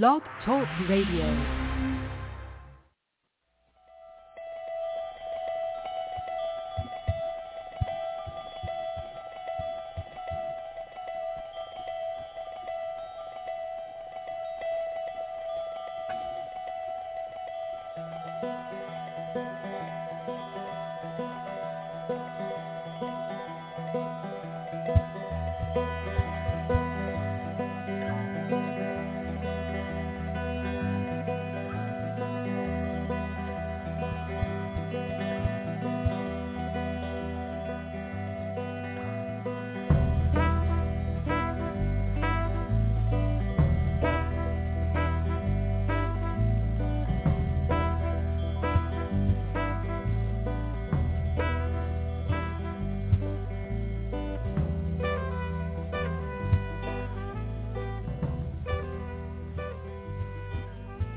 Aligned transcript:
Blog 0.00 0.22
Talk 0.42 0.66
Radio. 0.88 1.61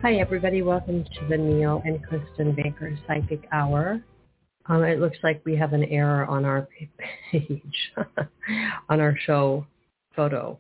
Hi, 0.06 0.18
everybody. 0.18 0.62
Welcome 0.62 1.04
to 1.04 1.28
the 1.28 1.36
Neil 1.36 1.82
and 1.84 2.00
Kristin 2.06 2.56
Baker 2.56 2.96
Psychic 3.08 3.48
Hour. 3.52 4.00
Um, 4.68 4.84
it 4.84 5.00
looks 5.00 5.18
like 5.24 5.42
we 5.46 5.56
have 5.56 5.74
an 5.74 5.84
error 5.86 6.28
on 6.28 6.46
our 6.46 6.68
page, 7.32 7.92
on 8.90 9.00
our 9.00 9.18
show 9.26 9.66
photo 10.16 10.60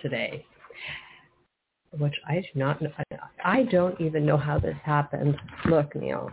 today, 0.00 0.46
which 1.98 2.14
I 2.28 2.34
do 2.34 2.46
not 2.54 2.80
know. 2.80 2.92
I 3.44 3.64
don't 3.64 4.00
even 4.00 4.24
know 4.24 4.36
how 4.36 4.60
this 4.60 4.76
happened. 4.84 5.36
Look, 5.68 5.96
Neil. 5.96 6.30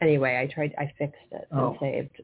Anyway, 0.00 0.38
I 0.38 0.50
tried. 0.50 0.74
I 0.78 0.90
fixed 0.98 1.20
it 1.32 1.46
and 1.50 1.60
Oh. 1.60 1.76
saved. 1.82 2.18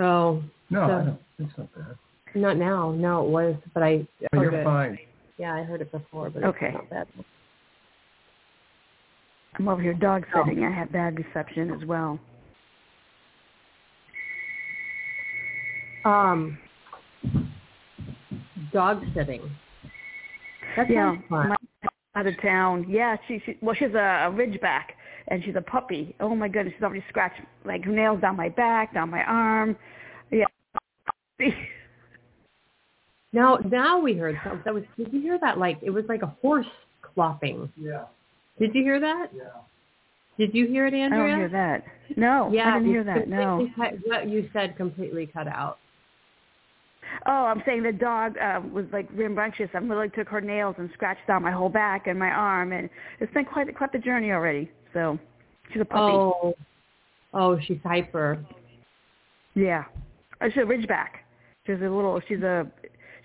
oh, 0.01 0.43
No, 0.69 0.87
So- 0.87 0.93
I 0.97 1.05
don't. 1.05 1.19
It's 1.39 1.57
not 1.57 1.73
bad. 1.75 1.95
not 2.35 2.57
now. 2.57 2.91
No, 2.91 3.25
it 3.25 3.29
was, 3.29 3.55
but 3.73 3.83
I 3.83 4.07
Oh, 4.33 4.39
heard 4.39 4.51
you're 4.51 4.61
it. 4.61 4.63
fine. 4.63 4.99
Yeah, 5.37 5.55
I 5.55 5.63
heard 5.63 5.81
it 5.81 5.91
before, 5.91 6.29
but 6.29 6.43
Okay. 6.43 6.67
it's 6.67 6.75
not 6.75 6.89
bad. 6.89 7.07
I'm 9.55 9.67
over 9.67 9.81
here 9.81 9.93
dog 9.93 10.25
Oh. 10.35 10.43
sitting. 10.45 10.63
I 10.63 10.71
have 10.71 10.91
bad 10.91 11.17
reception 11.17 11.71
as 11.71 11.85
well. 11.85 12.19
Um, 16.05 16.57
dog 18.71 19.03
sitting. 19.13 19.41
That 20.75 20.89
yeah, 20.89 21.11
sounds 21.13 21.23
fun. 21.29 21.49
my, 21.49 21.55
out 22.15 22.27
of 22.27 22.39
town. 22.41 22.85
Yeah, 22.89 23.15
she, 23.27 23.41
she 23.45 23.57
well, 23.61 23.75
she's 23.75 23.93
a, 23.93 24.27
a 24.27 24.31
Ridgeback, 24.31 24.83
and 25.29 25.43
she's 25.43 25.55
a 25.55 25.61
puppy. 25.61 26.15
Oh 26.19 26.35
my 26.35 26.47
goodness, 26.47 26.73
she's 26.75 26.83
already 26.83 27.03
scratched 27.09 27.41
like 27.65 27.85
nails 27.87 28.21
down 28.21 28.35
my 28.37 28.49
back, 28.49 28.93
down 28.93 29.09
my 29.09 29.23
arm. 29.23 29.75
Yeah. 30.31 30.45
Now, 33.35 33.57
now 33.65 33.99
we 33.99 34.13
heard 34.13 34.37
something. 34.43 34.61
That 34.63 34.75
was. 34.75 34.83
Did 34.95 35.11
you 35.11 35.19
hear 35.19 35.39
that? 35.39 35.57
Like 35.57 35.79
it 35.81 35.89
was 35.89 36.05
like 36.07 36.21
a 36.21 36.35
horse 36.41 36.67
clopping. 37.17 37.67
Yeah, 37.75 38.03
Did 38.59 38.75
you 38.75 38.83
hear 38.83 38.99
that? 38.99 39.29
yeah. 39.35 39.43
Did 40.37 40.53
you 40.53 40.67
hear 40.67 40.85
it, 40.85 40.93
Andrea? 40.93 41.01
I 41.01 41.05
Andrea? 41.05 41.31
don't 41.31 41.39
hear 41.39 41.49
that. 41.49 42.17
No, 42.17 42.51
Yeah, 42.51 42.69
I 42.69 42.77
didn't 42.79 42.89
hear 42.89 43.03
that. 43.03 43.27
No. 43.27 43.67
Cut, 43.75 43.93
what 44.05 44.29
you 44.29 44.49
said 44.53 44.75
completely 44.77 45.27
cut 45.27 45.47
out. 45.47 45.77
Oh, 47.25 47.45
I'm 47.45 47.61
saying 47.65 47.83
the 47.83 47.91
dog 47.91 48.37
uh, 48.37 48.61
was 48.71 48.85
like 48.91 49.07
rambunctious. 49.13 49.69
I 49.73 49.79
literally 49.79 50.09
took 50.09 50.27
her 50.29 50.41
nails 50.41 50.75
and 50.77 50.89
scratched 50.93 51.25
down 51.27 51.43
my 51.43 51.51
whole 51.51 51.69
back 51.69 52.07
and 52.07 52.17
my 52.17 52.29
arm, 52.29 52.71
and 52.71 52.89
it's 53.19 53.33
been 53.33 53.45
quite 53.45 53.75
quite 53.75 53.91
the 53.91 53.99
journey 53.99 54.31
already. 54.31 54.69
So 54.93 55.17
she's 55.71 55.81
a 55.81 55.85
puppy. 55.85 56.13
Oh, 56.13 56.53
oh, 57.33 57.59
she's 57.65 57.79
hyper. 57.83 58.43
Yeah, 59.55 59.85
oh, 60.41 60.49
she's 60.49 60.63
a 60.63 60.65
Ridgeback. 60.65 61.09
She's 61.65 61.77
a 61.77 61.89
little. 61.89 62.19
She's 62.27 62.41
a. 62.41 62.67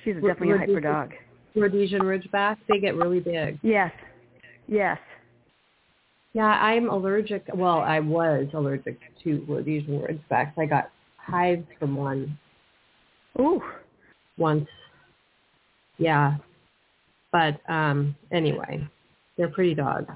She's 0.05 0.16
a 0.16 0.20
definitely 0.20 0.50
a 0.50 0.53
what 0.53 0.66
do 0.66 0.72
you 0.72 0.76
hyper 0.76 0.81
dog. 0.81 1.12
Rhodesian 1.56 2.03
Ridgeback. 2.03 2.56
They 2.69 2.78
get 2.78 2.94
really 2.94 3.20
big. 3.20 3.59
Yes. 3.62 3.93
Yes. 4.69 4.99
Yeah, 6.35 6.46
I'm 6.46 6.88
allergic. 6.90 7.44
Well, 7.55 7.81
I 7.81 8.00
was 8.00 8.46
allergic 8.52 8.99
to 9.25 9.44
Rhodesian 9.49 10.00
Ridgebacks. 10.00 10.52
I 10.56 10.67
got 10.67 10.90
hives 11.17 11.67
from 11.79 11.96
one 11.96 12.38
Ooh. 13.40 13.62
once. 14.37 14.69
Yeah. 15.99 16.37
But 17.32 17.61
um 17.69 18.17
anyway, 18.32 18.87
they're 19.37 19.49
pretty 19.50 19.75
dogs. 19.75 20.11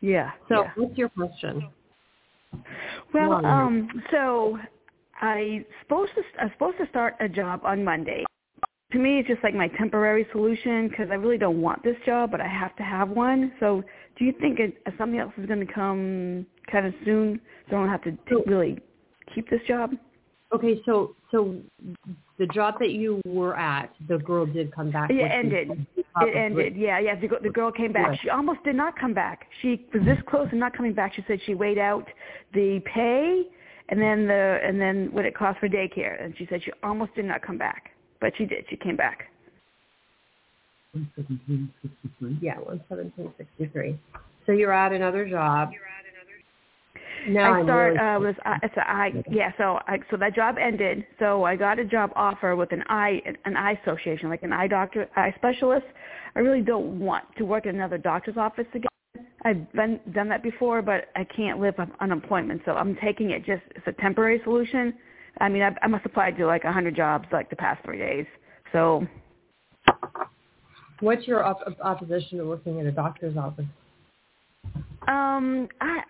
Yeah. 0.00 0.32
So 0.48 0.62
yeah. 0.62 0.70
what's 0.76 0.98
your 0.98 1.08
question? 1.08 1.70
Well, 3.12 3.44
um, 3.44 3.88
so 4.10 4.58
I 5.20 5.64
supposed 5.82 6.12
to 6.16 6.22
I'm 6.40 6.50
supposed 6.52 6.78
to 6.78 6.88
start 6.88 7.14
a 7.20 7.28
job 7.28 7.60
on 7.64 7.84
Monday. 7.84 8.24
To 8.92 8.98
me, 8.98 9.18
it's 9.18 9.28
just 9.28 9.42
like 9.42 9.54
my 9.54 9.68
temporary 9.68 10.26
solution 10.32 10.88
because 10.88 11.08
I 11.10 11.14
really 11.14 11.38
don't 11.38 11.60
want 11.60 11.82
this 11.82 11.96
job, 12.04 12.30
but 12.30 12.40
I 12.40 12.46
have 12.46 12.76
to 12.76 12.82
have 12.82 13.08
one. 13.08 13.52
So, 13.58 13.82
do 14.16 14.24
you 14.24 14.32
think 14.40 14.60
it, 14.60 14.76
something 14.96 15.18
else 15.18 15.32
is 15.36 15.46
going 15.46 15.66
to 15.66 15.72
come 15.72 16.46
kind 16.70 16.86
of 16.86 16.94
soon, 17.04 17.40
so 17.68 17.76
I 17.76 17.80
don't 17.80 17.88
have 17.88 18.02
to 18.02 18.12
t- 18.12 18.44
really 18.46 18.78
keep 19.34 19.50
this 19.50 19.60
job? 19.66 19.90
Okay, 20.52 20.80
so 20.84 21.14
so 21.30 21.56
the 22.38 22.46
job 22.46 22.74
that 22.78 22.90
you 22.90 23.20
were 23.26 23.56
at, 23.56 23.92
the 24.08 24.18
girl 24.18 24.46
did 24.46 24.72
come 24.72 24.90
back. 24.90 25.10
You. 25.10 25.22
ended. 25.22 25.86
It 25.96 26.36
ended. 26.36 26.76
Yeah, 26.76 27.00
yeah. 27.00 27.18
The, 27.18 27.28
the 27.42 27.50
girl 27.50 27.72
came 27.72 27.92
back. 27.92 28.08
Right. 28.08 28.18
She 28.22 28.28
almost 28.28 28.62
did 28.62 28.76
not 28.76 28.98
come 28.98 29.14
back. 29.14 29.46
She 29.62 29.84
was 29.92 30.04
this 30.04 30.18
close 30.28 30.48
and 30.52 30.60
not 30.60 30.76
coming 30.76 30.92
back. 30.92 31.14
She 31.14 31.24
said 31.26 31.40
she 31.44 31.54
weighed 31.54 31.78
out 31.78 32.06
the 32.52 32.80
pay 32.84 33.48
and 33.88 34.00
then 34.00 34.26
the 34.26 34.58
and 34.62 34.80
then 34.80 35.08
what 35.12 35.24
it 35.24 35.36
cost 35.36 35.58
for 35.60 35.68
daycare, 35.68 36.22
and 36.22 36.34
she 36.38 36.46
said 36.48 36.62
she 36.64 36.72
almost 36.82 37.14
did 37.14 37.24
not 37.24 37.42
come 37.42 37.58
back, 37.58 37.90
but 38.20 38.32
she 38.36 38.46
did. 38.46 38.64
She 38.70 38.76
came 38.76 38.96
back. 38.96 39.24
One 40.92 41.10
seventeen 41.16 41.72
sixty-three. 41.82 42.38
Yeah, 42.40 42.58
one 42.58 42.82
seventeen 42.88 43.32
sixty 43.36 43.66
three. 43.72 43.98
So 44.46 44.52
you're 44.52 44.72
at 44.72 44.92
another 44.92 45.28
job. 45.28 45.70
Now 47.28 47.54
I 47.54 47.62
start 47.64 47.94
really- 47.94 47.98
uh, 47.98 48.18
was 48.20 48.34
uh, 48.44 48.58
it's 48.62 48.76
a 48.76 48.88
eye 48.90 49.24
yeah 49.30 49.52
so 49.56 49.78
I 49.86 49.98
so 50.10 50.16
that 50.16 50.34
job 50.34 50.56
ended. 50.60 51.06
So 51.18 51.44
I 51.44 51.56
got 51.56 51.78
a 51.78 51.84
job 51.84 52.10
offer 52.16 52.56
with 52.56 52.72
an 52.72 52.82
eye 52.88 53.22
an 53.44 53.56
eye 53.56 53.78
association 53.82 54.28
like 54.28 54.42
an 54.42 54.52
eye 54.52 54.66
doctor 54.66 55.08
eye 55.16 55.32
specialist. 55.36 55.86
I 56.36 56.40
really 56.40 56.60
don't 56.62 56.98
want 56.98 57.24
to 57.38 57.44
work 57.44 57.66
in 57.66 57.74
another 57.76 57.98
doctor's 57.98 58.36
office 58.36 58.66
again. 58.74 58.88
I've 59.44 59.72
been 59.72 60.00
done 60.12 60.28
that 60.28 60.42
before 60.42 60.82
but 60.82 61.08
I 61.16 61.24
can't 61.24 61.60
live 61.60 61.74
on 61.78 61.92
unemployment 62.00 62.62
so 62.64 62.72
I'm 62.72 62.96
taking 62.96 63.30
it 63.30 63.44
just 63.44 63.62
it's 63.76 63.86
a 63.86 63.92
temporary 64.00 64.40
solution. 64.44 64.94
I 65.40 65.48
mean 65.48 65.62
I, 65.62 65.70
I 65.82 65.86
must 65.86 66.04
apply 66.06 66.32
to 66.32 66.46
like 66.46 66.64
a 66.64 66.72
hundred 66.72 66.96
jobs 66.96 67.26
like 67.32 67.50
the 67.50 67.56
past 67.56 67.84
three 67.84 67.98
days 67.98 68.26
so. 68.72 69.06
What's 71.00 71.26
your 71.26 71.44
op- 71.44 71.76
opposition 71.82 72.38
to 72.38 72.44
working 72.44 72.80
at 72.80 72.86
a 72.86 72.92
doctor's 72.92 73.36
office? 73.36 73.66
Um, 75.08 75.68
I, 75.80 76.00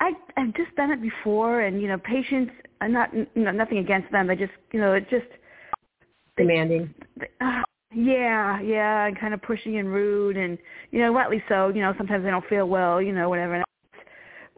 I, 0.00 0.12
I've 0.36 0.54
just 0.54 0.74
done 0.76 0.90
it 0.90 1.02
before, 1.02 1.62
and 1.62 1.80
you 1.80 1.88
know, 1.88 1.98
patients. 1.98 2.52
I'm 2.80 2.92
not, 2.92 3.12
you 3.12 3.26
know, 3.34 3.50
nothing 3.50 3.78
against 3.78 4.12
them. 4.12 4.28
They 4.28 4.36
just, 4.36 4.52
you 4.72 4.80
know, 4.80 4.94
it 4.94 5.10
just, 5.10 5.26
Demanding. 6.36 6.94
uh, 7.40 7.62
yeah, 7.92 8.60
yeah, 8.60 9.06
and 9.06 9.18
kind 9.18 9.34
of 9.34 9.40
pushy 9.40 9.80
and 9.80 9.92
rude, 9.92 10.36
and 10.36 10.56
you 10.92 11.00
know, 11.00 11.12
rightly 11.12 11.42
so. 11.48 11.68
You 11.68 11.82
know, 11.82 11.92
sometimes 11.98 12.24
they 12.24 12.30
don't 12.30 12.46
feel 12.46 12.68
well, 12.68 13.02
you 13.02 13.12
know, 13.12 13.28
whatever. 13.28 13.54
And 13.54 13.64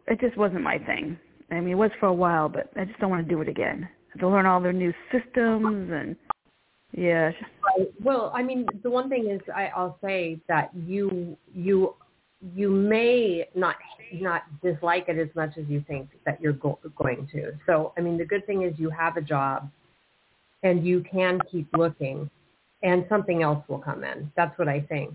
it 0.07 0.19
just 0.19 0.37
wasn't 0.37 0.61
my 0.61 0.77
thing. 0.77 1.17
I 1.49 1.59
mean, 1.59 1.69
it 1.69 1.75
was 1.75 1.91
for 1.99 2.05
a 2.05 2.13
while, 2.13 2.47
but 2.47 2.69
I 2.77 2.85
just 2.85 2.99
don't 2.99 3.09
want 3.09 3.27
to 3.27 3.33
do 3.33 3.41
it 3.41 3.49
again. 3.49 3.87
I 3.89 4.11
have 4.13 4.19
to 4.21 4.29
learn 4.29 4.45
all 4.45 4.61
their 4.61 4.73
new 4.73 4.93
systems, 5.11 5.91
and 5.91 6.15
yeah, 6.93 7.31
Right. 7.77 7.87
Well, 8.03 8.31
I 8.35 8.43
mean, 8.43 8.65
the 8.83 8.89
one 8.89 9.09
thing 9.09 9.29
is, 9.29 9.41
I, 9.53 9.67
I'll 9.75 9.97
say 10.03 10.39
that 10.47 10.71
you 10.75 11.37
you 11.53 11.95
you 12.55 12.69
may 12.69 13.47
not 13.55 13.75
not 14.13 14.43
dislike 14.61 15.05
it 15.07 15.17
as 15.17 15.33
much 15.35 15.51
as 15.57 15.65
you 15.67 15.83
think 15.87 16.09
that 16.25 16.41
you're 16.41 16.53
go- 16.53 16.79
going 16.97 17.27
to. 17.31 17.53
So, 17.65 17.93
I 17.97 18.01
mean, 18.01 18.17
the 18.17 18.25
good 18.25 18.45
thing 18.45 18.63
is 18.63 18.73
you 18.77 18.89
have 18.89 19.15
a 19.15 19.21
job, 19.21 19.69
and 20.63 20.85
you 20.85 21.03
can 21.09 21.39
keep 21.51 21.67
looking, 21.77 22.29
and 22.83 23.05
something 23.07 23.41
else 23.41 23.63
will 23.67 23.79
come 23.79 24.03
in. 24.03 24.31
That's 24.35 24.57
what 24.59 24.67
I 24.67 24.81
think. 24.81 25.13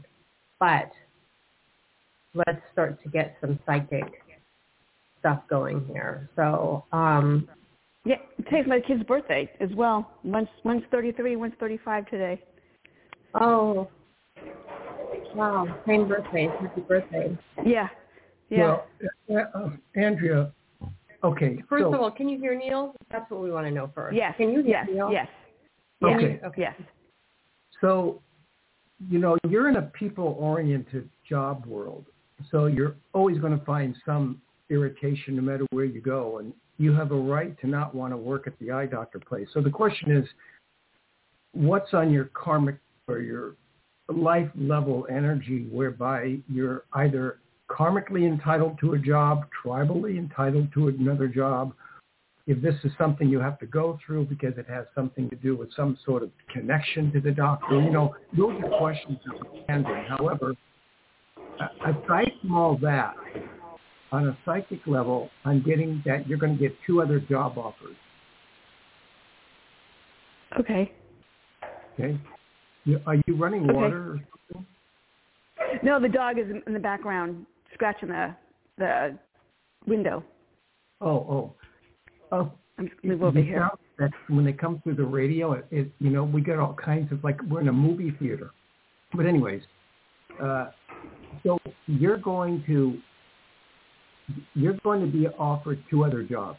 But 0.58 0.90
let's 2.34 2.60
start 2.72 3.02
to 3.02 3.08
get 3.08 3.36
some 3.40 3.58
psychic 3.66 4.04
stuff 5.18 5.42
going 5.50 5.84
here. 5.86 6.30
So, 6.36 6.84
um, 6.92 7.48
yeah. 8.04 8.16
Today's 8.44 8.66
my 8.68 8.80
kid's 8.80 9.02
birthday 9.02 9.50
as 9.60 9.70
well. 9.74 10.12
One's 10.22 10.48
one's 10.64 10.84
33, 10.90 11.36
one's 11.36 11.54
35 11.58 12.08
today. 12.08 12.42
oh, 13.34 13.88
wow, 15.36 15.66
same 15.86 16.08
birthday, 16.08 16.48
happy 16.60 16.80
birthday. 16.80 17.36
Yeah, 17.64 17.88
yeah. 18.48 18.78
Well, 19.28 19.46
uh, 19.54 19.58
uh, 19.58 19.70
Andrea, 19.94 20.52
okay. 21.22 21.62
First 21.68 21.84
so, 21.84 21.94
of 21.94 22.00
all, 22.00 22.10
can 22.10 22.28
you 22.28 22.38
hear 22.38 22.56
Neil? 22.56 22.94
That's 23.10 23.30
what 23.30 23.40
we 23.42 23.50
want 23.50 23.66
to 23.66 23.70
know 23.70 23.90
first. 23.94 24.16
Yes. 24.16 24.34
Can 24.36 24.50
you 24.50 24.62
hear 24.62 24.70
yes. 24.70 24.88
Neil? 24.92 25.10
Yes. 25.12 25.28
Okay. 26.02 26.40
Okay. 26.44 26.62
Yes. 26.62 26.74
So, 27.80 28.22
you 29.10 29.18
know, 29.18 29.36
you're 29.48 29.68
in 29.68 29.76
a 29.76 29.82
people-oriented 29.82 31.08
job 31.28 31.66
world, 31.66 32.06
so 32.50 32.66
you're 32.66 32.96
always 33.12 33.38
going 33.38 33.58
to 33.58 33.64
find 33.64 33.94
some 34.04 34.40
irritation 34.70 35.36
no 35.36 35.42
matter 35.42 35.66
where 35.70 35.84
you 35.84 36.00
go, 36.00 36.38
and 36.38 36.52
you 36.78 36.92
have 36.92 37.12
a 37.12 37.16
right 37.16 37.58
to 37.60 37.66
not 37.66 37.94
want 37.94 38.12
to 38.12 38.16
work 38.16 38.46
at 38.46 38.58
the 38.58 38.70
eye 38.70 38.86
doctor 38.86 39.18
place. 39.18 39.48
So 39.52 39.60
the 39.60 39.70
question 39.70 40.16
is, 40.16 40.26
what's 41.52 41.94
on 41.94 42.10
your 42.10 42.26
karmic 42.34 42.76
or 43.08 43.18
your 43.20 43.56
life 44.08 44.50
level 44.56 45.06
energy 45.10 45.68
whereby 45.70 46.38
you're 46.48 46.84
either 46.94 47.38
karmically 47.68 48.26
entitled 48.26 48.78
to 48.80 48.92
a 48.92 48.98
job, 48.98 49.46
tribally 49.64 50.18
entitled 50.18 50.72
to 50.72 50.88
another 50.88 51.26
job, 51.26 51.72
if 52.46 52.62
this 52.62 52.76
is 52.84 52.92
something 52.96 53.28
you 53.28 53.40
have 53.40 53.58
to 53.58 53.66
go 53.66 53.98
through 54.06 54.26
because 54.26 54.56
it 54.56 54.66
has 54.68 54.86
something 54.94 55.28
to 55.28 55.36
do 55.36 55.56
with 55.56 55.68
some 55.74 55.98
sort 56.04 56.22
of 56.22 56.30
connection 56.52 57.12
to 57.12 57.20
the 57.20 57.32
doctor, 57.32 57.80
you 57.80 57.90
know, 57.90 58.14
those 58.36 58.52
are 58.62 58.78
questions 58.78 59.18
handling. 59.68 60.04
However, 60.08 60.54
aside 61.84 62.30
from 62.40 62.54
all 62.54 62.78
that, 62.78 63.14
on 64.12 64.28
a 64.28 64.38
psychic 64.44 64.86
level, 64.86 65.28
I'm 65.44 65.60
getting 65.62 66.00
that 66.06 66.28
you're 66.28 66.38
going 66.38 66.56
to 66.56 66.62
get 66.62 66.76
two 66.86 67.02
other 67.02 67.18
job 67.18 67.58
offers. 67.58 67.96
Okay. 70.60 70.92
Okay, 71.98 72.20
are 73.06 73.16
you 73.26 73.36
running 73.36 73.64
Okay. 73.64 73.74
water 73.74 74.12
or 74.12 74.20
something? 74.52 74.66
No, 75.82 76.00
the 76.00 76.08
dog 76.08 76.38
is 76.38 76.46
in 76.66 76.72
the 76.72 76.78
background 76.78 77.46
scratching 77.74 78.08
the 78.08 78.34
the 78.78 79.18
window. 79.86 80.22
Oh, 81.00 81.08
oh, 81.08 81.54
oh. 82.32 82.52
I'm 82.78 82.88
just 82.88 83.02
move 83.02 83.22
over 83.22 83.40
here. 83.40 83.70
that 83.98 84.10
when 84.28 84.44
they 84.44 84.52
come 84.52 84.80
through 84.82 84.96
the 84.96 85.04
radio, 85.04 85.52
it, 85.52 85.66
it 85.70 85.90
you 85.98 86.10
know 86.10 86.24
we 86.24 86.42
get 86.42 86.58
all 86.58 86.74
kinds 86.74 87.10
of 87.10 87.24
like 87.24 87.42
we're 87.44 87.62
in 87.62 87.68
a 87.68 87.72
movie 87.72 88.14
theater. 88.18 88.50
But 89.14 89.24
anyways, 89.24 89.62
uh, 90.42 90.70
so 91.42 91.58
you're 91.86 92.18
going 92.18 92.62
to 92.66 92.98
you're 94.54 94.76
going 94.84 95.00
to 95.00 95.06
be 95.06 95.26
offered 95.38 95.82
two 95.88 96.04
other 96.04 96.22
jobs. 96.22 96.58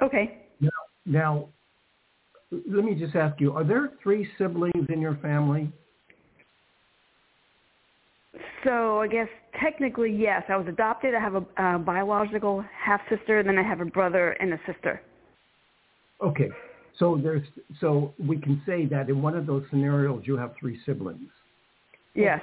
Okay. 0.00 0.42
Now, 0.60 0.70
now, 1.06 1.48
let 2.52 2.84
me 2.84 2.94
just 2.94 3.14
ask 3.16 3.40
you: 3.40 3.52
Are 3.52 3.64
there 3.64 3.90
three 4.02 4.28
siblings 4.38 4.86
in 4.88 5.00
your 5.00 5.16
family? 5.16 5.70
So 8.64 9.00
I 9.00 9.08
guess 9.08 9.28
technically 9.60 10.12
yes, 10.12 10.42
I 10.48 10.56
was 10.56 10.66
adopted. 10.68 11.14
I 11.14 11.20
have 11.20 11.34
a 11.34 11.44
uh, 11.62 11.78
biological 11.78 12.64
half 12.84 13.00
sister, 13.08 13.38
and 13.38 13.48
then 13.48 13.58
I 13.58 13.62
have 13.62 13.80
a 13.80 13.84
brother 13.84 14.32
and 14.32 14.52
a 14.52 14.60
sister. 14.66 15.02
Okay, 16.22 16.48
so 16.98 17.18
there's 17.22 17.42
so 17.80 18.14
we 18.18 18.38
can 18.38 18.62
say 18.64 18.86
that 18.86 19.08
in 19.08 19.20
one 19.22 19.36
of 19.36 19.46
those 19.46 19.64
scenarios 19.70 20.22
you 20.24 20.36
have 20.36 20.52
three 20.58 20.78
siblings. 20.86 21.28
Yes. 22.14 22.40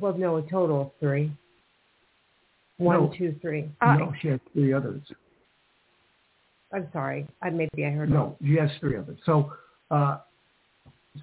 Well, 0.00 0.16
no, 0.16 0.36
a 0.36 0.42
total 0.42 0.80
of 0.82 0.90
three. 1.00 1.32
One, 2.78 2.96
No. 2.96 3.12
two, 3.16 3.34
three. 3.42 3.70
Uh, 3.80 3.96
no, 3.96 4.12
she 4.20 4.28
has 4.28 4.40
three 4.52 4.72
others. 4.72 5.02
I'm 6.72 6.88
sorry. 6.92 7.26
I 7.42 7.50
maybe 7.50 7.84
I 7.84 7.90
heard 7.90 8.10
No, 8.10 8.36
she 8.42 8.56
has 8.56 8.70
three 8.80 8.96
others. 8.96 9.18
So, 9.26 9.52
uh, 9.90 10.18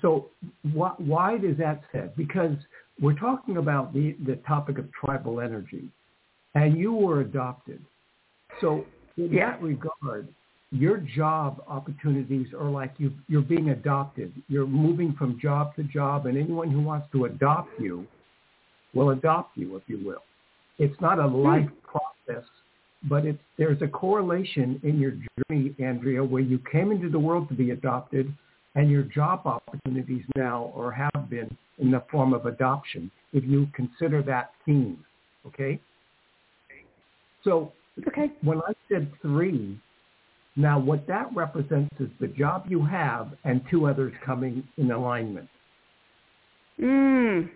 so 0.02 0.30
why, 0.74 0.94
why 0.98 1.36
is 1.38 1.58
that 1.58 1.82
said? 1.92 2.16
Because 2.16 2.56
we're 3.02 3.18
talking 3.18 3.58
about 3.58 3.94
the, 3.94 4.16
the 4.26 4.36
topic 4.48 4.78
of 4.78 4.86
tribal 4.92 5.42
energy, 5.42 5.90
and 6.56 6.78
you 6.78 6.94
were 6.94 7.22
adopted. 7.22 7.82
So 8.62 8.86
in 9.18 9.32
Yeah. 9.32 9.52
that 9.52 9.62
regard, 9.62 10.28
your 10.72 10.98
job 10.98 11.64
opportunities 11.68 12.54
are 12.54 12.70
like 12.70 12.94
you, 13.00 13.12
you're 13.28 13.42
being 13.42 13.72
adopted. 13.72 14.32
You're 14.48 14.68
moving 14.68 15.14
from 15.14 15.40
job 15.40 15.76
to 15.78 15.84
job, 15.84 16.28
and 16.28 16.38
anyone 16.38 16.70
who 16.70 16.82
wants 16.82 17.08
to 17.14 17.26
adopt 17.26 17.80
you 17.80 18.06
will 18.94 19.12
adopt 19.12 19.58
you, 19.58 19.76
if 19.76 19.84
you 19.88 20.00
will. 20.06 20.24
It's 20.78 21.00
not 21.02 21.20
a 21.20 21.26
life 21.26 21.70
process, 21.84 22.46
but 23.04 23.26
it's, 23.26 23.40
there's 23.58 23.82
a 23.82 23.88
correlation 23.88 24.80
in 24.84 25.00
your 25.00 25.14
journey, 25.50 25.74
Andrea, 25.80 26.24
where 26.24 26.42
you 26.42 26.60
came 26.72 26.92
into 26.92 27.10
the 27.10 27.20
world 27.20 27.48
to 27.50 27.56
be 27.56 27.72
adopted, 27.72 28.34
and 28.76 28.90
your 28.90 29.04
job 29.04 29.46
opportunities 29.46 30.24
now 30.36 30.72
or 30.76 30.92
have 30.92 31.30
been 31.30 31.56
in 31.80 31.92
the 31.92 32.04
form 32.12 32.34
of 32.34 32.46
adoption, 32.46 33.10
if 33.34 33.44
you 33.44 33.68
consider 33.74 34.22
that 34.24 34.52
theme, 34.66 35.04
okay? 35.46 35.80
So 37.44 37.72
Okay. 38.08 38.32
when 38.44 38.60
I 38.60 38.74
said 38.90 39.12
three, 39.22 39.78
now 40.56 40.80
what 40.80 41.08
that 41.08 41.34
represents 41.34 41.94
is 42.00 42.10
the 42.20 42.28
job 42.28 42.66
you 42.68 42.84
have 42.86 43.30
and 43.44 43.62
two 43.70 43.88
others 43.88 44.14
coming 44.26 44.64
in 44.78 44.92
alignment. 44.92 45.50
Mm. 46.80 47.50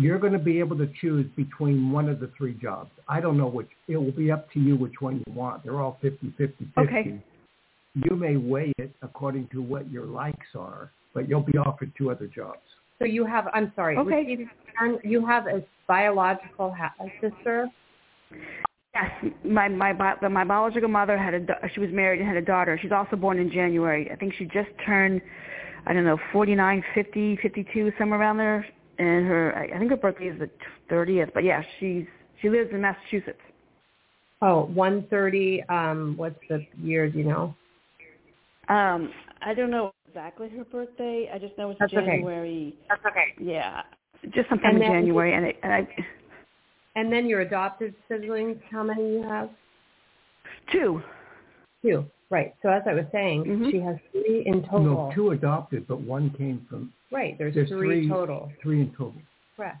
You're 0.00 0.18
going 0.18 0.32
to 0.32 0.38
be 0.38 0.58
able 0.60 0.78
to 0.78 0.88
choose 0.98 1.26
between 1.36 1.92
one 1.92 2.08
of 2.08 2.20
the 2.20 2.30
three 2.38 2.54
jobs. 2.54 2.90
I 3.06 3.20
don't 3.20 3.36
know 3.36 3.48
which. 3.48 3.68
It 3.86 3.98
will 3.98 4.12
be 4.12 4.30
up 4.30 4.50
to 4.52 4.58
you 4.58 4.74
which 4.74 4.94
one 5.00 5.22
you 5.26 5.32
want. 5.34 5.62
They're 5.62 5.78
all 5.78 5.98
50, 6.00 6.32
50, 6.38 6.54
50. 6.64 6.70
Okay. 6.78 7.22
You 7.94 8.16
may 8.16 8.36
weigh 8.36 8.72
it 8.78 8.94
according 9.02 9.48
to 9.52 9.60
what 9.60 9.90
your 9.90 10.06
likes 10.06 10.46
are, 10.56 10.90
but 11.12 11.28
you'll 11.28 11.42
be 11.42 11.58
offered 11.58 11.92
two 11.98 12.10
other 12.10 12.26
jobs. 12.26 12.60
So 12.98 13.04
you 13.04 13.26
have. 13.26 13.48
I'm 13.52 13.72
sorry. 13.76 13.98
Okay. 13.98 14.48
You 15.04 15.26
have 15.26 15.46
a 15.46 15.62
biological 15.86 16.72
ha- 16.72 16.94
a 16.98 17.06
sister. 17.20 17.68
Yes, 18.94 19.32
my 19.44 19.68
my 19.68 19.92
bi- 19.92 20.16
my 20.28 20.44
biological 20.44 20.88
mother 20.88 21.18
had 21.18 21.34
a 21.34 21.40
da- 21.40 21.68
she 21.74 21.80
was 21.80 21.90
married 21.92 22.20
and 22.20 22.28
had 22.28 22.38
a 22.38 22.42
daughter. 22.44 22.78
She's 22.80 22.92
also 22.92 23.16
born 23.16 23.38
in 23.38 23.50
January. 23.50 24.10
I 24.10 24.16
think 24.16 24.32
she 24.38 24.44
just 24.46 24.70
turned 24.86 25.20
I 25.86 25.92
don't 25.92 26.04
know 26.04 26.18
49, 26.32 26.84
50, 26.94 27.38
52 27.42 27.92
somewhere 27.98 28.20
around 28.20 28.36
there. 28.38 28.66
And 29.00 29.26
her 29.26 29.56
I 29.56 29.74
I 29.74 29.78
think 29.78 29.90
her 29.90 29.96
birthday 29.96 30.26
is 30.28 30.38
the 30.38 30.50
30th. 30.94 31.32
But 31.32 31.42
yeah, 31.42 31.62
she's 31.78 32.04
she 32.42 32.50
lives 32.50 32.70
in 32.72 32.82
Massachusetts. 32.82 33.40
Oh, 34.42 34.66
one 34.66 35.06
thirty. 35.08 35.62
Um, 35.68 36.14
what's 36.16 36.38
the 36.48 36.66
year? 36.82 37.08
Do 37.08 37.18
you 37.18 37.24
know? 37.24 37.54
Um, 38.68 39.10
I 39.42 39.54
don't 39.54 39.70
know 39.70 39.90
exactly 40.06 40.48
her 40.50 40.64
birthday. 40.64 41.30
I 41.32 41.38
just 41.38 41.56
know 41.58 41.70
it's 41.70 41.80
That's 41.80 41.92
okay. 41.94 42.06
January. 42.06 42.74
That's 42.88 43.04
okay. 43.06 43.34
Yeah, 43.40 43.82
just 44.34 44.48
sometime 44.48 44.76
And 44.76 44.84
in 44.84 44.90
January. 44.90 45.34
And, 45.34 45.46
I, 45.46 45.54
and 45.62 45.72
I 45.72 45.88
And 46.94 47.12
then 47.12 47.26
your 47.26 47.40
adopted 47.40 47.94
siblings, 48.06 48.58
how 48.70 48.82
many 48.82 49.02
you 49.14 49.22
have? 49.22 49.50
two. 50.70 51.02
Two. 51.82 52.04
Right. 52.28 52.54
So 52.62 52.68
as 52.68 52.82
I 52.86 52.94
was 52.94 53.06
saying, 53.12 53.44
Mhm. 53.44 53.70
she 53.70 53.80
has 53.80 53.96
three 54.12 54.44
in 54.46 54.62
total. 54.62 55.08
No, 55.08 55.12
two 55.14 55.30
adopted, 55.30 55.86
but 55.88 56.00
one 56.00 56.30
came 56.30 56.66
from 56.68 56.92
Right. 57.12 57.36
There's, 57.38 57.54
There's 57.54 57.68
three, 57.68 58.02
three. 58.02 58.08
total. 58.08 58.50
three 58.62 58.80
in 58.82 58.90
total. 58.90 59.14
Correct. 59.56 59.78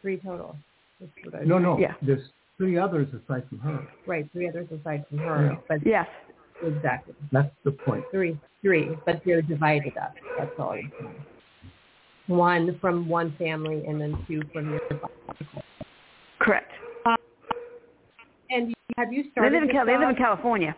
Three 0.00 0.16
total. 0.18 0.56
That's 1.00 1.10
what 1.24 1.40
I 1.40 1.44
No, 1.44 1.58
no, 1.58 1.78
Yeah. 1.78 1.94
there's 2.02 2.22
three 2.56 2.78
others 2.78 3.08
aside 3.08 3.44
from 3.48 3.58
her. 3.60 3.86
Right. 4.06 4.30
Three 4.32 4.48
others 4.48 4.68
aside 4.70 5.04
from 5.08 5.18
her. 5.18 5.46
Yeah. 5.52 5.58
But 5.68 5.86
Yes. 5.86 6.06
exactly. 6.62 7.14
That's 7.32 7.52
the 7.64 7.72
point. 7.72 8.04
Three. 8.12 8.38
Three. 8.62 8.90
But 9.04 9.22
they're 9.24 9.42
divided 9.42 9.96
up. 9.96 10.14
That's 10.38 10.52
all 10.58 10.70
I'm 10.72 10.92
saying. 11.00 11.24
One 12.28 12.78
from 12.78 13.08
one 13.08 13.32
family 13.32 13.84
and 13.86 14.00
then 14.00 14.16
two 14.28 14.42
from 14.52 14.70
your 14.70 14.80
Correct. 16.38 16.70
And 18.50 18.74
have 18.96 19.12
you 19.12 19.24
They 19.24 19.30
started 19.30 19.54
live 19.54 19.62
in 19.64 19.68
Cal- 19.70 19.86
they 19.86 19.96
live 19.98 20.10
in? 20.10 20.16
California. 20.16 20.76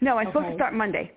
No, 0.00 0.18
I'm 0.18 0.26
supposed 0.26 0.48
to 0.48 0.54
start 0.54 0.74
Monday. 0.74 1.12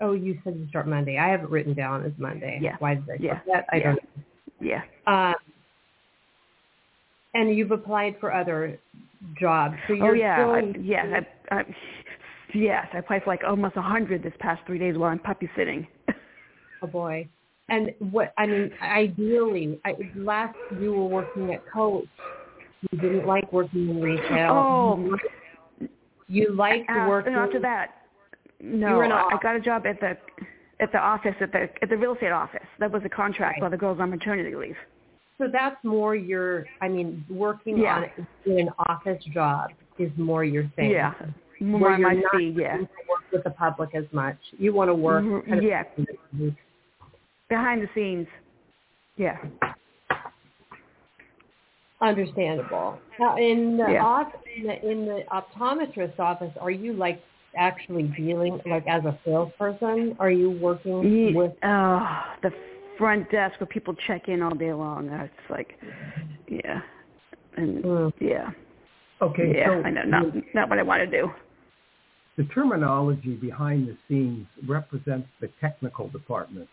Oh, 0.00 0.12
you 0.12 0.38
said 0.44 0.56
you 0.56 0.68
start 0.68 0.88
Monday. 0.88 1.18
I 1.18 1.28
have 1.28 1.42
it 1.42 1.50
written 1.50 1.74
down 1.74 2.04
as 2.04 2.12
Monday. 2.18 2.58
Yeah. 2.60 2.76
Why 2.78 2.94
did 2.94 3.08
I 3.10 3.16
Yeah. 3.20 3.38
forget? 3.40 3.66
I 3.72 3.76
Yeah. 3.76 3.84
don't 3.84 3.94
know. 3.94 4.22
Yeah. 4.60 4.82
Um, 5.06 5.34
and 7.34 7.54
you've 7.56 7.72
applied 7.72 8.18
for 8.20 8.32
other 8.32 8.78
jobs. 9.34 9.76
So 9.86 9.92
you're 9.92 10.10
Oh 10.10 10.12
yeah. 10.14 10.46
I, 10.46 10.72
yes. 10.78 11.26
I, 11.50 11.56
I, 11.56 11.76
yes. 12.54 12.86
I 12.92 12.98
applied 12.98 13.24
for 13.24 13.30
like 13.30 13.42
almost 13.44 13.76
a 13.76 13.82
hundred 13.82 14.22
this 14.22 14.32
past 14.38 14.62
three 14.66 14.78
days 14.78 14.96
while 14.96 15.10
I'm 15.10 15.18
puppy 15.18 15.48
sitting. 15.56 15.86
oh 16.82 16.86
boy. 16.86 17.28
And 17.68 17.92
what 17.98 18.34
I 18.36 18.46
mean, 18.46 18.70
ideally, 18.82 19.80
I, 19.84 19.94
last 20.16 20.54
you 20.78 20.92
were 20.92 21.06
working 21.06 21.52
at 21.54 21.62
Coach. 21.72 22.06
You 22.92 22.98
didn't 22.98 23.26
like 23.26 23.50
working 23.52 23.88
in 23.88 24.00
retail. 24.00 24.52
Oh. 24.52 25.16
You 26.28 26.52
liked 26.52 26.90
Uh, 26.90 27.06
working. 27.08 27.32
and 27.32 27.42
after 27.42 27.60
that, 27.60 28.03
no, 28.60 28.88
You 28.90 28.94
were 28.96 29.04
in 29.04 29.10
a- 29.12 29.14
I 29.14 29.38
got 29.42 29.56
a 29.56 29.60
job 29.60 29.86
at 29.86 30.00
the 30.00 30.16
at 30.80 30.90
the 30.92 30.98
office 30.98 31.34
at 31.40 31.52
the 31.52 31.68
at 31.82 31.88
the 31.88 31.96
real 31.96 32.14
estate 32.14 32.32
office. 32.32 32.66
That 32.78 32.90
was 32.90 33.02
a 33.04 33.08
contract 33.08 33.56
Right. 33.56 33.62
while 33.62 33.70
the 33.70 33.76
girls 33.76 34.00
on 34.00 34.10
maternity 34.10 34.54
leave. 34.54 34.76
So 35.38 35.48
that's 35.48 35.82
more 35.84 36.14
your. 36.14 36.66
I 36.80 36.88
mean, 36.88 37.24
working 37.30 37.78
Yeah. 37.78 37.96
on 38.16 38.26
in 38.46 38.58
an 38.60 38.70
office 38.88 39.22
job 39.26 39.70
is 39.98 40.10
more 40.16 40.44
your 40.44 40.64
thing. 40.76 40.90
Yeah. 40.90 41.12
Where 41.58 41.68
More 41.78 41.90
you're 41.90 41.98
my 41.98 42.14
not. 42.14 42.38
Yeah. 42.42 42.78
work 42.78 42.88
with 43.32 43.44
the 43.44 43.50
public 43.50 43.94
as 43.94 44.04
much. 44.12 44.36
You 44.58 44.72
want 44.72 44.88
to 44.90 44.94
work. 44.94 45.22
Mhm, 45.24 45.46
kind 45.46 45.58
of- 45.58 45.64
yeah. 45.64 45.84
Behind 47.48 47.82
the 47.82 47.88
scenes. 47.94 48.26
Yeah. 49.16 49.38
Understandable. 52.00 52.98
Now, 53.18 53.36
in 53.36 53.76
the, 53.76 53.92
Yeah. 53.92 54.04
off, 54.04 54.32
in 54.56 54.66
the 54.66 54.90
in 54.90 55.06
the 55.06 55.24
optometrist 55.32 56.18
office, 56.18 56.52
are 56.60 56.70
you 56.70 56.92
like 56.92 57.22
actually 57.56 58.04
dealing 58.16 58.60
like 58.66 58.86
as 58.86 59.04
a 59.04 59.18
salesperson? 59.24 60.16
Are 60.18 60.30
you 60.30 60.50
working 60.50 61.02
Ye- 61.02 61.34
with? 61.34 61.52
Oh, 61.62 62.22
the 62.42 62.52
front 62.98 63.30
desk 63.30 63.60
where 63.60 63.66
people 63.66 63.94
check 64.06 64.28
in 64.28 64.42
all 64.42 64.54
day 64.54 64.72
long. 64.72 65.08
It's 65.08 65.50
like, 65.50 65.78
yeah, 66.48 66.80
and 67.56 67.84
Mm. 67.84 68.12
yeah, 68.20 68.50
Okay, 69.20 69.56
yeah. 69.56 69.66
so 69.68 69.82
I 69.84 69.90
know, 69.90 70.04
not 70.04 70.54
not 70.54 70.68
what 70.68 70.78
I 70.78 70.82
want 70.82 71.00
to 71.00 71.06
do. 71.20 71.32
the 72.36 72.44
terminology 72.44 73.34
behind 73.36 73.86
the 73.88 73.96
scenes 74.08 74.46
represents 74.66 75.28
the 75.40 75.48
technical 75.60 76.08
department, 76.08 76.68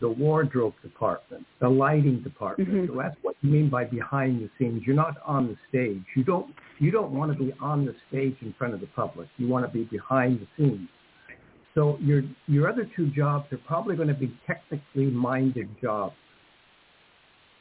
the 0.00 0.08
wardrobe 0.08 0.74
department, 0.82 1.46
the 1.60 1.68
lighting 1.68 2.20
department. 2.20 2.68
Mhm. 2.68 2.86
So 2.88 2.94
that's 2.94 3.16
what 3.22 3.36
you 3.42 3.50
mean 3.50 3.68
by 3.68 3.84
behind 3.84 4.42
the 4.42 4.50
scenes. 4.58 4.86
You're 4.86 4.96
not 4.96 5.16
on 5.24 5.46
the 5.48 5.56
stage. 5.68 6.04
You 6.14 6.24
don't 6.24 6.54
you 6.78 6.90
don't 6.90 7.12
want 7.12 7.32
to 7.32 7.38
be 7.38 7.52
on 7.60 7.84
the 7.84 7.94
stage 8.08 8.36
in 8.42 8.52
front 8.54 8.74
of 8.74 8.80
the 8.80 8.88
public. 8.88 9.28
You 9.38 9.48
want 9.48 9.64
to 9.66 9.72
be 9.72 9.84
behind 9.84 10.40
the 10.40 10.46
scenes. 10.56 10.88
So 11.74 11.98
your 12.00 12.22
your 12.46 12.68
other 12.68 12.84
two 12.96 13.10
jobs 13.10 13.52
are 13.52 13.58
probably 13.58 13.96
going 13.96 14.08
to 14.08 14.14
be 14.14 14.36
technically 14.46 15.06
minded 15.06 15.68
jobs. 15.80 16.16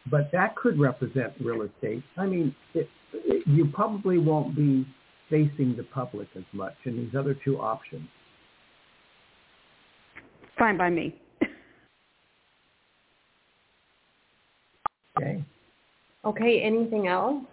But 0.10 0.32
that 0.32 0.56
could 0.56 0.80
represent 0.80 1.34
real 1.40 1.62
estate. 1.62 2.04
I 2.18 2.26
mean, 2.26 2.54
it, 2.74 2.90
it, 3.14 3.48
you 3.48 3.68
probably 3.68 4.18
won't 4.18 4.54
be 4.56 4.86
facing 5.30 5.76
the 5.78 5.84
public 5.84 6.28
as 6.36 6.44
much 6.52 6.76
in 6.86 6.98
these 6.98 7.16
other 7.16 7.34
two 7.46 7.60
options. 7.60 8.08
Fine 10.58 10.78
by 10.78 10.90
me. 10.90 11.16
Okay. 15.18 15.44
Okay. 16.26 16.62
Anything 16.62 17.08
else? 17.08 17.44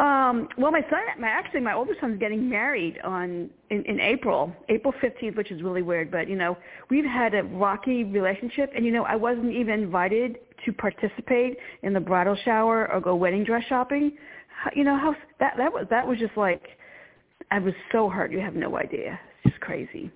Um, 0.00 0.48
well, 0.58 0.72
my 0.72 0.80
son, 0.90 1.00
my 1.20 1.28
actually, 1.28 1.60
my 1.60 1.72
older 1.74 1.94
son's 2.00 2.18
getting 2.18 2.48
married 2.48 2.98
on 3.04 3.48
in, 3.70 3.84
in 3.84 4.00
April, 4.00 4.52
April 4.68 4.92
fifteenth, 5.00 5.36
which 5.36 5.50
is 5.50 5.62
really 5.62 5.82
weird. 5.82 6.10
But 6.10 6.28
you 6.28 6.36
know, 6.36 6.56
we've 6.90 7.04
had 7.04 7.34
a 7.34 7.42
rocky 7.44 8.02
relationship, 8.04 8.72
and 8.74 8.84
you 8.84 8.90
know, 8.92 9.04
I 9.04 9.14
wasn't 9.14 9.52
even 9.52 9.80
invited 9.80 10.38
to 10.64 10.72
participate 10.72 11.58
in 11.82 11.92
the 11.92 12.00
bridal 12.00 12.36
shower 12.44 12.90
or 12.92 13.00
go 13.00 13.14
wedding 13.14 13.44
dress 13.44 13.64
shopping. 13.68 14.16
How- 14.62 14.70
You 14.74 14.84
know 14.84 14.96
how 14.96 15.14
that 15.38 15.54
that 15.58 15.72
was 15.72 15.86
that 15.90 16.06
was 16.06 16.18
just 16.18 16.36
like, 16.36 16.62
I 17.50 17.58
was 17.58 17.74
so 17.92 18.08
hurt. 18.08 18.32
You 18.32 18.40
have 18.40 18.54
no 18.56 18.76
idea. 18.78 19.18
It's 19.44 19.52
just 19.52 19.60
crazy. 19.62 20.10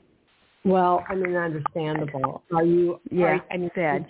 Well, 0.65 1.05
I 1.09 1.15
mean, 1.15 1.37
understandable. 1.37 2.43
Are 2.55 2.65
you? 2.65 3.01
Yeah, 3.11 3.27
Are, 3.27 3.45
I 3.51 3.57
mean, 3.59 3.71
sad. 3.75 4.07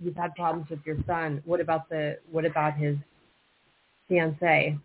You've 0.00 0.16
had 0.16 0.34
problems 0.34 0.68
with 0.70 0.80
your 0.84 0.96
son. 1.06 1.42
What 1.44 1.60
about 1.60 1.88
the? 1.88 2.18
What 2.30 2.44
about 2.44 2.74
his 2.74 2.96
fiance? 4.08 4.76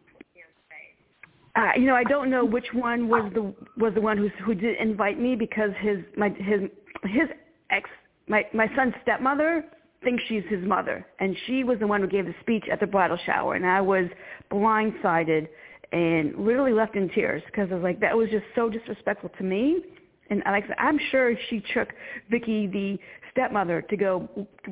Uh, 1.56 1.72
you 1.78 1.86
know, 1.86 1.96
I 1.96 2.04
don't 2.04 2.30
know 2.30 2.44
which 2.44 2.68
one 2.74 3.08
was 3.08 3.32
the 3.34 3.54
was 3.78 3.94
the 3.94 4.02
one 4.02 4.18
who 4.18 4.30
who 4.44 4.54
did 4.54 4.78
invite 4.78 5.20
me 5.20 5.36
because 5.36 5.72
his 5.80 6.00
my 6.18 6.30
his 6.30 6.62
his 7.04 7.30
ex 7.70 7.90
my 8.28 8.46
my 8.54 8.68
son's 8.76 8.94
stepmother 9.04 9.66
thinks 10.04 10.24
she's 10.28 10.44
his 10.50 10.64
mother, 10.66 11.06
and 11.20 11.36
she 11.48 11.64
was 11.64 11.80
the 11.80 11.88
one 11.88 12.02
who 12.02 12.08
gave 12.08 12.26
the 12.26 12.36
speech 12.42 12.66
at 12.72 12.80
the 12.80 12.88
bridal 12.88 13.18
shower, 13.26 13.56
and 13.56 13.66
I 13.66 13.82
was 13.82 14.06
blindsided 14.52 15.48
and 15.92 16.36
literally 16.38 16.74
left 16.74 16.96
in 16.96 17.10
tears 17.10 17.42
because 17.46 17.70
I 17.72 17.76
was 17.76 17.84
like, 17.84 18.00
that 18.02 18.16
was 18.16 18.30
just 18.30 18.46
so 18.54 18.70
disrespectful 18.70 19.32
to 19.38 19.44
me. 19.44 19.82
And 20.30 20.42
like 20.46 20.66
I 20.66 20.68
said, 20.68 20.78
I'm 20.80 21.00
sure 21.12 21.36
she 21.50 21.64
took 21.74 21.90
Vicky, 22.30 22.68
the 22.68 23.00
stepmother, 23.36 23.82
to 23.82 23.98
go 23.98 24.28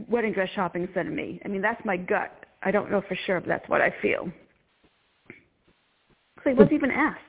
wedding 0.07 0.33
dress 0.33 0.49
shopping 0.55 0.83
instead 0.83 1.05
of 1.05 1.13
me. 1.13 1.39
I 1.43 1.49
mean, 1.49 1.61
that's 1.61 1.83
my 1.85 1.97
gut. 1.97 2.45
I 2.63 2.71
don't 2.71 2.89
know 2.89 3.01
for 3.07 3.17
sure, 3.25 3.41
but 3.41 3.49
that's 3.49 3.67
what 3.67 3.81
I 3.81 3.93
feel. 4.01 4.31
So 6.43 6.49
he 6.49 6.53
wasn't 6.53 6.73
even 6.73 6.91
asked. 6.91 7.19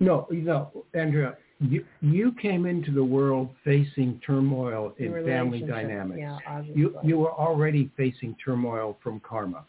No, 0.00 0.26
you 0.30 0.42
know, 0.42 0.70
Andrea, 0.94 1.36
you 1.60 1.84
you 2.00 2.32
came 2.40 2.66
into 2.66 2.92
the 2.92 3.02
world 3.02 3.50
facing 3.64 4.20
turmoil 4.24 4.94
in 4.98 5.12
family 5.24 5.60
dynamics. 5.60 6.20
Yeah, 6.20 6.38
obviously. 6.46 6.80
You 6.80 6.98
you 7.02 7.18
were 7.18 7.32
already 7.32 7.90
facing 7.96 8.36
turmoil 8.44 8.96
from 9.02 9.20
karma. 9.20 9.64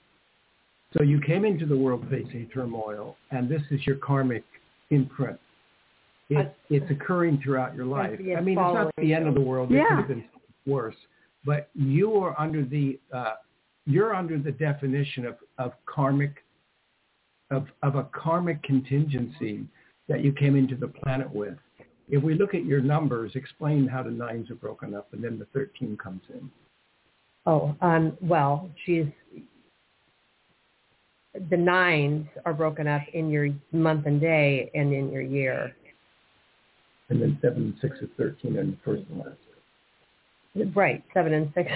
So 0.95 1.03
you 1.03 1.19
came 1.21 1.45
into 1.45 1.65
the 1.65 1.77
world 1.77 2.05
facing 2.09 2.49
turmoil, 2.53 3.15
and 3.31 3.49
this 3.49 3.61
is 3.71 3.85
your 3.85 3.97
karmic 3.97 4.43
imprint. 4.89 5.39
It, 6.29 6.37
I- 6.37 6.51
it's 6.69 6.89
occurring 6.91 7.41
throughout 7.43 7.75
your 7.75 7.85
life. 7.85 8.19
I 8.19 8.41
mean, 8.41 8.57
it's 8.57 8.57
not 8.57 8.91
the 8.97 9.13
end 9.13 9.27
of 9.27 9.33
the 9.33 9.41
world. 9.41 9.71
It 9.71 9.83
could 9.87 9.97
have 9.97 10.07
been 10.07 10.25
worse, 10.65 10.95
but 11.45 11.69
you 11.73 12.13
are 12.15 12.39
under 12.39 12.63
the 12.63 12.99
uh, 13.13 13.35
you're 13.85 14.13
under 14.15 14.37
the 14.37 14.51
definition 14.51 15.25
of, 15.25 15.35
of 15.57 15.73
karmic 15.85 16.43
of 17.49 17.67
of 17.81 17.95
a 17.95 18.03
karmic 18.13 18.61
contingency 18.63 19.65
that 20.07 20.23
you 20.23 20.31
came 20.31 20.55
into 20.55 20.75
the 20.75 20.87
planet 20.87 21.29
with. 21.33 21.55
If 22.09 22.23
we 22.23 22.33
look 22.35 22.53
at 22.55 22.65
your 22.65 22.81
numbers, 22.81 23.31
explain 23.35 23.87
how 23.87 24.03
the 24.03 24.11
nines 24.11 24.49
are 24.51 24.55
broken 24.55 24.93
up, 24.95 25.11
and 25.13 25.23
then 25.23 25.39
the 25.39 25.45
thirteen 25.45 25.97
comes 25.97 26.21
in. 26.33 26.49
Oh, 27.45 27.75
um, 27.81 28.15
well, 28.21 28.69
she's 28.85 29.05
the 31.49 31.57
nines 31.57 32.27
are 32.45 32.53
broken 32.53 32.87
up 32.87 33.01
in 33.13 33.29
your 33.29 33.49
month 33.71 34.05
and 34.05 34.19
day 34.19 34.69
and 34.75 34.93
in 34.93 35.11
your 35.11 35.21
year. 35.21 35.75
And 37.09 37.21
then 37.21 37.37
seven, 37.41 37.63
and 37.63 37.73
six, 37.81 37.97
or 38.01 38.07
thirteen, 38.17 38.57
and 38.57 38.73
the 38.73 38.77
first 38.85 39.03
and 39.09 39.19
last. 39.19 39.37
Right, 40.75 41.03
seven 41.13 41.33
and 41.33 41.51
six, 41.53 41.71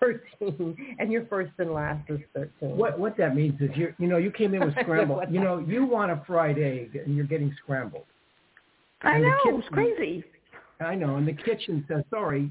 thirteen, 0.00 0.76
and 0.98 1.10
your 1.10 1.26
first 1.26 1.52
and 1.58 1.72
last 1.72 2.08
is 2.08 2.20
thirteen. 2.34 2.76
What 2.76 2.98
what 2.98 3.16
that 3.18 3.34
means 3.34 3.60
is 3.60 3.70
you 3.74 3.92
you 3.98 4.06
know 4.06 4.16
you 4.18 4.30
came 4.30 4.54
in 4.54 4.64
with 4.64 4.74
scrambled. 4.82 5.24
you 5.30 5.40
know 5.40 5.58
you 5.58 5.84
want 5.84 6.12
a 6.12 6.22
fried 6.26 6.58
egg 6.58 6.96
and 7.04 7.16
you're 7.16 7.26
getting 7.26 7.54
scrambled. 7.62 8.04
I 9.02 9.16
And 9.16 9.24
know 9.24 9.36
kitchen- 9.44 9.58
it's 9.60 9.68
crazy. 9.68 10.24
I 10.80 10.94
know, 10.96 11.16
and 11.16 11.26
the 11.26 11.32
kitchen 11.32 11.84
says 11.88 12.02
sorry, 12.10 12.50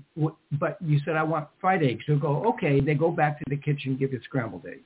but 0.60 0.78
you 0.82 1.00
said 1.06 1.16
I 1.16 1.24
want 1.24 1.48
fried 1.60 1.84
eggs. 1.84 2.04
So 2.08 2.18
go 2.18 2.44
okay. 2.54 2.80
They 2.80 2.94
go 2.94 3.12
back 3.12 3.38
to 3.40 3.44
the 3.50 3.58
kitchen, 3.58 3.98
give 3.98 4.14
you 4.14 4.22
scrambled 4.24 4.66
eggs, 4.66 4.80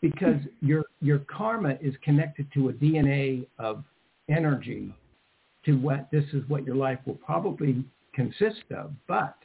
because 0.00 0.36
your 0.60 0.84
your 1.00 1.20
karma 1.20 1.76
is 1.80 1.94
connected 2.02 2.46
to 2.54 2.68
a 2.68 2.72
DNA 2.72 3.46
of 3.58 3.82
energy, 4.28 4.94
to 5.64 5.72
what 5.74 6.08
this 6.10 6.24
is 6.32 6.42
what 6.48 6.64
your 6.64 6.76
life 6.76 6.98
will 7.06 7.14
probably 7.14 7.84
consist 8.14 8.64
of. 8.76 8.92
But 9.06 9.36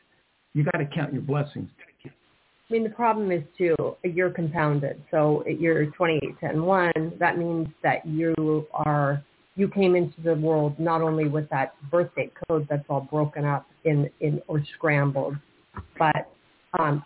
you 0.53 0.63
got 0.63 0.77
to 0.79 0.85
count 0.85 1.13
your 1.13 1.21
blessings. 1.21 1.69
I 2.05 2.73
mean, 2.73 2.83
the 2.83 2.89
problem 2.89 3.31
is 3.31 3.43
too, 3.57 3.75
you're 4.03 4.31
compounded. 4.31 5.01
So 5.11 5.43
you're 5.47 5.85
28, 5.87 6.39
10, 6.39 6.63
1. 6.63 6.91
That 7.19 7.37
means 7.37 7.67
that 7.83 8.05
you 8.07 8.65
are, 8.73 9.23
you 9.55 9.67
came 9.67 9.95
into 9.95 10.19
the 10.21 10.33
world 10.33 10.79
not 10.79 11.01
only 11.01 11.27
with 11.27 11.47
that 11.49 11.75
birthday 11.91 12.31
code 12.47 12.65
that's 12.69 12.85
all 12.89 13.01
broken 13.01 13.45
up 13.45 13.67
in, 13.83 14.09
in 14.19 14.41
or 14.47 14.63
scrambled, 14.75 15.35
but 15.99 16.31
um, 16.79 17.05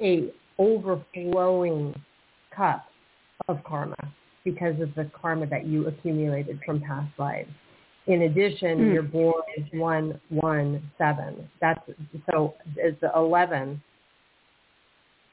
a 0.00 0.32
overflowing 0.58 1.94
cup 2.54 2.86
of 3.48 3.62
karma 3.64 3.96
because 4.42 4.80
of 4.80 4.94
the 4.94 5.10
karma 5.20 5.46
that 5.46 5.66
you 5.66 5.86
accumulated 5.86 6.58
from 6.64 6.80
past 6.80 7.10
lives. 7.18 7.50
In 8.08 8.22
addition, 8.22 8.78
Mm. 8.78 9.44
as 9.58 9.72
one 9.72 10.20
one 10.30 10.90
seven. 10.96 11.48
That's 11.60 11.80
so 12.30 12.54
is 12.76 12.94
the 13.00 13.12
eleven 13.14 13.80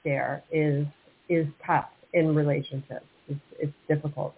there 0.04 0.44
is 0.52 0.86
is 1.30 1.48
tough 1.66 1.90
in 2.14 2.36
relationships. 2.36 3.06
It's 3.28 3.40
it's 3.60 3.74
difficult. 3.88 4.36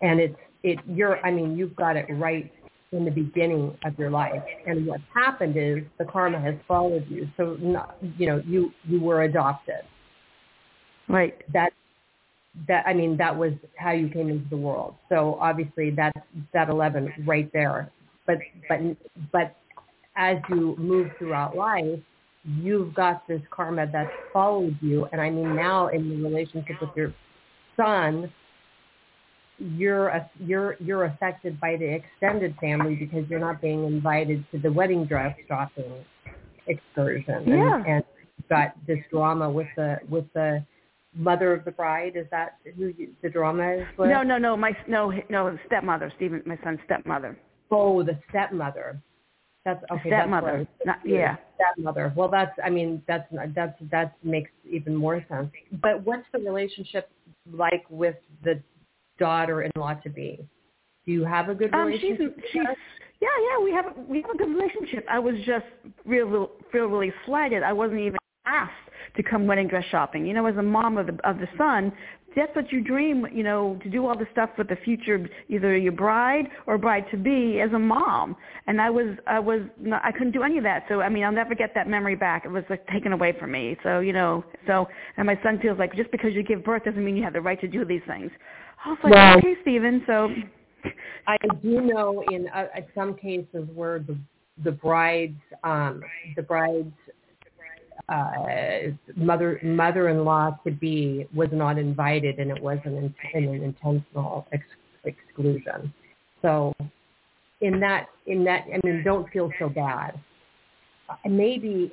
And 0.00 0.20
it's 0.20 0.38
it 0.62 0.78
you're 0.86 1.24
I 1.26 1.30
mean, 1.32 1.56
you've 1.58 1.76
got 1.76 1.96
it 1.96 2.06
right 2.10 2.50
in 2.92 3.04
the 3.04 3.10
beginning 3.10 3.76
of 3.84 3.98
your 3.98 4.10
life. 4.10 4.42
And 4.66 4.86
what's 4.86 5.02
happened 5.12 5.56
is 5.56 5.84
the 5.98 6.04
karma 6.04 6.40
has 6.40 6.54
followed 6.66 7.06
you. 7.08 7.28
So 7.36 7.56
not, 7.60 7.96
you 8.16 8.26
know, 8.26 8.42
you 8.46 8.72
you 8.84 9.00
were 9.00 9.22
adopted. 9.22 9.82
Right. 11.08 11.34
That 11.52 11.72
that 12.66 12.84
I 12.86 12.94
mean 12.94 13.16
that 13.18 13.36
was 13.36 13.52
how 13.76 13.92
you 13.92 14.08
came 14.08 14.28
into 14.28 14.48
the 14.48 14.56
world. 14.56 14.94
So 15.08 15.38
obviously 15.40 15.90
that's 15.90 16.18
that 16.52 16.68
11 16.68 17.12
right 17.26 17.50
there. 17.52 17.90
But 18.26 18.38
but 18.68 18.80
but 19.32 19.56
as 20.16 20.38
you 20.48 20.74
move 20.78 21.10
throughout 21.18 21.56
life, 21.56 22.00
you've 22.44 22.94
got 22.94 23.26
this 23.28 23.40
karma 23.50 23.86
that's 23.90 24.10
followed 24.32 24.76
you. 24.80 25.08
And 25.12 25.20
I 25.20 25.30
mean 25.30 25.54
now 25.54 25.88
in 25.88 26.08
the 26.08 26.28
relationship 26.28 26.80
with 26.80 26.90
your 26.96 27.14
son, 27.76 28.32
you're 29.58 30.08
a, 30.08 30.30
you're 30.40 30.76
you're 30.80 31.04
affected 31.04 31.60
by 31.60 31.76
the 31.76 31.84
extended 31.84 32.54
family 32.60 32.94
because 32.94 33.28
you're 33.28 33.40
not 33.40 33.60
being 33.60 33.84
invited 33.84 34.44
to 34.52 34.58
the 34.58 34.70
wedding 34.70 35.04
dress 35.04 35.36
shopping 35.48 36.04
excursion. 36.66 37.34
And, 37.34 37.48
Yeah. 37.48 37.82
and 37.86 38.04
you've 38.36 38.48
got 38.48 38.74
this 38.86 38.98
drama 39.10 39.50
with 39.50 39.68
the 39.76 39.98
with 40.08 40.26
the 40.32 40.64
mother 41.18 41.52
of 41.52 41.64
the 41.64 41.70
bride. 41.70 42.12
Is 42.16 42.26
that 42.30 42.56
who 42.76 42.86
you, 42.96 43.10
the 43.22 43.28
drama 43.28 43.72
is 43.72 43.86
with? 43.98 44.08
No, 44.08 44.22
no, 44.22 44.38
no. 44.38 44.56
My 44.56 44.72
no, 44.86 45.12
no. 45.28 45.58
Stepmother, 45.66 46.12
Stephen, 46.16 46.42
my 46.46 46.58
son's 46.64 46.78
stepmother. 46.86 47.36
Oh, 47.70 48.02
the 48.02 48.18
stepmother. 48.30 49.00
That's 49.64 49.84
okay. 49.90 50.08
Stepmother. 50.08 50.66
That's 50.84 50.86
Not, 50.86 50.98
yeah. 51.04 51.36
Stepmother. 51.56 52.12
Well, 52.16 52.28
that's. 52.28 52.56
I 52.64 52.70
mean, 52.70 53.02
that's 53.06 53.28
that's 53.54 53.78
that 53.90 54.16
makes 54.22 54.50
even 54.70 54.94
more 54.94 55.24
sense. 55.28 55.50
But 55.82 56.04
what's 56.06 56.24
the 56.32 56.38
relationship 56.38 57.10
like 57.52 57.84
with 57.90 58.16
the 58.44 58.62
daughter-in-law 59.18 59.94
to 59.94 60.08
be? 60.08 60.48
Do 61.04 61.12
you 61.12 61.24
have 61.24 61.48
a 61.48 61.54
good 61.54 61.74
Um, 61.74 61.92
she's 61.92 62.18
relationship? 62.18 62.44
she's 62.52 62.62
yeah, 63.20 63.28
yeah. 63.50 63.64
We 63.64 63.72
have 63.72 63.86
we 64.08 64.22
have 64.22 64.30
a 64.30 64.38
good 64.38 64.48
relationship. 64.48 65.04
I 65.10 65.18
was 65.18 65.34
just 65.44 65.66
real 66.06 66.50
feel 66.70 66.86
really 66.86 67.12
slighted. 67.26 67.62
I 67.62 67.72
wasn't 67.72 68.00
even 68.00 68.18
asked 68.46 68.72
to 69.16 69.22
come 69.22 69.46
wedding 69.46 69.68
dress 69.68 69.84
shopping. 69.90 70.26
You 70.26 70.34
know, 70.34 70.46
as 70.46 70.56
a 70.56 70.62
mom 70.62 70.98
of 70.98 71.06
the 71.06 71.18
of 71.28 71.38
the 71.38 71.48
son, 71.56 71.92
that's 72.36 72.54
what 72.54 72.70
you 72.70 72.82
dream. 72.82 73.26
You 73.32 73.42
know, 73.42 73.78
to 73.82 73.90
do 73.90 74.06
all 74.06 74.16
the 74.16 74.26
stuff 74.32 74.50
with 74.58 74.68
the 74.68 74.76
future, 74.76 75.28
either 75.48 75.76
your 75.76 75.92
bride 75.92 76.48
or 76.66 76.78
bride 76.78 77.06
to 77.10 77.16
be 77.16 77.60
as 77.60 77.72
a 77.72 77.78
mom. 77.78 78.36
And 78.66 78.80
I 78.80 78.90
was 78.90 79.16
I 79.26 79.38
was 79.38 79.62
not, 79.80 80.02
I 80.04 80.12
couldn't 80.12 80.32
do 80.32 80.42
any 80.42 80.58
of 80.58 80.64
that. 80.64 80.84
So 80.88 81.00
I 81.00 81.08
mean, 81.08 81.24
I'll 81.24 81.32
never 81.32 81.54
get 81.54 81.74
that 81.74 81.88
memory 81.88 82.16
back. 82.16 82.44
It 82.44 82.50
was 82.50 82.64
like 82.70 82.86
taken 82.88 83.12
away 83.12 83.34
from 83.38 83.52
me. 83.52 83.76
So 83.82 84.00
you 84.00 84.12
know, 84.12 84.44
so 84.66 84.88
and 85.16 85.26
my 85.26 85.38
son 85.42 85.58
feels 85.60 85.78
like 85.78 85.94
just 85.94 86.10
because 86.10 86.34
you 86.34 86.42
give 86.42 86.64
birth 86.64 86.84
doesn't 86.84 87.04
mean 87.04 87.16
you 87.16 87.24
have 87.24 87.32
the 87.32 87.40
right 87.40 87.60
to 87.60 87.68
do 87.68 87.84
these 87.84 88.02
things. 88.06 88.30
I 88.84 88.90
was 88.90 88.98
like, 89.02 89.14
Well- 89.14 89.38
okay, 89.38 89.54
Stephen. 89.62 90.02
So 90.06 90.30
I 91.26 91.36
do 91.62 91.80
know 91.80 92.24
in 92.30 92.48
uh, 92.48 92.66
some 92.94 93.14
cases 93.14 93.68
where 93.74 93.98
the 93.98 94.16
the 94.64 94.72
bride's 94.72 95.40
um, 95.64 96.02
the 96.36 96.42
bride's 96.42 96.92
uh, 98.08 98.90
mother 99.16 99.60
mother-in-law 99.62 100.58
to 100.64 100.70
be 100.70 101.26
was 101.34 101.48
not 101.52 101.78
invited, 101.78 102.38
and 102.38 102.50
it 102.50 102.62
was 102.62 102.78
an, 102.84 103.14
in, 103.34 103.44
an 103.44 103.62
intentional 103.62 104.46
ex- 104.52 104.64
exclusion. 105.04 105.92
So, 106.40 106.72
in 107.60 107.80
that 107.80 108.06
in 108.26 108.44
that, 108.44 108.64
I 108.72 108.78
mean, 108.86 109.02
don't 109.04 109.28
feel 109.30 109.50
so 109.58 109.68
bad. 109.68 110.18
Uh, 111.10 111.28
Maybe 111.28 111.92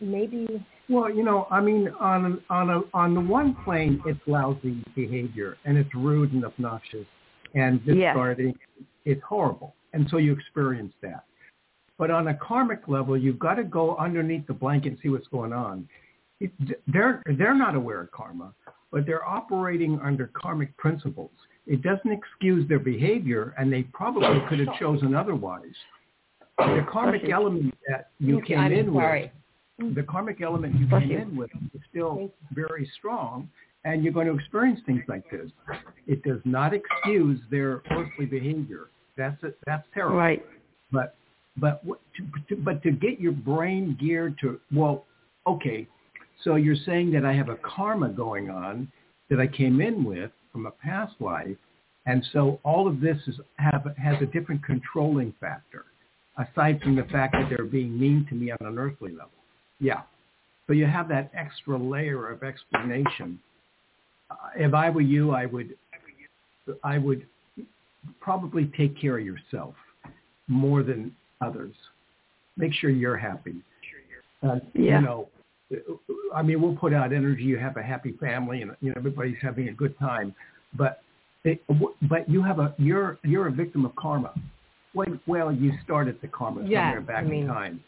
maybe 0.00 0.64
Well, 0.88 1.10
you 1.14 1.24
know, 1.24 1.46
I 1.50 1.60
mean, 1.60 1.88
on 2.00 2.42
on 2.50 2.70
a 2.70 2.80
on 2.94 3.14
the 3.14 3.20
one 3.20 3.56
plane, 3.64 4.02
it's 4.06 4.20
lousy 4.26 4.82
behavior 4.94 5.56
and 5.64 5.76
it's 5.76 5.94
rude 5.94 6.32
and 6.32 6.44
obnoxious 6.44 7.06
and 7.54 7.80
Yes. 7.84 8.14
discarding. 8.14 8.54
It's 9.04 9.22
horrible, 9.22 9.74
and 9.92 10.06
so 10.10 10.18
you 10.18 10.32
experience 10.32 10.92
that. 11.02 11.24
But 12.00 12.10
on 12.10 12.28
a 12.28 12.34
karmic 12.34 12.88
level, 12.88 13.14
you've 13.14 13.38
got 13.38 13.56
to 13.56 13.62
go 13.62 13.94
underneath 13.98 14.46
the 14.46 14.54
blanket 14.54 14.88
and 14.88 14.98
see 15.02 15.10
what's 15.10 15.28
going 15.28 15.52
on. 15.52 15.86
It, 16.40 16.50
they're 16.88 17.22
they're 17.36 17.54
not 17.54 17.74
aware 17.74 18.00
of 18.00 18.10
karma, 18.10 18.54
but 18.90 19.04
they're 19.04 19.28
operating 19.28 20.00
under 20.02 20.28
karmic 20.28 20.74
principles. 20.78 21.30
It 21.66 21.82
doesn't 21.82 22.10
excuse 22.10 22.66
their 22.70 22.78
behavior, 22.78 23.54
and 23.58 23.70
they 23.70 23.82
probably 23.82 24.40
could 24.48 24.60
have 24.60 24.74
chosen 24.78 25.14
otherwise. 25.14 25.74
The 26.56 26.86
karmic 26.90 27.30
element 27.30 27.74
that 27.86 28.12
you 28.18 28.40
came 28.40 28.58
I'm 28.58 28.72
in 28.72 28.94
with 28.94 29.30
the 29.94 30.02
karmic 30.02 30.40
element 30.40 30.78
you 30.78 30.86
Bless 30.86 31.02
came 31.02 31.10
you. 31.10 31.18
in 31.18 31.36
with 31.36 31.50
is 31.74 31.80
still 31.90 32.30
very 32.54 32.90
strong, 32.98 33.48
and 33.84 34.02
you're 34.02 34.12
going 34.14 34.26
to 34.26 34.34
experience 34.34 34.80
things 34.86 35.02
like 35.06 35.30
this. 35.30 35.50
It 36.06 36.22
does 36.22 36.40
not 36.46 36.72
excuse 36.72 37.40
their 37.50 37.82
earthly 37.90 38.24
behavior. 38.24 38.88
That's 39.18 39.42
it. 39.42 39.58
That's 39.66 39.86
terrible. 39.94 40.16
right. 40.16 40.44
But 40.92 41.14
but 41.60 41.84
to, 41.84 41.96
to, 42.48 42.56
but 42.56 42.82
to 42.82 42.90
get 42.90 43.20
your 43.20 43.32
brain 43.32 43.96
geared 44.00 44.38
to 44.40 44.60
well, 44.72 45.04
okay. 45.46 45.86
So 46.42 46.56
you're 46.56 46.76
saying 46.86 47.12
that 47.12 47.24
I 47.24 47.34
have 47.34 47.48
a 47.48 47.56
karma 47.56 48.08
going 48.08 48.50
on 48.50 48.90
that 49.28 49.38
I 49.38 49.46
came 49.46 49.80
in 49.80 50.04
with 50.04 50.30
from 50.52 50.66
a 50.66 50.70
past 50.70 51.14
life, 51.20 51.56
and 52.06 52.26
so 52.32 52.58
all 52.64 52.88
of 52.88 53.00
this 53.00 53.18
is 53.26 53.36
have 53.56 53.86
has 53.98 54.16
a 54.22 54.26
different 54.26 54.64
controlling 54.64 55.34
factor, 55.40 55.84
aside 56.38 56.80
from 56.80 56.96
the 56.96 57.04
fact 57.04 57.34
that 57.34 57.48
they're 57.50 57.64
being 57.64 57.98
mean 57.98 58.26
to 58.30 58.34
me 58.34 58.50
on 58.50 58.66
an 58.66 58.78
earthly 58.78 59.12
level. 59.12 59.30
Yeah. 59.78 60.02
So 60.66 60.74
you 60.74 60.86
have 60.86 61.08
that 61.08 61.30
extra 61.34 61.76
layer 61.76 62.30
of 62.30 62.42
explanation. 62.42 63.40
Uh, 64.30 64.36
if 64.54 64.72
I 64.72 64.88
were 64.88 65.00
you, 65.00 65.32
I 65.32 65.46
would, 65.46 65.76
I 66.84 66.98
would 66.98 67.26
probably 68.20 68.70
take 68.76 68.98
care 69.00 69.18
of 69.18 69.26
yourself 69.26 69.74
more 70.46 70.82
than 70.82 71.14
others. 71.40 71.74
Make 72.56 72.72
sure 72.74 72.90
you're 72.90 73.16
happy. 73.16 73.54
Uh, 74.42 74.60
Yeah. 74.74 75.00
You 75.00 75.06
know, 75.06 75.28
I 76.34 76.42
mean, 76.42 76.60
we'll 76.60 76.76
put 76.76 76.92
out 76.92 77.12
energy. 77.12 77.44
You 77.44 77.58
have 77.58 77.76
a 77.76 77.82
happy 77.82 78.12
family, 78.18 78.62
and 78.62 78.72
you 78.80 78.90
know 78.90 78.94
everybody's 78.96 79.36
having 79.40 79.68
a 79.68 79.72
good 79.72 79.96
time. 79.98 80.34
But 80.74 81.02
it, 81.44 81.62
but 82.08 82.28
you 82.28 82.42
have 82.42 82.58
a 82.58 82.74
you're 82.78 83.18
you're 83.22 83.46
a 83.46 83.52
victim 83.52 83.84
of 83.84 83.94
karma. 83.96 84.32
Well, 84.94 85.06
well 85.26 85.52
you 85.52 85.72
started 85.84 86.18
the 86.20 86.28
karma 86.28 86.64
Yeah, 86.64 86.90
somewhere 86.90 87.00
back 87.02 87.24
I 87.24 87.28
mean- 87.28 87.42
in 87.42 87.48
time 87.48 87.84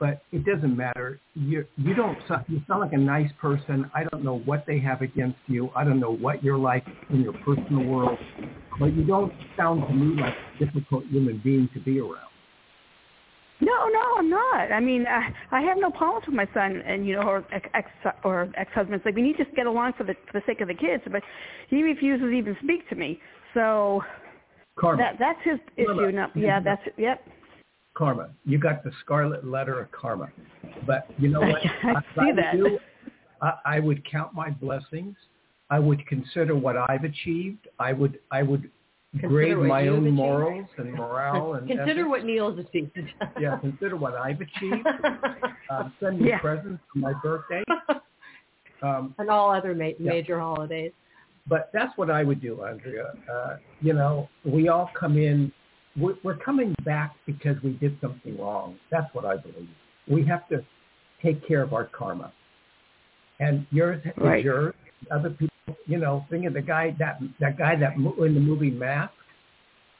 but 0.00 0.22
it 0.32 0.44
doesn't 0.44 0.76
matter. 0.76 1.20
You 1.34 1.64
you 1.76 1.94
don't 1.94 2.18
you 2.48 2.60
sound 2.66 2.80
like 2.80 2.92
a 2.92 2.98
nice 2.98 3.30
person. 3.40 3.90
I 3.94 4.04
don't 4.04 4.24
know 4.24 4.40
what 4.40 4.66
they 4.66 4.78
have 4.80 5.02
against 5.02 5.38
you. 5.46 5.70
I 5.74 5.84
don't 5.84 6.00
know 6.00 6.10
what 6.14 6.42
you're 6.42 6.58
like 6.58 6.84
in 7.10 7.22
your 7.22 7.32
personal 7.44 7.84
world, 7.84 8.18
but 8.78 8.92
you 8.92 9.04
don't 9.04 9.32
sound 9.56 9.86
to 9.88 9.94
me 9.94 10.20
like 10.20 10.34
a 10.34 10.64
difficult 10.64 11.04
human 11.06 11.40
being 11.44 11.68
to 11.74 11.80
be 11.80 12.00
around. 12.00 12.33
No, 13.60 13.88
no, 13.88 14.14
I'm 14.18 14.28
not. 14.28 14.72
I 14.72 14.80
mean, 14.80 15.06
I, 15.06 15.30
I 15.52 15.60
have 15.60 15.78
no 15.78 15.90
problems 15.90 16.26
with 16.26 16.34
my 16.34 16.48
son 16.52 16.82
and 16.84 17.06
you 17.06 17.14
know, 17.14 17.22
or 17.22 17.44
ex 17.52 17.68
ex 17.74 17.88
or 18.24 18.50
ex 18.56 18.70
husbands. 18.74 19.04
Like 19.04 19.14
we 19.14 19.22
need 19.22 19.36
to 19.36 19.44
just 19.44 19.56
get 19.56 19.66
along 19.66 19.92
for 19.96 20.04
the 20.04 20.14
for 20.30 20.40
the 20.40 20.42
sake 20.46 20.60
of 20.60 20.68
the 20.68 20.74
kids. 20.74 21.02
But 21.10 21.22
he 21.68 21.82
refuses 21.82 22.22
to 22.22 22.30
even 22.30 22.56
speak 22.62 22.88
to 22.88 22.96
me. 22.96 23.20
So 23.54 24.02
Karma. 24.76 25.02
that 25.02 25.16
that's 25.18 25.38
his 25.44 25.60
issue. 25.76 25.86
Karma. 25.86 26.12
No, 26.12 26.26
yeah, 26.34 26.60
that's 26.60 26.82
yep. 26.96 27.24
karma. 27.94 28.30
You 28.44 28.58
got 28.58 28.82
the 28.82 28.90
scarlet 29.04 29.46
letter 29.46 29.80
of 29.80 29.92
karma. 29.92 30.30
But 30.86 31.06
you 31.18 31.28
know 31.28 31.40
what? 31.40 31.64
I, 31.84 31.90
I 31.90 32.24
see 32.24 32.32
that. 32.36 32.56
Do, 32.56 32.78
I, 33.40 33.52
I 33.64 33.80
would 33.80 34.08
count 34.10 34.34
my 34.34 34.50
blessings. 34.50 35.16
I 35.70 35.78
would 35.78 36.04
consider 36.06 36.56
what 36.56 36.76
I've 36.76 37.04
achieved. 37.04 37.68
I 37.78 37.92
would 37.92 38.18
I 38.30 38.42
would 38.42 38.70
grade 39.20 39.56
my 39.58 39.88
own 39.88 40.00
achieved. 40.04 40.14
morals 40.16 40.66
and 40.78 40.92
morale 40.92 41.54
and 41.54 41.68
Consider 41.68 41.90
ethics. 41.92 42.08
what 42.08 42.24
Neil's 42.24 42.58
achieved. 42.58 42.98
yeah, 43.40 43.56
consider 43.58 43.96
what 43.96 44.14
I've 44.14 44.40
achieved. 44.40 44.86
Um, 45.70 45.94
send 45.98 46.20
me 46.20 46.28
Yeah. 46.28 46.40
presents 46.40 46.82
for 46.92 46.98
my 46.98 47.12
birthday. 47.22 47.62
Um, 48.82 49.14
and 49.18 49.30
all 49.30 49.50
other 49.50 49.74
ma- 49.74 49.86
Yeah. 49.98 50.10
major 50.12 50.38
holidays. 50.38 50.92
but 51.46 51.70
that's 51.72 51.96
what 51.96 52.10
I 52.10 52.22
would 52.22 52.42
do, 52.42 52.64
Andrea. 52.64 53.14
Uh, 53.32 53.56
you 53.80 53.94
know, 53.94 54.28
we 54.44 54.68
all 54.68 54.90
come 54.98 55.16
in. 55.16 55.50
We're, 55.96 56.16
we're 56.22 56.36
coming 56.36 56.74
back 56.84 57.14
because 57.24 57.56
we 57.62 57.70
did 57.74 57.96
something 58.02 58.36
wrong. 58.38 58.76
That's 58.90 59.06
what 59.14 59.24
I 59.24 59.38
believe. 59.38 59.68
We 60.06 60.22
have 60.26 60.46
to 60.50 60.62
take 61.22 61.46
care 61.48 61.62
of 61.62 61.72
our 61.72 61.84
karma, 61.84 62.30
and 63.40 63.66
yours 63.70 64.02
Right. 64.18 64.40
is 64.40 64.44
yours. 64.44 64.74
Other 65.10 65.30
people, 65.30 65.76
you 65.86 65.98
know, 65.98 66.24
think 66.30 66.46
of 66.46 66.54
the 66.54 66.62
guy 66.62 66.94
that 66.98 67.20
that 67.40 67.58
guy 67.58 67.76
that 67.76 67.94
in 67.96 68.34
the 68.34 68.40
movie 68.40 68.70
Mask. 68.70 69.12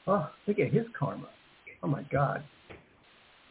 Oh, 0.07 0.29
look 0.47 0.59
at 0.59 0.71
his 0.71 0.85
karma. 0.97 1.29
Oh 1.81 1.87
my 1.87 2.03
God. 2.11 2.43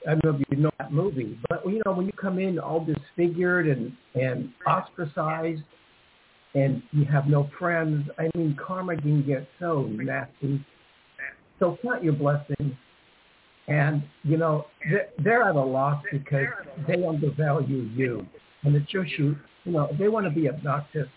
I 0.06 0.10
don't 0.10 0.24
know 0.24 0.38
if 0.38 0.46
you 0.50 0.56
know 0.58 0.70
that 0.78 0.92
movie, 0.92 1.38
but 1.48 1.66
you 1.66 1.80
know 1.84 1.92
when 1.92 2.06
you 2.06 2.12
come 2.12 2.38
in 2.38 2.58
all 2.58 2.84
disfigured 2.84 3.66
and 3.66 3.92
and 4.14 4.52
ostracized, 4.66 5.62
and 6.54 6.82
you 6.92 7.04
have 7.06 7.26
no 7.26 7.50
friends. 7.58 8.08
I 8.18 8.28
mean, 8.36 8.56
karma 8.64 8.96
can 8.96 9.26
get 9.26 9.48
so 9.58 9.84
nasty. 9.84 10.64
So 11.58 11.78
count 11.82 12.04
your 12.04 12.12
blessings, 12.12 12.74
and 13.68 14.02
you 14.24 14.36
know 14.36 14.66
they're, 15.22 15.42
at 15.42 15.56
a 15.56 15.60
loss 15.60 16.04
because 16.12 16.46
they 16.86 17.04
undervalue 17.04 17.88
you, 17.94 18.26
and 18.62 18.76
it's 18.76 18.90
just 18.90 19.10
you. 19.18 19.36
You 19.64 19.72
know, 19.72 19.88
they 19.98 20.08
want 20.08 20.26
to 20.26 20.30
be 20.30 20.48
obnoxious 20.48 21.08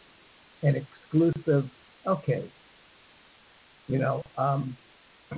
and 0.63 0.76
exclusive. 0.76 1.70
Okay, 2.06 2.50
you 3.88 4.00
know, 4.00 4.24
um, 4.38 4.78
uh, 5.32 5.38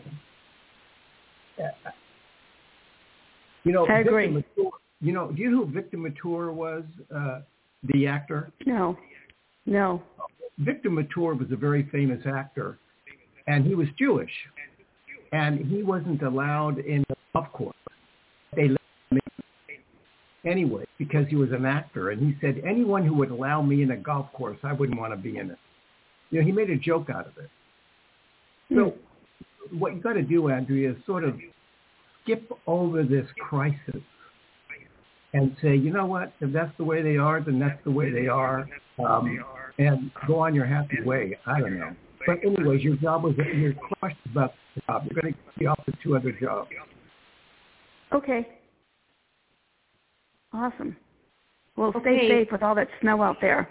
you 3.64 3.72
know, 3.72 3.86
I 3.88 4.00
agree. 4.00 4.28
Mature, 4.28 4.72
you 5.02 5.14
know, 5.14 5.32
do 5.32 5.42
you 5.42 5.52
know 5.52 5.66
who 5.66 5.72
Victor 5.72 5.98
Mature 5.98 6.52
was? 6.52 6.84
Uh, 7.16 7.42
the 7.94 8.08
actor. 8.08 8.52
No, 8.66 8.98
no. 9.66 10.04
Victor 10.60 10.90
Mature 10.90 11.36
was 11.36 11.48
a 11.52 11.56
very 11.56 11.88
famous 11.92 12.22
actor, 12.26 12.78
and 13.48 13.66
he 13.66 13.76
was 13.76 13.88
Jewish, 13.98 14.32
and 15.32 15.60
he 15.66 15.84
wasn't 15.84 16.22
allowed 16.22 16.80
in 16.80 17.06
the 17.08 17.16
golf 17.34 17.52
course. 17.54 17.76
They 18.56 18.68
let 18.68 18.82
him 19.12 19.20
in 19.20 19.70
anyway 20.50 20.86
because 20.98 21.26
he 21.30 21.36
was 21.36 21.52
an 21.52 21.66
actor, 21.66 22.12
and 22.12 22.22
he 22.22 22.38
said 22.42 22.62
anyone 22.68 23.06
who 23.06 23.14
would 23.16 23.32
allow 23.32 23.62
me 23.62 23.82
in 23.84 23.92
a 23.92 23.98
golf 23.98 24.32
course, 24.34 24.58
I 24.64 24.74
wouldn't 24.74 25.00
want 25.00 25.14
to 25.14 25.18
be 25.18 25.38
in 25.38 25.50
it. 25.50 25.58
You 26.30 26.40
know, 26.40 26.46
he 26.46 26.52
made 26.52 26.70
a 26.70 26.76
joke 26.76 27.10
out 27.10 27.26
of 27.28 27.38
it. 27.38 27.50
So, 28.76 28.94
what 29.72 29.96
you 29.96 30.02
got 30.02 30.14
to 30.14 30.22
do, 30.22 30.50
Andrea, 30.50 30.92
is 30.92 30.98
sort 31.06 31.24
of 31.24 31.36
skip 32.22 32.52
over 32.68 33.04
this 33.04 33.26
crisis 33.40 34.02
and 35.34 35.56
say, 35.62 35.76
you 35.76 35.92
know 35.92 36.06
what, 36.06 36.34
if 36.42 36.52
that's 36.52 36.76
the 36.78 36.84
way 36.84 37.02
they 37.02 37.18
are, 37.18 37.42
then 37.42 37.60
that's 37.60 37.84
the 37.84 37.92
way 37.92 38.12
they 38.12 38.28
are, 38.28 38.68
um, 39.04 39.40
and 39.78 40.12
go 40.28 40.40
on 40.40 40.54
your 40.54 40.66
happy 40.66 41.02
way. 41.04 41.38
I 41.46 41.62
don't 41.62 41.80
know. 41.80 41.96
But 42.26 42.40
anyways, 42.44 42.84
your 42.84 42.98
job 42.98 43.24
was 43.24 43.36
your 43.38 43.74
question 44.00 44.32
about 44.32 44.54
the 44.76 44.82
job. 44.88 45.08
You're 45.10 45.22
going 45.22 45.34
to 45.34 45.60
be 45.60 45.66
offered 45.68 45.98
two 46.04 46.16
other 46.16 46.32
jobs. 46.32 46.70
Okay. 48.12 48.59
Awesome. 50.54 50.96
Well, 51.76 51.90
Okay. 51.96 52.18
stay 52.18 52.30
safe 52.30 52.52
with 52.52 52.64
all 52.64 52.76
that 52.76 52.88
snow 53.02 53.22
out 53.22 53.38
there. 53.42 53.70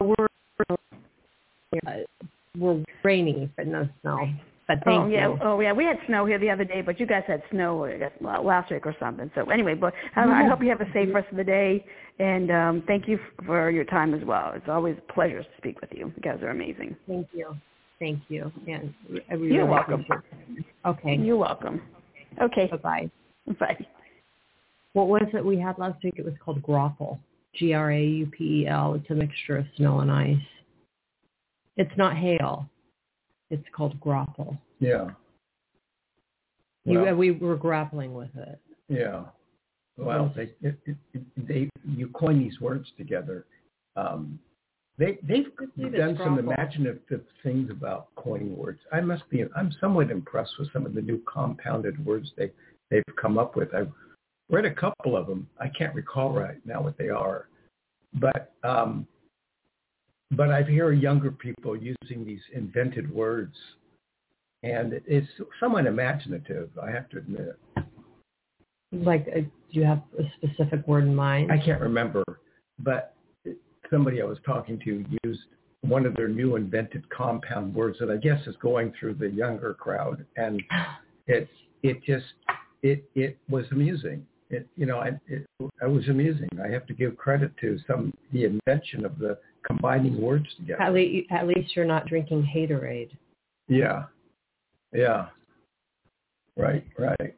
We're 0.00 0.26
uh, 1.86 1.96
we're 2.56 2.84
rainy, 3.02 3.50
but 3.56 3.66
no 3.66 3.88
snow. 4.02 4.28
But 4.68 4.82
thank 4.84 5.04
oh 5.04 5.08
yeah, 5.08 5.28
you. 5.28 5.38
oh 5.42 5.60
yeah. 5.60 5.72
We 5.72 5.84
had 5.84 5.98
snow 6.06 6.24
here 6.24 6.38
the 6.38 6.50
other 6.50 6.64
day, 6.64 6.80
but 6.82 6.98
you 7.00 7.06
guys 7.06 7.24
had 7.26 7.42
snow 7.50 7.84
I 7.84 7.98
guess, 7.98 8.12
last 8.20 8.70
week 8.70 8.86
or 8.86 8.94
something. 9.00 9.30
So 9.34 9.50
anyway, 9.50 9.74
but 9.74 9.92
I, 10.16 10.22
I 10.24 10.46
hope 10.48 10.62
you 10.62 10.68
have 10.70 10.80
a 10.80 10.90
safe 10.92 11.12
rest 11.14 11.28
of 11.30 11.36
the 11.36 11.44
day, 11.44 11.84
and 12.18 12.50
um, 12.50 12.82
thank 12.86 13.06
you 13.08 13.18
for 13.44 13.70
your 13.70 13.84
time 13.84 14.14
as 14.14 14.24
well. 14.24 14.52
It's 14.54 14.68
always 14.68 14.96
a 14.98 15.12
pleasure 15.12 15.42
to 15.42 15.48
speak 15.58 15.80
with 15.80 15.90
you. 15.92 16.12
You 16.16 16.22
guys 16.22 16.42
are 16.42 16.50
amazing. 16.50 16.96
Thank 17.06 17.28
you. 17.32 17.56
Thank 17.98 18.20
you. 18.28 18.50
And 18.66 18.94
we- 19.10 19.36
we 19.36 19.54
You're 19.54 19.66
welcome. 19.66 20.00
appreciate. 20.00 20.66
Okay. 20.84 21.16
You're 21.16 21.36
welcome. 21.36 21.82
Okay. 22.40 22.68
Bye-bye. 22.68 23.10
Bye. 23.58 23.86
What 24.94 25.08
was 25.08 25.26
it 25.34 25.44
we 25.44 25.58
had 25.58 25.76
last 25.78 26.02
week? 26.02 26.14
It 26.16 26.24
was 26.24 26.34
called 26.42 26.62
Graupel. 26.62 27.18
G-R-A-U-P-E-L. 27.56 28.94
It's 28.94 29.10
a 29.10 29.14
mixture 29.14 29.58
of 29.58 29.66
snow 29.76 30.00
and 30.00 30.10
ice. 30.10 30.36
It's 31.76 31.96
not 31.96 32.16
hail. 32.16 32.68
It's 33.50 33.66
called 33.76 34.00
Graupel. 34.00 34.58
Yeah. 34.80 35.10
You, 36.84 37.00
Well- 37.02 37.14
we 37.16 37.32
were 37.32 37.56
grappling 37.56 38.14
with 38.14 38.34
it. 38.36 38.58
Yeah. 38.88 39.24
Well, 39.96 40.32
they 40.34 40.50
it, 40.60 40.76
it, 40.86 40.96
it- 41.12 41.22
they 41.48 41.70
you 41.88 42.08
coin 42.08 42.38
these 42.38 42.60
words 42.60 42.88
together. 42.98 43.46
Um, 43.96 44.40
they 44.98 45.18
they've 45.22 45.46
done 45.92 46.18
some 46.22 46.38
imaginative 46.38 47.22
things 47.44 47.70
about 47.70 48.08
coining 48.16 48.56
words. 48.56 48.80
I 48.92 49.00
must 49.00 49.28
be 49.30 49.44
I'm 49.56 49.72
somewhat 49.80 50.10
impressed 50.10 50.52
with 50.58 50.72
some 50.72 50.84
of 50.84 50.94
the 50.94 51.00
new 51.00 51.22
compounded 51.32 52.04
words 52.04 52.32
they 52.36 52.50
they've 52.90 53.04
come 53.20 53.38
up 53.38 53.54
with. 53.56 53.72
I've 53.72 53.92
read 54.50 54.64
a 54.64 54.74
couple 54.74 55.16
of 55.16 55.26
them. 55.26 55.48
I 55.60 55.68
can't 55.68 55.94
recall 55.94 56.32
right 56.32 56.58
now 56.64 56.82
what 56.82 56.98
they 56.98 57.08
are, 57.08 57.48
but 58.14 58.52
um, 58.62 59.06
but 60.32 60.50
I 60.50 60.62
hear 60.62 60.92
younger 60.92 61.30
people 61.30 61.76
using 61.76 62.24
these 62.24 62.40
invented 62.52 63.12
words, 63.12 63.54
and 64.62 65.00
it's 65.06 65.28
somewhat 65.60 65.86
imaginative. 65.86 66.70
I 66.82 66.90
have 66.90 67.08
to 67.10 67.18
admit. 67.18 67.58
Like, 68.92 69.26
uh, 69.34 69.40
do 69.40 69.50
you 69.70 69.84
have 69.84 70.02
a 70.18 70.22
specific 70.36 70.86
word 70.86 71.04
in 71.04 71.14
mind? 71.14 71.50
I 71.50 71.58
can't 71.58 71.80
remember, 71.80 72.22
but 72.78 73.14
somebody 73.90 74.22
I 74.22 74.24
was 74.24 74.38
talking 74.46 74.78
to 74.84 75.04
used 75.24 75.40
one 75.82 76.06
of 76.06 76.14
their 76.14 76.28
new 76.28 76.56
invented 76.56 77.08
compound 77.10 77.74
words 77.74 77.98
that 78.00 78.10
I 78.10 78.16
guess 78.16 78.46
is 78.46 78.56
going 78.62 78.92
through 78.98 79.14
the 79.14 79.28
younger 79.28 79.74
crowd, 79.74 80.24
and 80.36 80.62
it 81.26 81.48
it 81.82 82.02
just 82.04 82.26
it 82.82 83.04
it 83.14 83.36
was 83.48 83.64
amusing. 83.70 84.26
It 84.54 84.68
you 84.76 84.86
know 84.86 84.98
I 84.98 85.08
it, 85.26 85.46
it 85.60 85.90
was 85.90 86.08
amusing. 86.08 86.48
I 86.64 86.68
have 86.68 86.86
to 86.86 86.94
give 86.94 87.16
credit 87.16 87.52
to 87.60 87.78
some 87.86 88.12
the 88.32 88.44
invention 88.44 89.04
of 89.04 89.18
the 89.18 89.38
combining 89.66 90.20
words 90.20 90.46
together. 90.56 90.82
At, 90.82 90.92
le- 90.92 91.22
at 91.30 91.46
least 91.46 91.74
you're 91.74 91.84
not 91.84 92.06
drinking 92.06 92.48
haterade. 92.54 93.10
Yeah, 93.68 94.04
yeah, 94.92 95.28
right, 96.56 96.84
right. 96.98 97.34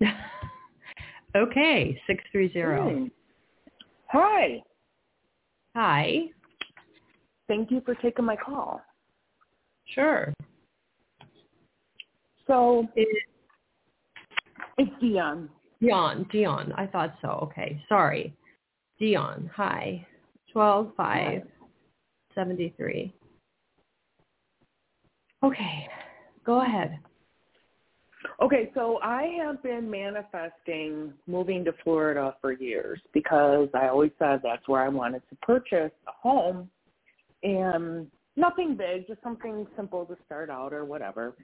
okay, 1.36 2.00
630. 2.06 2.94
Hmm. 2.94 3.06
Hi. 4.08 4.62
Hi. 5.74 6.22
Thank 7.46 7.70
you 7.70 7.80
for 7.84 7.94
taking 7.96 8.24
my 8.24 8.36
call. 8.36 8.82
Sure. 9.94 10.34
So 12.46 12.88
It, 12.96 13.08
it's 14.78 14.90
Dion. 15.00 15.48
Dion, 15.80 16.26
Dion. 16.32 16.72
I 16.76 16.86
thought 16.86 17.14
so. 17.22 17.28
Okay, 17.44 17.80
sorry. 17.88 18.34
Dion, 18.98 19.50
hi. 19.54 20.06
Twelve 20.52 20.92
five 20.96 21.42
seventy 22.34 22.74
three. 22.76 23.14
Okay, 25.44 25.86
go 26.44 26.62
ahead. 26.62 26.98
Okay, 28.42 28.70
so 28.74 28.98
I 29.02 29.36
have 29.40 29.62
been 29.62 29.88
manifesting 29.88 31.12
moving 31.26 31.64
to 31.64 31.72
Florida 31.84 32.34
for 32.40 32.52
years 32.52 33.00
because 33.12 33.68
I 33.74 33.88
always 33.88 34.10
said 34.18 34.40
that's 34.42 34.66
where 34.66 34.82
I 34.82 34.88
wanted 34.88 35.22
to 35.30 35.36
purchase 35.42 35.92
a 36.06 36.12
home 36.12 36.68
and 37.42 38.08
nothing 38.36 38.76
big, 38.76 39.06
just 39.06 39.22
something 39.22 39.66
simple 39.76 40.04
to 40.06 40.16
start 40.26 40.50
out 40.50 40.72
or 40.72 40.84
whatever. 40.84 41.34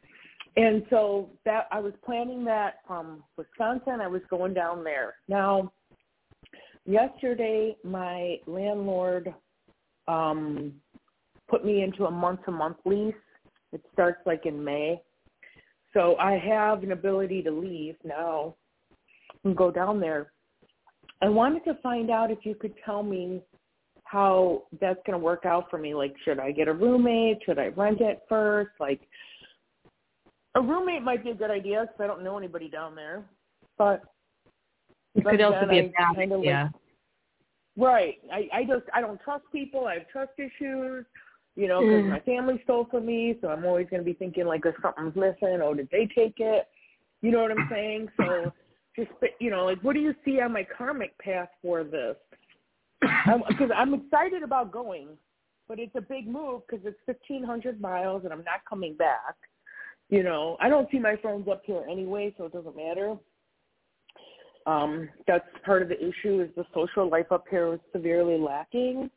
And 0.57 0.85
so 0.89 1.31
that 1.45 1.67
I 1.73 1.81
was 1.81 1.93
planning 2.05 2.45
that 2.45 2.77
from 2.87 3.25
Wisconsin. 3.37 4.01
I 4.01 4.07
was 4.07 4.23
going 4.31 4.55
down 4.55 4.85
there. 4.85 5.15
Now, 5.29 5.73
yesterday 6.87 7.77
my 7.83 8.37
landlord 8.47 9.35
um 10.07 10.75
put 11.49 11.65
me 11.65 11.83
into 11.83 12.07
a 12.07 12.11
month 12.11 12.45
to 12.45 12.51
month 12.51 12.77
lease. 12.85 13.15
It 13.73 13.83
starts 13.93 14.21
like 14.27 14.47
in 14.47 14.63
May. 14.63 15.01
So 15.93 16.17
I 16.17 16.39
have 16.39 16.83
an 16.83 16.93
ability 16.93 17.43
to 17.43 17.51
leave 17.51 17.97
now 18.05 18.55
and 19.45 19.57
go 19.57 19.71
down 19.71 20.01
there. 20.01 20.33
I 21.23 21.29
wanted 21.29 21.65
to 21.65 21.75
find 21.83 22.11
out 22.11 22.31
if 22.31 22.39
you 22.43 22.55
could 22.55 22.75
tell 22.85 23.03
me 23.03 23.41
how 24.05 24.65
that's 24.81 25.01
going 25.07 25.19
to 25.19 25.25
work 25.25 25.45
out 25.47 25.71
for 25.71 25.79
me. 25.79 25.95
Like, 25.95 26.15
should 26.25 26.39
I 26.39 26.51
get 26.51 26.69
a 26.69 26.73
roommate? 26.73 27.39
Should 27.47 27.59
I 27.59 27.69
rent 27.69 28.01
it 28.01 28.23
first? 28.29 28.71
Like, 28.79 29.01
a 30.55 30.61
roommate 30.61 31.03
might 31.03 31.25
be 31.25 31.31
a 31.31 31.35
good 31.35 31.51
idea 31.51 31.83
because 31.83 32.01
I 32.01 32.07
don't 32.07 32.23
know 32.23 32.39
anybody 32.39 32.69
down 32.69 32.95
there. 32.95 33.25
But 33.77 34.03
it 35.15 35.25
could 35.25 35.41
also 35.41 35.67
be 35.69 35.79
a 35.79 35.93
bad 35.99 36.19
idea. 36.19 36.73
Like, 37.77 37.87
right. 37.87 38.15
I 38.33 38.49
I 38.53 38.65
just 38.65 38.85
I 38.93 39.01
don't 39.01 39.21
trust 39.21 39.45
people. 39.53 39.87
I 39.87 39.95
have 39.95 40.09
trust 40.09 40.33
issues. 40.39 41.05
You 41.57 41.69
know, 41.69 41.81
because 41.81 42.03
mm. 42.03 42.11
my 42.11 42.21
family 42.21 42.61
stole 42.65 42.89
from 42.91 43.07
me, 43.07 43.37
so 43.41 43.47
I'm 43.47 43.65
always 43.65 43.87
going 43.89 44.01
to 44.01 44.05
be 44.05 44.13
thinking 44.13 44.45
like, 44.45 44.67
if 44.67 44.75
something's 44.83 45.15
missing, 45.15 45.61
oh, 45.63 45.73
did 45.73 45.89
they 45.93 46.09
take 46.13 46.35
it? 46.39 46.67
You 47.23 47.31
know 47.31 47.43
what 47.43 47.53
I'm 47.53 47.69
saying? 47.71 48.09
So 48.17 48.53
just 48.97 49.11
you 49.41 49.51
know, 49.51 49.65
like, 49.65 49.81
what 49.83 49.95
do 49.95 50.01
you 50.01 50.15
see 50.25 50.41
on 50.41 50.53
my 50.53 50.67
karmic 50.77 51.17
path 51.19 51.49
for 51.63 51.85
this? 51.85 52.17
Because 53.01 53.71
I'm, 53.75 53.95
I'm 53.95 53.95
excited 53.95 54.43
about 54.43 54.73
going, 54.73 55.09
but 55.69 55.79
it's 55.79 55.95
a 55.95 56.01
big 56.01 56.27
move 56.27 56.63
because 56.67 56.85
it's 56.85 56.99
1,500 57.07 57.81
miles 57.81 58.25
and 58.25 58.33
I'm 58.33 58.45
not 58.45 58.65
coming 58.69 58.97
back. 58.97 59.37
You 60.11 60.23
know, 60.23 60.57
I 60.61 60.69
don't 60.69 60.89
see 60.91 60.99
my 60.99 61.17
friends 61.17 61.49
up 61.51 61.63
here 61.65 61.85
anyway, 61.91 62.35
so 62.37 62.45
it 62.45 62.53
doesn't 62.53 62.77
matter. 62.77 63.17
Um, 64.67 65.09
that's 65.27 65.45
part 65.65 65.83
of 65.83 65.89
the 65.89 65.99
issue 65.99 66.41
is 66.41 66.49
the 66.57 66.65
social 66.75 67.09
life 67.09 67.31
up 67.31 67.45
here 67.51 67.75
is 67.75 67.81
severely 67.93 68.39
lacking. 68.39 69.11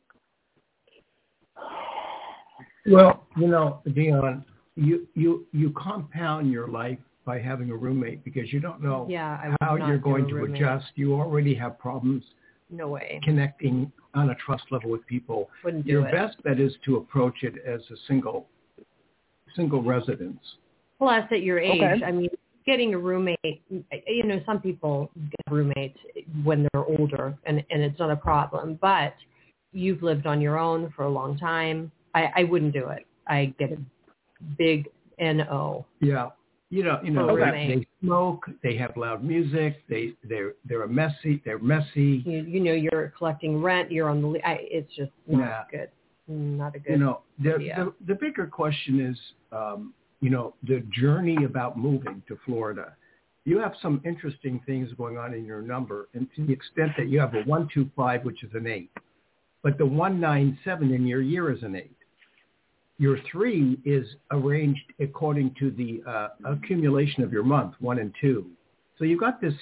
Well, 2.86 3.26
you 3.36 3.48
know, 3.48 3.80
Dion, 3.94 4.44
you 4.76 5.06
you 5.14 5.46
you 5.52 5.70
compound 5.70 6.50
your 6.50 6.68
life 6.68 6.98
by 7.24 7.38
having 7.38 7.70
a 7.70 7.76
roommate 7.76 8.24
because 8.24 8.52
you 8.52 8.60
don't 8.60 8.82
know 8.82 9.06
yeah, 9.08 9.52
how 9.60 9.76
you're 9.76 9.98
going 9.98 10.28
to 10.28 10.44
adjust. 10.44 10.86
You 10.94 11.14
already 11.14 11.54
have 11.54 11.78
problems. 11.78 12.24
No 12.70 12.88
way. 12.88 13.20
Connecting 13.22 13.90
on 14.14 14.30
a 14.30 14.34
trust 14.34 14.64
level 14.70 14.90
with 14.90 15.06
people. 15.06 15.50
Wouldn't 15.64 15.86
do 15.86 15.92
your 15.92 16.08
it. 16.08 16.12
best 16.12 16.42
bet 16.42 16.60
is 16.60 16.72
to 16.84 16.96
approach 16.96 17.42
it 17.42 17.54
as 17.66 17.80
a 17.90 17.96
single 18.06 18.46
single 19.56 19.82
residence. 19.82 20.40
Plus, 20.98 21.24
at 21.30 21.42
your 21.42 21.58
age, 21.58 21.80
okay. 21.80 22.04
I 22.04 22.10
mean, 22.10 22.28
getting 22.66 22.92
a 22.94 22.98
roommate, 22.98 23.62
you 23.70 24.24
know, 24.24 24.40
some 24.44 24.60
people 24.60 25.10
get 25.16 25.52
roommates 25.52 25.98
when 26.42 26.66
they're 26.72 26.84
older, 26.84 27.36
and 27.44 27.64
and 27.70 27.82
it's 27.82 27.98
not 27.98 28.10
a 28.10 28.16
problem. 28.16 28.78
But 28.80 29.14
you've 29.72 30.02
lived 30.02 30.26
on 30.26 30.40
your 30.40 30.58
own 30.58 30.92
for 30.96 31.04
a 31.04 31.10
long 31.10 31.38
time. 31.38 31.92
I, 32.14 32.30
I 32.36 32.44
wouldn't 32.44 32.72
do 32.72 32.88
it. 32.88 33.06
I 33.26 33.54
get 33.58 33.72
a 33.72 33.78
big 34.56 34.88
no. 35.20 35.86
Yeah. 36.00 36.30
You 36.70 36.84
know, 36.84 37.00
you 37.02 37.10
know, 37.10 37.34
they, 37.34 37.76
they 37.76 37.86
smoke. 38.02 38.44
They 38.62 38.76
have 38.76 38.94
loud 38.94 39.24
music. 39.24 39.82
They 39.88 40.12
they're 40.22 40.52
they're 40.66 40.82
a 40.82 40.88
messy. 40.88 41.40
They're 41.42 41.58
messy. 41.58 42.22
You, 42.26 42.44
you 42.46 42.60
know, 42.60 42.74
you're 42.74 43.10
collecting 43.16 43.62
rent. 43.62 43.90
You're 43.90 44.10
on 44.10 44.20
the. 44.20 44.38
I, 44.46 44.58
it's 44.60 44.94
just 44.94 45.10
not 45.26 45.38
yeah. 45.40 45.62
good. 45.70 45.88
Not 46.28 46.76
a 46.76 46.78
good. 46.78 46.92
You 46.92 46.98
know, 46.98 47.20
the 47.42 47.54
idea. 47.54 47.74
the, 47.78 48.12
the 48.12 48.14
bigger 48.20 48.46
question 48.46 49.00
is, 49.00 49.18
um, 49.50 49.94
you 50.20 50.30
know, 50.30 50.54
the 50.66 50.82
journey 50.90 51.44
about 51.44 51.78
moving 51.78 52.22
to 52.28 52.38
Florida. 52.44 52.94
You 53.44 53.58
have 53.58 53.74
some 53.80 54.02
interesting 54.04 54.60
things 54.66 54.90
going 54.98 55.16
on 55.16 55.32
in 55.32 55.44
your 55.44 55.62
number, 55.62 56.08
and 56.14 56.28
to 56.36 56.46
the 56.46 56.52
extent 56.52 56.92
that 56.98 57.08
you 57.08 57.18
have 57.20 57.34
a 57.34 57.42
one 57.42 57.68
two 57.72 57.88
five, 57.96 58.24
which 58.24 58.42
is 58.42 58.50
an 58.54 58.66
eight, 58.66 58.90
but 59.62 59.78
the 59.78 59.86
one 59.86 60.20
nine 60.20 60.58
seven 60.64 60.92
in 60.92 61.06
your 61.06 61.22
year 61.22 61.50
is 61.50 61.62
an 61.62 61.76
eight 61.76 61.98
your 62.98 63.18
three 63.30 63.78
is 63.84 64.06
arranged 64.32 64.92
according 65.00 65.54
to 65.58 65.70
the 65.70 66.02
uh, 66.08 66.28
accumulation 66.44 67.22
of 67.22 67.32
your 67.32 67.44
month, 67.44 67.74
one 67.78 67.98
and 68.00 68.12
two. 68.20 68.50
So 68.98 69.04
you've 69.04 69.20
got 69.20 69.40
this 69.40 69.54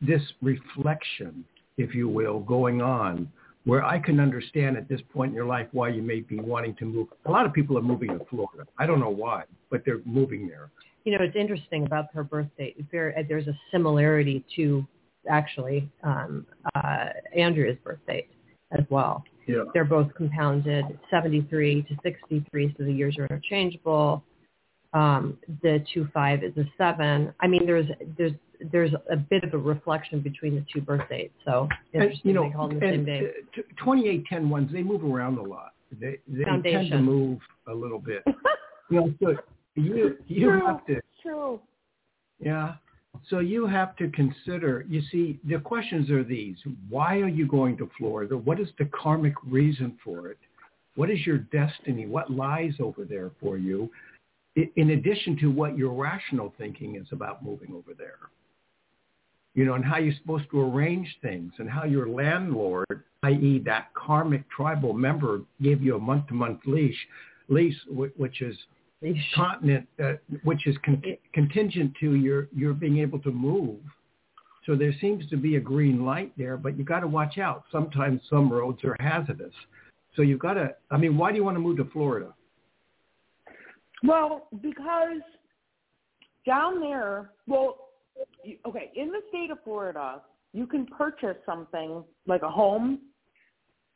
this 0.00 0.22
reflection, 0.40 1.44
if 1.76 1.94
you 1.94 2.08
will, 2.08 2.40
going 2.40 2.80
on 2.80 3.30
where 3.64 3.84
I 3.84 3.98
can 3.98 4.18
understand 4.18 4.76
at 4.76 4.88
this 4.88 5.00
point 5.12 5.30
in 5.30 5.36
your 5.36 5.46
life 5.46 5.68
why 5.72 5.88
you 5.88 6.02
may 6.02 6.20
be 6.20 6.40
wanting 6.40 6.74
to 6.76 6.84
move. 6.84 7.08
A 7.26 7.30
lot 7.30 7.46
of 7.46 7.52
people 7.52 7.78
are 7.78 7.82
moving 7.82 8.08
to 8.18 8.24
Florida. 8.28 8.64
I 8.78 8.86
don't 8.86 9.00
know 9.00 9.10
why, 9.10 9.44
but 9.70 9.82
they're 9.84 10.00
moving 10.04 10.48
there. 10.48 10.70
You 11.04 11.16
know, 11.16 11.24
it's 11.24 11.36
interesting 11.36 11.86
about 11.86 12.06
her 12.14 12.24
birth 12.24 12.48
date. 12.58 12.76
There, 12.90 13.14
there's 13.28 13.48
a 13.48 13.58
similarity 13.70 14.44
to 14.56 14.86
actually 15.28 15.88
um, 16.02 16.46
uh, 16.74 17.06
Andrea's 17.36 17.78
birth 17.84 18.00
date 18.06 18.30
as 18.72 18.84
well. 18.90 19.24
Yeah. 19.46 19.64
They're 19.74 19.84
both 19.84 20.14
compounded 20.14 20.84
73 21.10 21.82
to 21.82 21.96
63, 22.02 22.74
so 22.76 22.84
the 22.84 22.92
years 22.92 23.16
are 23.18 23.24
interchangeable. 23.24 24.22
Um, 24.92 25.38
the 25.62 25.84
two 25.92 26.06
five 26.12 26.44
is 26.44 26.56
a 26.58 26.64
seven. 26.76 27.32
I 27.40 27.46
mean, 27.46 27.64
there's 27.64 27.86
there's 28.18 28.32
there's 28.70 28.92
a 29.10 29.16
bit 29.16 29.44
of 29.44 29.54
a 29.54 29.58
reflection 29.58 30.20
between 30.20 30.54
the 30.54 30.64
two 30.72 30.80
birth 30.80 31.08
dates. 31.08 31.34
So 31.44 31.68
interesting 31.92 32.20
you 32.24 32.32
know, 32.34 32.44
they 32.44 32.50
call 32.50 32.68
them 32.68 32.80
the 32.80 32.86
same 32.86 33.04
day. 33.04 33.30
Uh, 33.58 33.62
28 33.82 34.26
10 34.26 34.50
ones, 34.50 34.70
they 34.72 34.82
move 34.82 35.04
around 35.04 35.38
a 35.38 35.42
lot. 35.42 35.72
They 36.00 36.18
they 36.28 36.44
Foundation. 36.44 36.90
tend 36.90 36.92
to 36.92 36.98
move 36.98 37.38
a 37.68 37.74
little 37.74 37.98
bit. 37.98 38.22
you 38.90 39.00
know, 39.00 39.14
so 39.22 39.36
you 39.74 40.16
you 40.26 40.50
true, 40.50 40.66
have 40.66 40.86
to. 40.86 41.00
True. 41.22 41.60
Yeah. 42.38 42.74
So 43.28 43.38
you 43.40 43.66
have 43.66 43.94
to 43.96 44.08
consider, 44.10 44.84
you 44.88 45.02
see, 45.12 45.38
the 45.44 45.58
questions 45.58 46.10
are 46.10 46.24
these. 46.24 46.56
Why 46.88 47.18
are 47.18 47.28
you 47.28 47.46
going 47.46 47.76
to 47.76 47.90
Florida? 47.98 48.36
What 48.36 48.58
is 48.58 48.68
the 48.78 48.86
karmic 48.86 49.34
reason 49.44 49.98
for 50.02 50.28
it? 50.28 50.38
What 50.96 51.10
is 51.10 51.24
your 51.26 51.38
destiny? 51.38 52.06
What 52.06 52.30
lies 52.30 52.74
over 52.80 53.04
there 53.04 53.30
for 53.40 53.58
you? 53.58 53.90
In 54.76 54.90
addition 54.90 55.38
to 55.38 55.50
what 55.50 55.78
your 55.78 55.92
rational 55.92 56.52
thinking 56.58 56.96
is 56.96 57.06
about 57.12 57.44
moving 57.44 57.72
over 57.74 57.94
there. 57.96 58.18
You 59.54 59.66
know, 59.66 59.74
and 59.74 59.84
how 59.84 59.98
you're 59.98 60.14
supposed 60.14 60.50
to 60.50 60.60
arrange 60.62 61.14
things 61.20 61.52
and 61.58 61.68
how 61.68 61.84
your 61.84 62.08
landlord, 62.08 62.86
i.e. 63.22 63.62
that 63.66 63.88
karmic 63.94 64.48
tribal 64.50 64.94
member 64.94 65.42
gave 65.60 65.82
you 65.82 65.96
a 65.96 65.98
month-to-month 65.98 66.60
leash, 66.64 66.96
lease, 67.48 67.76
which 67.90 68.40
is 68.40 68.56
continent, 69.34 69.86
uh, 70.02 70.14
which 70.42 70.66
is 70.66 70.76
con- 70.84 71.02
contingent 71.34 71.92
to 72.00 72.14
your 72.14 72.48
your 72.54 72.72
being 72.72 72.98
able 72.98 73.18
to 73.18 73.30
move. 73.30 73.78
So 74.64 74.76
there 74.76 74.94
seems 75.00 75.28
to 75.30 75.36
be 75.36 75.56
a 75.56 75.60
green 75.60 76.04
light 76.04 76.32
there, 76.38 76.56
but 76.56 76.78
you 76.78 76.84
got 76.84 77.00
to 77.00 77.08
watch 77.08 77.38
out. 77.38 77.64
Sometimes 77.72 78.20
some 78.30 78.50
roads 78.50 78.84
are 78.84 78.96
hazardous. 79.00 79.54
So 80.14 80.22
you've 80.22 80.38
got 80.38 80.54
to. 80.54 80.74
I 80.90 80.96
mean, 80.96 81.16
why 81.16 81.30
do 81.30 81.36
you 81.36 81.44
want 81.44 81.56
to 81.56 81.60
move 81.60 81.78
to 81.78 81.84
Florida? 81.86 82.32
Well, 84.04 84.48
because 84.62 85.20
down 86.46 86.80
there, 86.80 87.30
well, 87.46 87.88
okay, 88.66 88.90
in 88.94 89.08
the 89.08 89.20
state 89.28 89.50
of 89.50 89.58
Florida, 89.64 90.22
you 90.52 90.66
can 90.66 90.86
purchase 90.86 91.36
something 91.46 92.04
like 92.26 92.42
a 92.42 92.50
home, 92.50 93.00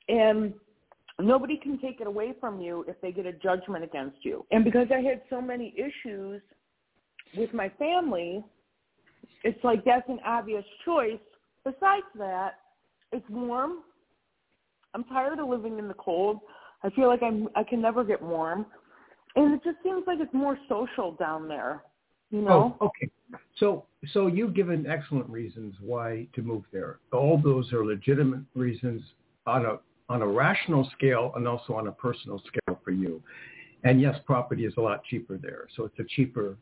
and 0.09 0.55
nobody 1.21 1.57
can 1.57 1.79
take 1.79 2.01
it 2.01 2.07
away 2.07 2.35
from 2.41 2.61
you 2.61 2.85
if 2.89 3.01
they 3.01 3.13
get 3.13 3.27
a 3.27 3.33
judgment 3.33 3.85
against 3.85 4.19
you. 4.23 4.45
And 4.51 4.65
because 4.65 4.89
I 4.91 5.01
had 5.01 5.23
so 5.31 5.41
many 5.41 5.75
issues 5.77 6.41
with 7.37 7.53
my 7.53 7.69
family, 7.79 8.45
it's 9.43 9.63
like 9.65 9.85
that's 9.85 10.09
an 10.09 10.21
obvious 10.25 10.65
choice. 10.85 11.19
Besides 11.65 12.07
that, 12.19 12.55
it's 13.13 13.29
warm. 13.29 13.79
I'm 14.95 15.05
tired 15.05 15.39
of 15.39 15.49
living 15.49 15.79
in 15.79 15.89
the 15.89 15.95
cold. 15.95 16.41
I 16.83 16.91
feel 16.91 17.09
like 17.09 17.23
I'm 17.23 17.49
I 17.57 17.63
can 17.63 17.81
never 17.81 18.05
get 18.05 18.23
warm. 18.23 18.67
And 19.35 19.55
it 19.55 19.61
just 19.65 19.77
seems 19.83 20.05
like 20.07 20.19
it's 20.21 20.33
more 20.33 20.59
social 20.69 21.13
down 21.13 21.49
there. 21.49 21.83
You 22.31 22.41
oh, 22.41 22.43
know? 22.43 22.77
Oh, 22.81 22.87
okay. 22.87 23.09
So 23.59 23.87
so 24.13 24.27
you've 24.27 24.55
given 24.55 24.87
excellent 24.87 25.29
reasons 25.29 25.75
why 25.81 26.27
to 26.35 26.43
move 26.43 26.65
there. 26.73 26.99
All 27.13 27.41
those 27.43 27.73
are 27.73 27.85
legitimate 27.85 28.41
reasons 28.55 29.03
on 29.47 29.65
a 29.67 29.79
on 30.09 30.23
a 30.23 30.27
rational 30.27 30.89
scale 30.97 31.33
and 31.37 31.49
also 31.49 31.75
on 31.75 31.89
a 31.89 31.93
personal 31.93 32.41
scale 32.47 32.79
for 32.85 32.91
you. 32.91 33.23
And 33.85 34.01
yes, 34.01 34.17
property 34.25 34.65
is 34.65 34.75
a 34.77 34.81
lot 34.81 35.05
cheaper 35.05 35.37
there. 35.37 35.67
So 35.77 35.85
it's 35.85 35.99
a 35.99 36.05
cheaper 36.05 36.57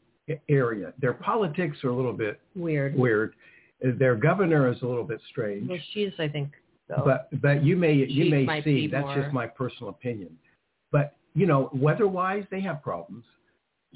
area. 0.49 0.93
Their 1.01 1.13
politics 1.15 1.79
are 1.85 1.91
a 1.91 1.95
little 1.95 2.13
bit 2.13 2.41
weird. 2.55 2.97
Weird. 2.97 3.35
Their 3.81 4.15
governor 4.15 4.71
is 4.73 4.81
a 4.83 4.87
little 4.87 5.05
bit 5.05 5.21
strange. 5.31 5.69
Well, 5.69 5.79
she's, 5.93 6.13
I 6.19 6.29
think, 6.29 6.53
so. 6.89 7.03
But 7.05 7.29
but 7.43 7.65
you 7.65 7.77
may 7.77 7.95
you 7.95 8.31
may 8.31 8.63
see 8.63 8.87
that's 8.87 9.05
more- 9.05 9.15
just 9.15 9.33
my 9.33 9.47
personal 9.47 9.91
opinion. 9.91 10.37
But 10.93 11.17
you 11.35 11.47
know, 11.47 11.71
weather-wise, 11.75 12.45
they 12.51 12.61
have 12.61 12.83
problems. 12.83 13.25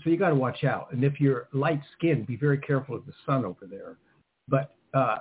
So 0.03 0.11
you 0.11 0.17
got 0.17 0.29
to 0.29 0.35
watch 0.35 0.65
out. 0.65 0.93
And 0.93 1.03
if 1.05 1.21
you're 1.21 1.49
light-skinned, 1.53 2.27
be 2.27 2.37
very 2.37 2.59
careful 2.59 2.95
of 2.97 3.05
the 3.07 3.13
sun 3.27 3.45
over 3.45 3.67
there. 3.67 3.97
But 4.49 4.75
uh, 4.95 5.19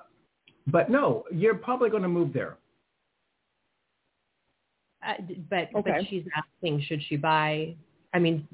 but 0.68 0.90
no, 0.90 1.24
you're 1.32 1.56
probably 1.56 1.90
going 1.90 2.04
to 2.04 2.10
move 2.10 2.34
there. 2.34 2.58
Uh, 5.06 5.14
but 5.50 5.70
Okay. 5.76 5.92
but 5.92 6.08
she's 6.10 6.24
asking, 6.36 6.82
should 6.88 7.02
she 7.08 7.16
buy? 7.18 7.76
I 8.14 8.20
mean, 8.20 8.48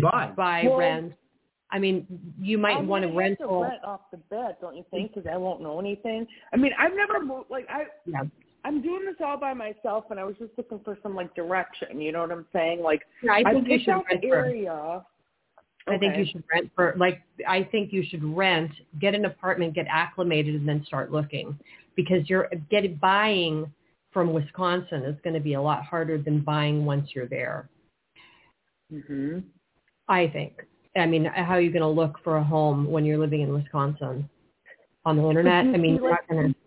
Buy. 0.00 0.32
buy 0.36 0.62
Well, 0.66 0.78
rent. 0.78 1.12
I 1.70 1.78
mean, 1.78 2.06
you 2.38 2.58
might 2.58 2.76
I'm 2.76 2.86
want 2.86 3.02
gonna 3.04 3.14
to 3.14 3.18
have 3.30 3.38
to 3.38 3.44
rental. 3.44 3.62
rent 3.62 3.84
off 3.84 4.00
the 4.10 4.18
bat, 4.30 4.60
don't 4.60 4.76
you 4.76 4.84
think? 4.90 5.14
Because 5.14 5.28
I 5.30 5.36
won't 5.38 5.62
know 5.62 5.80
anything. 5.80 6.26
I 6.52 6.56
mean, 6.56 6.72
I've 6.78 6.94
never 6.94 7.24
moved. 7.24 7.50
Like 7.50 7.66
I, 7.70 7.86
Yeah. 8.06 8.22
I'm 8.64 8.80
doing 8.80 9.04
this 9.06 9.16
all 9.24 9.38
by 9.38 9.54
myself, 9.54 10.04
and 10.10 10.20
I 10.20 10.24
was 10.24 10.36
just 10.38 10.52
looking 10.56 10.80
for 10.80 10.96
some 11.02 11.14
like 11.14 11.34
direction. 11.34 12.00
You 12.00 12.12
know 12.12 12.20
what 12.20 12.30
I'm 12.30 12.46
saying? 12.52 12.80
Like 12.82 13.02
Yeah, 13.22 13.32
I 13.32 13.52
think 13.52 13.66
you 13.66 13.74
picked 13.74 13.84
should 13.84 13.92
out 13.94 14.04
rent 14.10 14.22
the 14.22 14.28
area. 15.86 15.98
I 15.98 16.00
think 16.00 16.16
you 16.18 16.32
should 16.32 16.44
rent 16.52 16.70
for 16.74 16.94
like 16.96 17.22
I 17.48 17.64
think 17.64 17.92
you 17.92 18.04
should 18.08 18.24
rent, 18.24 18.70
get 19.00 19.14
an 19.14 19.24
apartment, 19.24 19.74
get 19.74 19.86
acclimated, 19.88 20.54
and 20.54 20.68
then 20.68 20.84
start 20.86 21.12
looking 21.12 21.58
because 21.96 22.28
you're 22.28 22.48
getting 22.70 22.96
buying 22.96 23.72
from 24.12 24.32
Wisconsin 24.32 25.02
is 25.04 25.16
going 25.24 25.34
to 25.34 25.40
be 25.40 25.54
a 25.54 25.60
lot 25.60 25.84
harder 25.84 26.18
than 26.18 26.40
buying 26.40 26.84
once 26.84 27.10
you're 27.14 27.28
there. 27.28 27.68
hmm 28.90 29.38
I 30.08 30.28
think. 30.28 30.66
I 30.96 31.06
mean, 31.06 31.24
how 31.24 31.54
are 31.54 31.60
you 31.60 31.70
going 31.70 31.82
to 31.82 31.88
look 31.88 32.18
for 32.22 32.36
a 32.36 32.44
home 32.44 32.90
when 32.90 33.04
you're 33.04 33.18
living 33.18 33.40
in 33.40 33.52
Wisconsin 33.52 34.28
on 35.06 35.16
the 35.16 35.26
internet? 35.26 35.64
I 35.64 35.78
mean, 35.78 35.94
you're 35.94 36.10
not 36.10 36.28
going 36.28 36.52
to. 36.52 36.58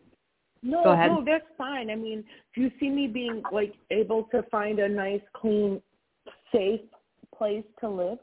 No, 0.63 0.83
Go 0.83 0.91
ahead. 0.93 1.11
no, 1.11 1.23
that's 1.23 1.45
fine. 1.59 1.91
I 1.91 1.95
mean, 1.95 2.23
do 2.55 2.61
you 2.61 2.71
see 2.79 2.89
me 2.89 3.05
being 3.05 3.43
like 3.51 3.75
able 3.91 4.23
to 4.31 4.41
find 4.49 4.79
a 4.79 4.89
nice, 4.89 5.21
clean, 5.35 5.79
safe 6.51 6.81
place 7.37 7.63
to 7.81 7.89
live? 7.89 8.17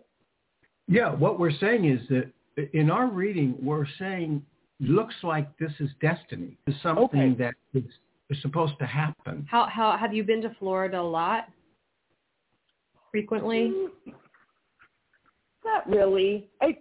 Yeah, 0.88 1.14
what 1.14 1.38
we're 1.38 1.56
saying 1.58 1.84
is 1.84 2.00
that 2.08 2.70
in 2.72 2.90
our 2.90 3.06
reading, 3.06 3.56
we're 3.62 3.86
saying 3.98 4.44
looks 4.80 5.14
like 5.22 5.56
this 5.58 5.72
is 5.80 5.90
destiny. 6.00 6.58
It's 6.66 6.80
something 6.82 7.04
Okay. 7.04 7.34
that 7.34 7.54
is, 7.72 7.84
is 8.30 8.42
supposed 8.42 8.78
to 8.80 8.86
happen. 8.86 9.46
How 9.48 9.66
how 9.66 9.96
have 9.96 10.12
you 10.12 10.24
been 10.24 10.42
to 10.42 10.54
Florida 10.58 11.00
a 11.00 11.02
lot? 11.02 11.48
Frequently? 13.10 13.72
Mm, 14.06 14.14
Not 15.64 15.88
really. 15.88 16.48
I 16.60 16.76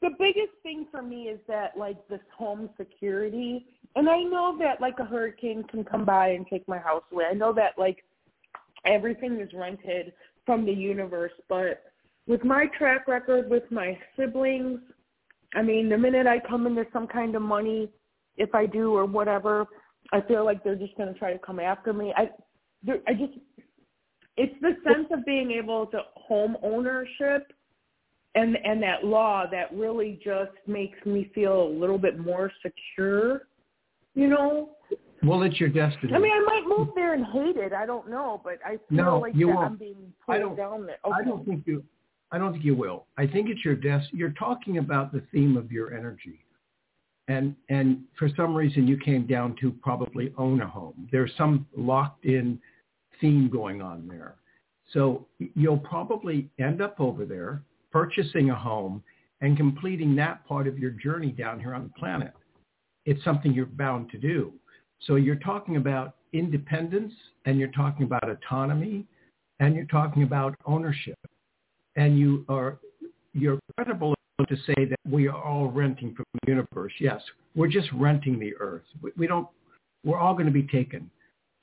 the 0.00 0.10
biggest 0.18 0.52
thing 0.62 0.86
for 0.90 1.02
me 1.02 1.28
is 1.28 1.40
that 1.48 1.76
like 1.76 2.06
this 2.08 2.20
home 2.36 2.70
security 2.76 3.66
and 3.96 4.08
I 4.08 4.22
know 4.22 4.56
that 4.60 4.80
like 4.80 4.98
a 5.00 5.04
hurricane 5.04 5.64
can 5.64 5.84
come 5.84 6.04
by 6.04 6.28
and 6.28 6.46
take 6.46 6.68
my 6.68 6.78
house 6.78 7.02
away. 7.10 7.24
I 7.30 7.34
know 7.34 7.52
that 7.54 7.78
like 7.78 8.04
everything 8.84 9.40
is 9.40 9.52
rented 9.54 10.12
from 10.46 10.64
the 10.64 10.72
universe, 10.72 11.32
but 11.48 11.82
with 12.28 12.44
my 12.44 12.66
track 12.78 13.08
record 13.08 13.50
with 13.50 13.64
my 13.70 13.98
siblings, 14.16 14.78
I 15.54 15.62
mean, 15.62 15.88
the 15.88 15.98
minute 15.98 16.26
I 16.26 16.38
come 16.46 16.66
into 16.66 16.84
some 16.92 17.06
kind 17.08 17.34
of 17.34 17.42
money, 17.42 17.88
if 18.36 18.54
I 18.54 18.66
do 18.66 18.92
or 18.94 19.06
whatever, 19.06 19.66
I 20.12 20.20
feel 20.20 20.44
like 20.44 20.62
they're 20.62 20.76
just 20.76 20.96
going 20.96 21.12
to 21.12 21.18
try 21.18 21.32
to 21.32 21.38
come 21.38 21.58
after 21.58 21.92
me. 21.92 22.12
I 22.16 22.30
I 23.08 23.14
just 23.14 23.32
it's 24.36 24.54
the 24.60 24.76
sense 24.84 25.08
of 25.10 25.24
being 25.26 25.50
able 25.50 25.86
to 25.86 26.00
home 26.14 26.56
ownership 26.62 27.52
and 28.36 28.56
and 28.64 28.80
that 28.82 29.04
law 29.04 29.46
that 29.50 29.72
really 29.74 30.20
just 30.24 30.52
makes 30.68 31.04
me 31.04 31.28
feel 31.34 31.62
a 31.62 31.68
little 31.68 31.98
bit 31.98 32.18
more 32.20 32.52
secure 32.62 33.48
you 34.14 34.28
know 34.28 34.70
Well, 35.24 35.42
it's 35.42 35.58
your 35.58 35.70
destiny. 35.70 36.12
i 36.14 36.18
mean 36.18 36.30
i 36.30 36.40
might 36.46 36.62
move 36.68 36.88
there 36.94 37.14
and 37.14 37.24
hate 37.26 37.56
it 37.56 37.72
i 37.72 37.84
don't 37.86 38.08
know 38.08 38.40
but 38.44 38.58
i 38.64 38.72
feel 38.88 39.04
No, 39.04 39.18
like 39.18 39.34
you 39.34 39.46
that 39.48 39.56
won't. 39.56 39.66
i'm 39.72 39.76
being 39.76 40.12
I 40.28 40.38
pulled 40.38 40.50
don't- 40.50 40.56
down 40.56 40.86
there 40.86 40.98
I 41.04 41.08
okay. 41.20 41.28
don't 41.28 41.44
think 41.44 41.66
you. 41.66 41.82
I 42.30 42.38
don't 42.38 42.52
think 42.52 42.64
you 42.64 42.74
will. 42.74 43.06
I 43.16 43.26
think 43.26 43.48
it's 43.48 43.64
your 43.64 43.74
des- 43.74 44.08
You're 44.12 44.30
talking 44.30 44.78
about 44.78 45.12
the 45.12 45.22
theme 45.32 45.56
of 45.56 45.72
your 45.72 45.94
energy, 45.94 46.44
and 47.26 47.54
and 47.68 48.02
for 48.18 48.28
some 48.36 48.54
reason 48.54 48.86
you 48.86 48.98
came 48.98 49.26
down 49.26 49.56
to 49.60 49.70
probably 49.70 50.32
own 50.36 50.60
a 50.60 50.66
home. 50.66 51.08
There's 51.10 51.32
some 51.38 51.66
locked 51.76 52.26
in 52.26 52.60
theme 53.20 53.48
going 53.48 53.80
on 53.80 54.06
there, 54.06 54.36
so 54.92 55.26
you'll 55.38 55.78
probably 55.78 56.50
end 56.58 56.82
up 56.82 57.00
over 57.00 57.24
there 57.24 57.62
purchasing 57.90 58.50
a 58.50 58.54
home 58.54 59.02
and 59.40 59.56
completing 59.56 60.14
that 60.16 60.44
part 60.46 60.66
of 60.66 60.78
your 60.78 60.90
journey 60.90 61.30
down 61.30 61.58
here 61.58 61.74
on 61.74 61.84
the 61.84 61.98
planet. 61.98 62.32
It's 63.06 63.22
something 63.24 63.54
you're 63.54 63.66
bound 63.66 64.10
to 64.10 64.18
do. 64.18 64.52
So 65.06 65.14
you're 65.14 65.36
talking 65.36 65.76
about 65.76 66.16
independence, 66.34 67.12
and 67.46 67.58
you're 67.58 67.68
talking 67.70 68.04
about 68.04 68.28
autonomy, 68.28 69.06
and 69.60 69.74
you're 69.74 69.86
talking 69.86 70.24
about 70.24 70.54
ownership 70.66 71.16
and 71.98 72.18
you 72.18 72.44
are 72.48 72.78
you're 73.34 73.58
credible 73.76 74.14
to 74.48 74.56
say 74.66 74.84
that 74.84 74.98
we 75.10 75.26
are 75.28 75.42
all 75.42 75.66
renting 75.68 76.14
from 76.14 76.24
the 76.32 76.52
universe. 76.52 76.92
Yes, 77.00 77.20
we're 77.54 77.68
just 77.68 77.88
renting 77.92 78.38
the 78.38 78.54
earth. 78.60 78.84
We, 79.16 79.26
don't. 79.26 79.46
We're 80.04 80.18
all 80.18 80.32
going 80.32 80.46
to 80.46 80.52
be 80.52 80.62
taken. 80.62 81.10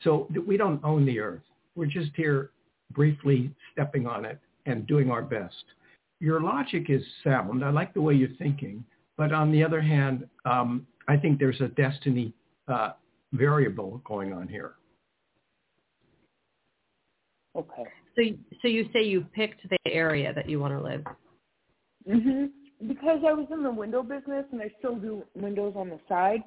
So 0.04 0.28
we 0.46 0.58
don't 0.58 0.84
own 0.84 1.06
the 1.06 1.20
earth. 1.20 1.42
We're 1.76 1.86
just 1.88 2.12
here 2.16 2.52
briefly 2.92 3.50
stepping 3.72 4.06
on 4.06 4.26
it 4.26 4.40
and 4.66 4.86
doing 4.86 5.10
our 5.10 5.22
best. 5.22 5.64
Your 6.20 6.42
logic 6.42 6.90
is 6.90 7.02
sound. 7.24 7.64
I 7.64 7.70
like 7.70 7.94
the 7.94 8.02
way 8.02 8.14
you're 8.14 8.30
thinking. 8.38 8.84
But 9.18 9.32
on 9.32 9.52
the 9.52 9.64
other 9.64 9.82
hand, 9.82 10.28
um, 10.44 10.86
I 11.08 11.16
think 11.16 11.40
there's 11.40 11.62
a 11.62 11.70
destiny 11.70 12.34
uh, 12.68 12.92
variable 13.32 14.02
going 14.06 14.34
on 14.34 14.50
here. 14.50 14.74
okay 17.56 17.86
So 18.16 18.22
so 18.62 18.68
you 18.68 18.90
say 18.94 19.04
you 19.04 19.22
picked 19.34 19.68
the 19.70 19.78
area 19.88 20.34
that 20.34 20.50
you 20.50 20.60
want 20.60 20.74
to 20.74 20.82
live. 20.82 21.04
mhm 22.08 22.50
because 22.90 23.22
i 23.26 23.32
was 23.32 23.48
in 23.52 23.64
the 23.64 23.72
window 23.72 24.04
business 24.04 24.46
and 24.52 24.62
i 24.62 24.70
still 24.80 24.96
do 24.96 25.24
windows 25.34 25.74
on 25.78 25.88
the 25.90 26.00
side 26.10 26.44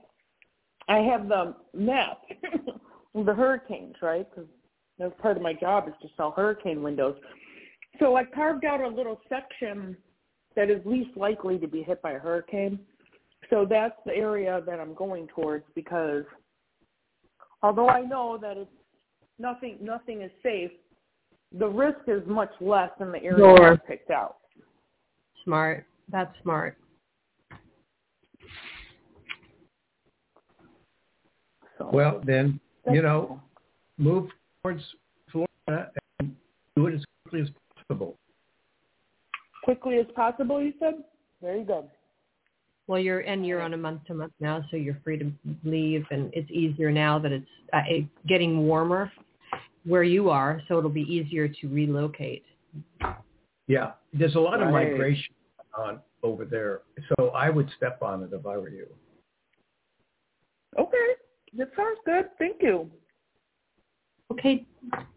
i 0.87 0.99
have 0.99 1.27
the 1.27 1.55
map 1.75 2.21
the 3.15 3.35
hurricanes 3.35 3.95
right? 4.03 4.29
Because 4.31 4.49
that's 4.99 5.15
part 5.21 5.37
of 5.37 5.43
my 5.43 5.53
job 5.53 5.89
is 5.89 5.95
to 6.03 6.09
sell 6.17 6.33
hurricane 6.33 6.83
windows. 6.83 7.17
So 7.99 8.17
i 8.17 8.25
carved 8.25 8.65
out 8.65 8.81
a 8.81 8.89
little 8.89 9.21
section 9.29 9.97
that 10.57 10.71
is 10.71 10.85
least 10.85 11.17
likely 11.17 11.59
to 11.59 11.69
be 11.69 11.83
hit 11.83 12.03
by 12.03 12.13
a 12.13 12.19
hurricane. 12.19 12.81
So 13.51 13.67
that's 13.69 13.95
the 14.05 14.15
area 14.15 14.63
that 14.67 14.81
i'm 14.81 14.95
going 14.95 15.29
towards 15.29 15.65
because 15.75 16.25
although 17.63 17.89
i 17.89 18.03
know 18.03 18.39
that 18.41 18.57
it's 18.57 18.71
nothing 19.39 19.79
nothing 19.81 20.23
is 20.23 20.31
safe 20.43 20.73
the 21.53 21.67
risk 21.67 21.99
is 22.07 22.23
much 22.27 22.51
less 22.61 22.91
in 23.01 23.11
the 23.13 23.23
area 23.23 23.39
Sure. 23.39 23.77
Picked 23.87 24.11
out 24.11 24.37
Smart. 25.45 25.87
That's 26.11 26.31
smart. 26.43 26.77
so 31.79 31.91
Well, 31.93 32.21
then 32.25 32.61
you 32.91 33.03
know, 33.03 33.27
cool. 33.29 33.41
move 33.99 34.31
towards 34.63 34.83
Florida 35.31 35.91
and 36.21 36.35
do 36.77 36.87
it 36.87 36.95
as 36.95 37.05
quickly 37.25 37.43
as 37.43 37.49
possible. 37.77 38.17
quickly 39.63 39.99
as 39.99 40.07
possible. 40.15 40.63
You 40.63 40.73
said 40.81 41.05
very 41.43 41.65
good. 41.65 41.85
Well, 42.87 42.99
you're 42.99 43.21
and 43.21 43.47
you're 43.47 43.61
on 43.61 43.75
a 43.75 43.77
month 43.77 44.05
to 44.07 44.15
month 44.15 44.33
now, 44.41 44.65
so 44.71 44.77
you're 44.79 44.99
free 45.05 45.19
to 45.19 45.31
leave, 45.65 46.07
and 46.11 46.31
it's 46.33 46.51
easier 46.51 46.91
now 46.91 47.19
that 47.19 47.33
it's 47.33 47.47
uh, 47.75 47.81
getting 48.27 48.67
warmer 48.67 49.13
where 49.89 50.03
you 50.03 50.29
are, 50.29 50.61
so 50.69 50.79
it'll 50.79 50.91
be 50.91 51.03
easier 51.03 51.49
to 51.49 51.69
relocate. 51.69 52.45
Yeah, 53.67 53.93
there's 54.13 54.35
a 54.35 54.41
lot 54.41 54.63
of 54.63 54.71
migration 54.71 55.35
on 55.77 56.01
over 56.23 56.45
there, 56.45 56.83
so 57.09 57.29
I 57.31 57.51
would 57.51 57.69
step 57.77 58.03
on 58.03 58.23
it 58.23 58.31
if 58.33 58.47
I 58.47 58.57
were 58.57 58.69
you. 58.69 58.87
Okay, 60.79 61.09
that 61.57 61.71
sounds 61.77 61.99
good. 62.05 62.27
Thank 62.39 62.63
you. 62.63 62.91
Okay, 64.31 64.67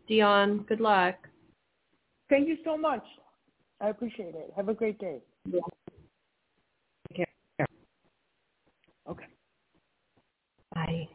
Dion, 0.08 0.66
good 0.70 0.80
luck. 0.80 1.16
Thank 2.30 2.48
you 2.48 2.58
so 2.64 2.78
much. 2.78 3.04
I 3.82 3.90
appreciate 3.90 4.36
it. 4.36 4.54
Have 4.56 4.70
a 4.70 4.74
great 4.74 5.00
day. 5.00 5.18
Take 5.52 5.62
care. 7.58 7.68
Okay. 9.10 9.26
Bye. 10.74 11.10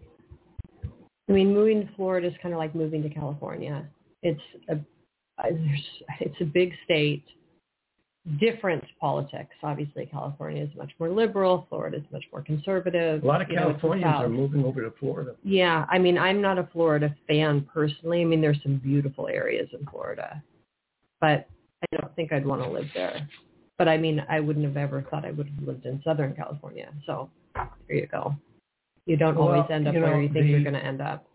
I 1.29 1.33
mean, 1.33 1.53
moving 1.53 1.87
to 1.87 1.95
Florida 1.95 2.29
is 2.29 2.35
kind 2.41 2.55
of 2.55 2.59
like 2.59 2.75
moving 2.75 3.03
to 3.03 3.09
California. 3.09 3.85
It's 4.23 4.41
a 4.69 4.79
it's 6.21 6.41
a 6.41 6.45
big 6.45 6.73
state, 6.85 7.25
different 8.41 8.85
politics. 9.01 9.55
Obviously, 9.63 10.07
California 10.07 10.63
is 10.63 10.71
much 10.77 10.93
more 10.99 11.11
liberal. 11.11 11.67
Florida 11.69 11.99
is 11.99 12.05
much 12.11 12.25
more 12.33 12.43
conservative. 12.43 13.23
A 13.23 13.27
lot 13.27 13.43
of 13.43 13.51
You 13.51 13.57
know, 13.57 13.63
Californians 13.63 14.15
are 14.17 14.29
moving 14.29 14.65
over 14.65 14.83
to 14.83 14.93
Florida. 14.99 15.35
Yeah, 15.45 15.85
I 15.91 15.99
mean, 15.99 16.17
I'm 16.17 16.41
not 16.41 16.59
a 16.59 16.69
Florida 16.73 17.15
fan 17.27 17.67
personally. 17.73 18.23
I 18.23 18.25
mean, 18.25 18.41
there's 18.41 18.63
some 18.63 18.79
beautiful 18.79 19.29
areas 19.29 19.69
in 19.79 19.85
Florida, 19.87 20.43
but 21.21 21.49
I 21.83 21.97
don't 22.01 22.15
think 22.17 22.33
I'd 22.33 22.47
want 22.47 22.63
to 22.63 22.71
live 22.71 22.87
there. 22.95 23.29
But 23.79 23.89
I 23.89 23.99
mean, 23.99 24.25
I 24.31 24.41
wouldn't 24.41 24.65
have 24.65 24.77
ever 24.79 25.05
thought 25.11 25.25
I 25.27 25.33
would 25.33 25.49
have 25.49 25.69
lived 25.69 25.85
in 25.85 26.01
Southern 26.03 26.35
California. 26.35 26.89
So 27.05 27.29
there 27.55 27.97
you 27.97 28.07
go. 28.07 28.35
You 29.07 29.17
don't 29.17 29.37
Well, 29.37 29.49
always 29.49 29.71
end 29.71 29.87
up 29.89 29.95
you 29.95 30.01
where 30.01 30.21
you 30.21 30.29
think 30.29 30.45
the- 30.45 30.51
you're 30.51 30.63
going 30.63 30.75
to 30.75 30.85
end 30.85 31.01
up. 31.01 31.27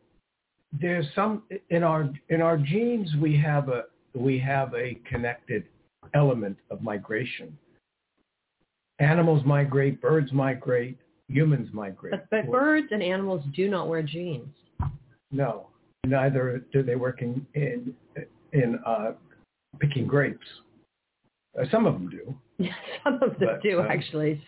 There's 0.79 1.05
some 1.15 1.43
in 1.69 1.83
our 1.83 2.09
in 2.29 2.41
our 2.41 2.57
genes 2.57 3.13
we 3.21 3.35
have 3.37 3.67
a 3.67 3.85
we 4.15 4.39
have 4.39 4.73
a 4.73 4.95
connected 5.09 5.65
element 6.13 6.57
of 6.69 6.81
migration. 6.81 7.57
Animals 8.99 9.43
migrate, 9.45 9.99
birds 10.01 10.31
migrate, 10.31 10.97
humans 11.27 11.69
migrate. 11.73 12.11
But, 12.11 12.29
but 12.29 12.51
birds 12.51 12.87
and 12.91 13.03
animals 13.03 13.43
do 13.53 13.69
not 13.69 13.89
wear 13.89 14.01
jeans. 14.01 14.47
No, 15.31 15.67
neither 16.05 16.63
do 16.71 16.83
they 16.83 16.95
work 16.95 17.21
in 17.21 17.45
in, 17.53 17.93
in 18.53 18.79
uh, 18.85 19.11
picking 19.79 20.07
grapes. 20.07 20.47
Uh, 21.59 21.65
some 21.69 21.85
of 21.85 21.93
them 21.95 22.09
do, 22.09 22.33
Some 23.03 23.15
of 23.15 23.37
them 23.39 23.49
But, 23.51 23.61
do, 23.61 23.81
um, 23.81 23.87
actually. 23.89 24.41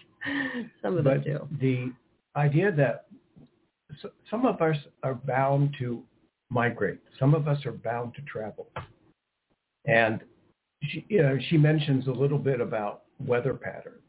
Some 0.81 0.97
of 0.97 1.03
them 1.03 1.21
do. 1.21 1.47
the 1.59 1.91
idea 2.35 2.71
that 2.71 3.05
s- 4.03 4.11
some 4.29 4.45
of 4.45 4.61
us 4.61 4.77
are 5.03 5.15
bound 5.15 5.75
to 5.79 6.03
migrate, 6.49 6.99
some 7.19 7.33
of 7.33 7.47
us 7.47 7.65
are 7.65 7.71
bound 7.71 8.13
to 8.15 8.21
travel, 8.23 8.67
and 9.85 10.21
she, 10.83 11.05
you 11.09 11.21
know, 11.21 11.37
she 11.49 11.57
mentions 11.57 12.07
a 12.07 12.11
little 12.11 12.37
bit 12.39 12.59
about 12.61 13.03
weather 13.25 13.53
patterns. 13.53 13.99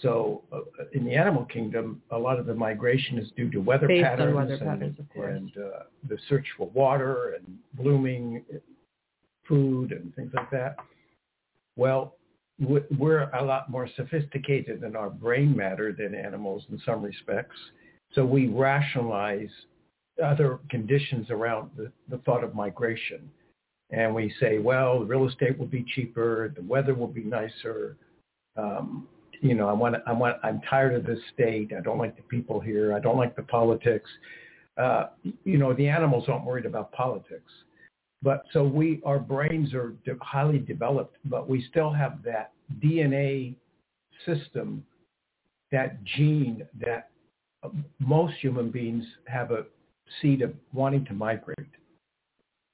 So 0.00 0.42
uh, 0.52 0.60
in 0.92 1.04
the 1.04 1.14
animal 1.16 1.44
kingdom, 1.46 2.00
a 2.12 2.18
lot 2.18 2.38
of 2.38 2.46
the 2.46 2.54
migration 2.54 3.18
is 3.18 3.30
due 3.36 3.50
to 3.50 3.58
weather 3.58 3.88
Based 3.88 4.04
patterns, 4.04 4.36
weather 4.36 4.54
and, 4.54 4.62
patterns, 4.62 4.98
of 5.00 5.08
course. 5.12 5.36
and 5.36 5.50
uh, 5.58 5.82
the 6.08 6.16
search 6.28 6.46
for 6.56 6.68
water 6.68 7.34
and 7.34 7.58
blooming 7.74 8.44
food 9.48 9.90
and 9.92 10.14
things 10.14 10.30
like 10.34 10.50
that. 10.52 10.76
Well, 11.76 12.14
we're 12.60 13.30
a 13.30 13.44
lot 13.44 13.70
more 13.70 13.88
sophisticated 13.96 14.82
in 14.82 14.96
our 14.96 15.10
brain 15.10 15.56
matter 15.56 15.92
than 15.92 16.14
animals 16.14 16.64
in 16.70 16.80
some 16.84 17.02
respects. 17.02 17.56
So 18.14 18.24
we 18.24 18.48
rationalize 18.48 19.50
other 20.22 20.58
conditions 20.68 21.30
around 21.30 21.70
the, 21.76 21.92
the 22.08 22.18
thought 22.18 22.42
of 22.42 22.54
migration. 22.54 23.30
And 23.90 24.14
we 24.14 24.34
say, 24.40 24.58
well, 24.58 25.00
real 25.00 25.28
estate 25.28 25.58
will 25.58 25.66
be 25.66 25.84
cheaper, 25.94 26.52
the 26.54 26.62
weather 26.62 26.94
will 26.94 27.06
be 27.06 27.22
nicer. 27.22 27.96
Um, 28.56 29.06
you 29.40 29.54
know, 29.54 29.68
I 29.68 29.72
want, 29.72 29.96
I 30.06 30.12
want, 30.12 30.36
I'm 30.42 30.60
tired 30.68 30.94
of 30.94 31.06
this 31.06 31.20
state. 31.32 31.72
I 31.76 31.80
don't 31.80 31.98
like 31.98 32.16
the 32.16 32.22
people 32.22 32.58
here. 32.58 32.94
I 32.94 32.98
don't 32.98 33.16
like 33.16 33.36
the 33.36 33.42
politics. 33.44 34.10
Uh, 34.76 35.06
you 35.44 35.58
know, 35.58 35.72
the 35.74 35.88
animals 35.88 36.24
aren't 36.28 36.44
worried 36.44 36.66
about 36.66 36.90
politics. 36.92 37.52
But 38.22 38.44
so 38.52 38.64
we, 38.64 39.00
our 39.04 39.18
brains 39.18 39.74
are 39.74 39.94
de- 40.04 40.16
highly 40.20 40.58
developed, 40.58 41.16
but 41.24 41.48
we 41.48 41.64
still 41.70 41.92
have 41.92 42.22
that 42.24 42.52
DNA 42.82 43.54
system, 44.26 44.84
that 45.70 46.02
gene 46.04 46.66
that 46.80 47.10
uh, 47.62 47.68
most 48.00 48.34
human 48.40 48.70
beings 48.70 49.04
have 49.26 49.50
a 49.52 49.64
seed 50.20 50.42
of 50.42 50.52
wanting 50.72 51.04
to 51.06 51.12
migrate. 51.12 51.58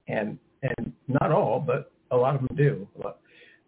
And, 0.07 0.39
and 0.63 0.93
not 1.09 1.33
all, 1.33 1.61
but 1.61 1.93
a 2.11 2.17
lot 2.17 2.35
of 2.35 2.47
them 2.47 2.57
do. 2.57 2.89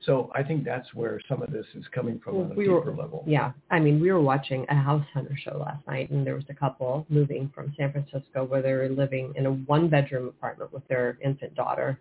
So 0.07 0.31
I 0.35 0.45
think 0.45 0.65
that's 0.65 0.95
where 0.95 1.21
some 1.29 1.43
of 1.43 1.51
this 1.51 1.67
is 1.75 1.85
coming 1.93 2.21
from 2.23 2.37
well, 2.37 2.45
on 2.45 2.53
a 2.53 2.55
we 2.55 2.65
deeper 2.65 2.81
were, 2.81 2.97
level. 2.97 3.25
Yeah. 3.27 3.53
I 3.71 3.81
mean, 3.81 4.01
we 4.01 4.13
were 4.13 4.21
watching 4.21 4.65
a 4.69 4.75
house 4.75 5.05
hunter 5.13 5.37
show 5.37 5.59
last 5.59 5.85
night 5.89 6.11
and 6.11 6.25
there 6.25 6.37
was 6.37 6.45
a 6.49 6.55
couple 6.55 7.05
moving 7.09 7.51
from 7.53 7.75
San 7.77 7.91
Francisco 7.91 8.45
where 8.45 8.63
they 8.63 8.73
were 8.73 8.89
living 8.89 9.33
in 9.35 9.47
a 9.47 9.51
one 9.51 9.89
bedroom 9.89 10.29
apartment 10.29 10.73
with 10.73 10.87
their 10.87 11.19
infant 11.25 11.57
daughter. 11.57 11.99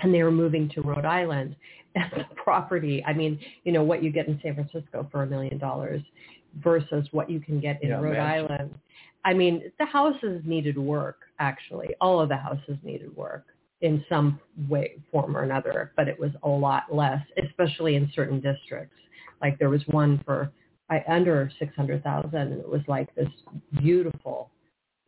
And 0.00 0.12
they 0.12 0.22
were 0.22 0.30
moving 0.30 0.68
to 0.74 0.82
Rhode 0.82 1.06
Island 1.06 1.56
and 1.94 2.10
the 2.12 2.24
property, 2.36 3.02
I 3.06 3.14
mean, 3.14 3.38
you 3.64 3.72
know, 3.72 3.82
what 3.82 4.02
you 4.02 4.10
get 4.10 4.28
in 4.28 4.38
San 4.42 4.54
Francisco 4.54 5.08
for 5.10 5.22
a 5.22 5.26
million 5.26 5.58
dollars 5.58 6.02
versus 6.62 7.06
what 7.12 7.30
you 7.30 7.40
can 7.40 7.58
get 7.58 7.82
in 7.82 7.88
yeah, 7.88 8.00
Rhode 8.00 8.16
imagine. 8.16 8.50
Island. 8.50 8.74
I 9.24 9.32
mean, 9.32 9.72
the 9.78 9.86
houses 9.86 10.42
needed 10.44 10.76
work, 10.76 11.20
actually. 11.38 11.94
All 12.00 12.20
of 12.20 12.28
the 12.28 12.36
houses 12.36 12.76
needed 12.82 13.16
work 13.16 13.46
in 13.84 14.02
some 14.08 14.40
way, 14.68 14.94
form 15.12 15.36
or 15.36 15.42
another, 15.42 15.92
but 15.94 16.08
it 16.08 16.18
was 16.18 16.30
a 16.42 16.48
lot 16.48 16.84
less, 16.90 17.20
especially 17.46 17.96
in 17.96 18.10
certain 18.14 18.40
districts. 18.40 18.96
Like 19.42 19.58
there 19.58 19.68
was 19.68 19.82
one 19.88 20.22
for 20.24 20.50
I, 20.88 21.04
under 21.06 21.50
600,000 21.58 22.34
and 22.34 22.60
it 22.60 22.68
was 22.68 22.80
like 22.88 23.14
this 23.14 23.28
beautiful 23.82 24.50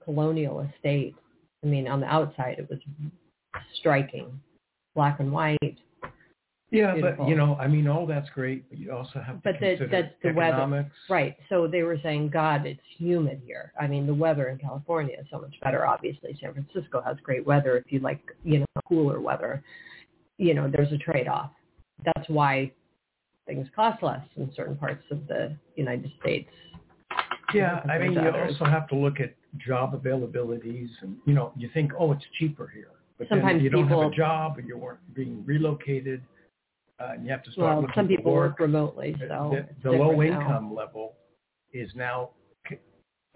colonial 0.04 0.60
estate. 0.60 1.14
I 1.64 1.66
mean, 1.66 1.88
on 1.88 2.00
the 2.00 2.06
outside 2.06 2.58
it 2.58 2.68
was 2.68 2.78
striking, 3.78 4.38
black 4.94 5.20
and 5.20 5.32
white, 5.32 5.78
yeah, 6.70 6.94
Beautiful. 6.94 7.24
but 7.24 7.30
you 7.30 7.36
know, 7.36 7.56
I 7.60 7.68
mean, 7.68 7.86
all 7.86 8.06
that's 8.06 8.28
great, 8.30 8.68
but 8.68 8.78
you 8.78 8.92
also 8.92 9.20
have 9.20 9.36
to 9.36 9.40
but 9.44 9.54
the, 9.60 9.76
consider 9.76 9.88
that's 9.88 10.14
the 10.22 10.30
economics. 10.30 10.90
weather, 11.08 11.20
right? 11.22 11.36
So 11.48 11.68
they 11.68 11.82
were 11.82 11.98
saying, 12.02 12.30
God, 12.30 12.66
it's 12.66 12.80
humid 12.98 13.40
here. 13.44 13.72
I 13.80 13.86
mean, 13.86 14.04
the 14.04 14.14
weather 14.14 14.48
in 14.48 14.58
California 14.58 15.16
is 15.20 15.26
so 15.30 15.40
much 15.40 15.54
better. 15.62 15.86
Obviously, 15.86 16.36
San 16.40 16.52
Francisco 16.54 17.00
has 17.02 17.18
great 17.22 17.46
weather. 17.46 17.76
If 17.76 17.92
you 17.92 18.00
like, 18.00 18.20
you 18.42 18.60
know, 18.60 18.66
cooler 18.88 19.20
weather, 19.20 19.62
you 20.38 20.54
know, 20.54 20.68
there's 20.68 20.92
a 20.92 20.98
trade-off. 20.98 21.50
That's 22.04 22.28
why 22.28 22.72
things 23.46 23.68
cost 23.74 24.02
less 24.02 24.26
in 24.36 24.52
certain 24.56 24.76
parts 24.76 25.04
of 25.12 25.26
the 25.28 25.56
United 25.76 26.10
States. 26.20 26.50
Yeah, 27.54 27.80
I 27.88 27.98
mean, 27.98 28.12
you 28.12 28.28
also 28.28 28.64
have 28.64 28.88
to 28.88 28.96
look 28.96 29.20
at 29.20 29.34
job 29.64 30.02
availabilities, 30.02 30.88
and 31.00 31.16
you 31.26 31.32
know, 31.32 31.52
you 31.56 31.70
think, 31.72 31.92
oh, 31.96 32.10
it's 32.10 32.24
cheaper 32.40 32.66
here, 32.74 32.90
but 33.18 33.28
Sometimes 33.28 33.58
then 33.58 33.60
you 33.60 33.70
don't 33.70 33.86
have 33.86 34.00
a 34.00 34.10
job, 34.10 34.58
and 34.58 34.66
you're 34.66 34.98
being 35.14 35.44
relocated 35.46 36.22
uh, 36.98 37.10
and 37.12 37.24
you 37.24 37.30
have 37.30 37.42
to 37.42 37.52
start 37.52 37.82
well, 37.82 37.90
some 37.94 38.08
people 38.08 38.32
work. 38.32 38.52
work 38.52 38.60
remotely, 38.60 39.14
so 39.20 39.54
the, 39.82 39.90
the 39.90 39.96
low 39.96 40.22
income 40.22 40.68
now. 40.68 40.74
level 40.74 41.14
is 41.72 41.90
now 41.94 42.30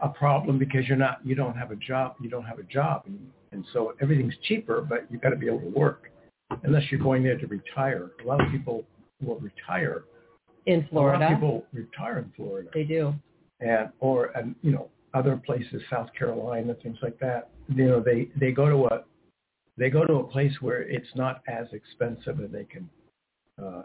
a 0.01 0.09
problem 0.09 0.59
because 0.59 0.87
you're 0.87 0.97
not 0.97 1.19
you 1.25 1.35
don't 1.35 1.57
have 1.57 1.71
a 1.71 1.77
job 1.77 2.15
you 2.21 2.31
don't 2.31 2.45
have 2.45 2.59
a 2.59 2.63
job 2.65 3.03
and, 3.07 3.19
and 3.53 3.65
so 3.73 3.95
everything's 4.01 4.35
cheaper 4.49 4.81
but 4.81 5.07
you've 5.11 5.21
got 5.21 5.31
to 5.31 5.37
be 5.37 5.47
able 5.47 5.61
to 5.61 5.69
work 5.69 6.11
unless 6.65 6.83
you're 6.91 7.01
going 7.01 7.23
there 7.23 7.39
to 7.39 7.47
retire 7.47 8.11
a 8.25 8.27
lot 8.27 8.41
of 8.41 8.51
people 8.51 8.85
will 9.23 9.39
retire 9.41 10.05
in 10.67 10.87
Florida 10.91 11.19
a 11.19 11.21
lot 11.21 11.33
of 11.33 11.39
people 11.39 11.65
retire 11.73 12.19
in 12.19 12.33
Florida 12.37 12.71
they 12.73 12.85
do 12.85 13.15
and 13.61 13.91
or 14.01 14.27
and 14.37 14.55
you 14.63 14.73
know 14.73 14.89
other 15.13 15.37
places 15.45 15.83
South 15.91 16.09
Carolina 16.19 16.75
things 16.83 16.99
like 17.03 17.19
that 17.21 17.51
you 17.69 17.87
know 17.87 18.01
they 18.01 18.29
they 18.37 18.53
go 18.53 18.69
to 18.69 18.95
a 18.95 19.05
they 19.77 19.91
go 19.91 20.05
to 20.05 20.15
a 20.15 20.25
place 20.25 20.53
where 20.61 20.83
it's 20.83 21.09
not 21.15 21.43
as 21.49 21.67
expensive 21.73 22.39
and 22.39 22.53
they 22.53 22.65
can 22.65 22.89
uh, 23.63 23.83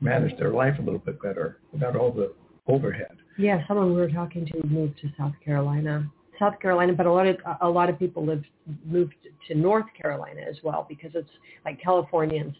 manage 0.00 0.36
their 0.38 0.50
life 0.50 0.74
a 0.78 0.82
little 0.82 0.98
bit 0.98 1.20
better 1.22 1.60
without 1.72 1.96
all 1.96 2.12
the 2.12 2.34
overhead. 2.66 3.16
Yeah, 3.38 3.66
someone 3.68 3.94
we 3.94 4.00
were 4.00 4.10
talking 4.10 4.46
to 4.46 4.66
moved 4.66 4.98
to 5.00 5.08
South 5.18 5.34
Carolina. 5.44 6.10
South 6.38 6.58
Carolina, 6.60 6.92
but 6.92 7.06
a 7.06 7.12
lot 7.12 7.26
of 7.26 7.36
a 7.62 7.68
lot 7.68 7.88
of 7.88 7.98
people 7.98 8.24
live 8.24 8.44
moved 8.84 9.14
to 9.48 9.54
North 9.54 9.86
Carolina 10.00 10.42
as 10.48 10.56
well 10.62 10.86
because 10.88 11.10
it's 11.14 11.30
like 11.64 11.80
Californians. 11.82 12.54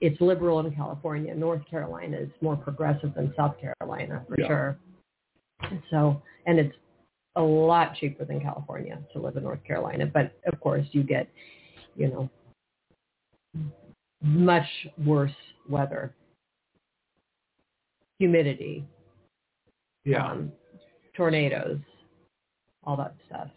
It's 0.00 0.20
liberal 0.20 0.60
in 0.60 0.74
California. 0.74 1.34
North 1.34 1.62
Carolina 1.70 2.16
is 2.16 2.28
more 2.40 2.56
progressive 2.56 3.14
than 3.14 3.32
South 3.36 3.54
Carolina 3.60 4.24
for 4.28 4.40
yeah. 4.40 4.46
sure. 4.46 4.78
So, 5.90 6.20
and 6.46 6.58
it's 6.58 6.74
a 7.36 7.42
lot 7.42 7.94
cheaper 7.94 8.24
than 8.24 8.40
California 8.40 8.98
to 9.12 9.20
live 9.20 9.36
in 9.36 9.44
North 9.44 9.62
Carolina. 9.64 10.06
But 10.06 10.32
of 10.52 10.58
course, 10.60 10.84
you 10.90 11.02
get, 11.04 11.28
you 11.94 12.08
know, 12.08 12.30
much 14.22 14.66
worse 15.04 15.32
weather, 15.68 16.14
humidity, 18.18 18.84
yeah, 20.04 20.30
um, 20.30 20.52
tornadoes, 21.16 21.78
all 22.84 22.96
that 22.96 23.14
stuff. 23.26 23.48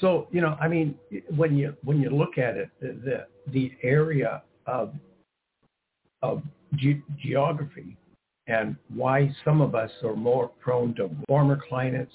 So 0.00 0.28
you 0.30 0.40
know, 0.40 0.56
I 0.60 0.68
mean, 0.68 0.94
when 1.34 1.56
you 1.56 1.76
when 1.84 2.00
you 2.00 2.10
look 2.10 2.38
at 2.38 2.56
it, 2.56 2.70
the 2.80 3.26
the, 3.52 3.72
area 3.82 4.42
of 4.66 4.94
of 6.22 6.42
ge- 6.76 7.02
geography 7.20 7.96
and 8.46 8.76
why 8.94 9.30
some 9.44 9.60
of 9.60 9.74
us 9.74 9.90
are 10.02 10.16
more 10.16 10.48
prone 10.60 10.94
to 10.94 11.10
warmer 11.28 11.60
climates, 11.68 12.12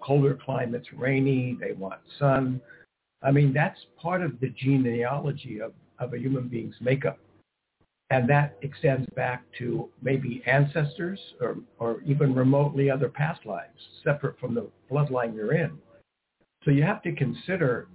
colder 0.00 0.38
climates, 0.44 0.86
rainy, 0.96 1.56
they 1.60 1.72
want 1.72 2.00
sun. 2.18 2.60
I 3.22 3.30
mean, 3.30 3.52
that's 3.52 3.78
part 4.00 4.22
of 4.22 4.38
the 4.40 4.50
genealogy 4.50 5.60
of 5.60 5.72
of 5.98 6.14
a 6.14 6.18
human 6.18 6.48
being's 6.48 6.76
makeup. 6.80 7.18
And 8.10 8.28
that 8.28 8.56
extends 8.62 9.08
back 9.16 9.44
to 9.58 9.88
maybe 10.02 10.42
ancestors 10.46 11.18
or, 11.40 11.56
or 11.78 12.00
even 12.02 12.34
remotely 12.34 12.90
other 12.90 13.08
past 13.08 13.46
lives, 13.46 13.78
separate 14.02 14.38
from 14.38 14.54
the 14.54 14.68
bloodline 14.90 15.34
you're 15.34 15.54
in. 15.54 15.72
So 16.64 16.70
you 16.70 16.82
have 16.82 17.02
to 17.02 17.12
consider 17.12 17.88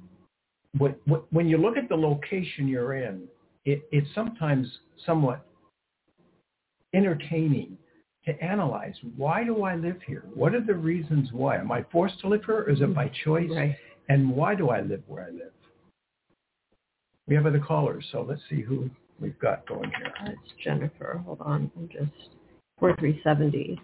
what, 0.77 0.99
what, 1.05 1.31
when 1.31 1.47
you 1.47 1.57
look 1.57 1.77
at 1.77 1.89
the 1.89 1.95
location 1.95 2.67
you're 2.67 2.95
in, 2.95 3.23
it, 3.65 3.87
it's 3.91 4.07
sometimes 4.13 4.67
somewhat 5.05 5.45
entertaining 6.93 7.77
to 8.25 8.43
analyze 8.43 8.95
why 9.15 9.43
do 9.43 9.63
I 9.63 9.75
live 9.75 9.97
here? 10.05 10.23
What 10.33 10.53
are 10.53 10.61
the 10.61 10.75
reasons 10.75 11.29
why? 11.31 11.57
Am 11.57 11.71
I 11.71 11.83
forced 11.91 12.19
to 12.21 12.27
live 12.27 12.41
here 12.45 12.59
or 12.59 12.69
is 12.69 12.81
it 12.81 12.93
by 12.93 13.05
mm-hmm. 13.05 13.29
choice? 13.29 13.49
Right. 13.51 13.75
And 14.09 14.31
why 14.31 14.55
do 14.55 14.69
I 14.69 14.81
live 14.81 15.03
where 15.07 15.23
I 15.23 15.29
live? 15.29 15.51
We 17.29 17.35
have 17.35 17.45
other 17.45 17.59
callers, 17.59 18.03
so 18.11 18.25
let's 18.27 18.41
see 18.49 18.61
who 18.61 18.89
we've 19.19 19.37
got 19.37 19.67
going 19.67 19.91
here. 19.95 20.11
It's 20.25 20.63
Jennifer. 20.63 21.21
Hold 21.23 21.39
on. 21.41 21.71
I'm 21.77 21.87
just 21.87 22.31
4370. 22.79 23.79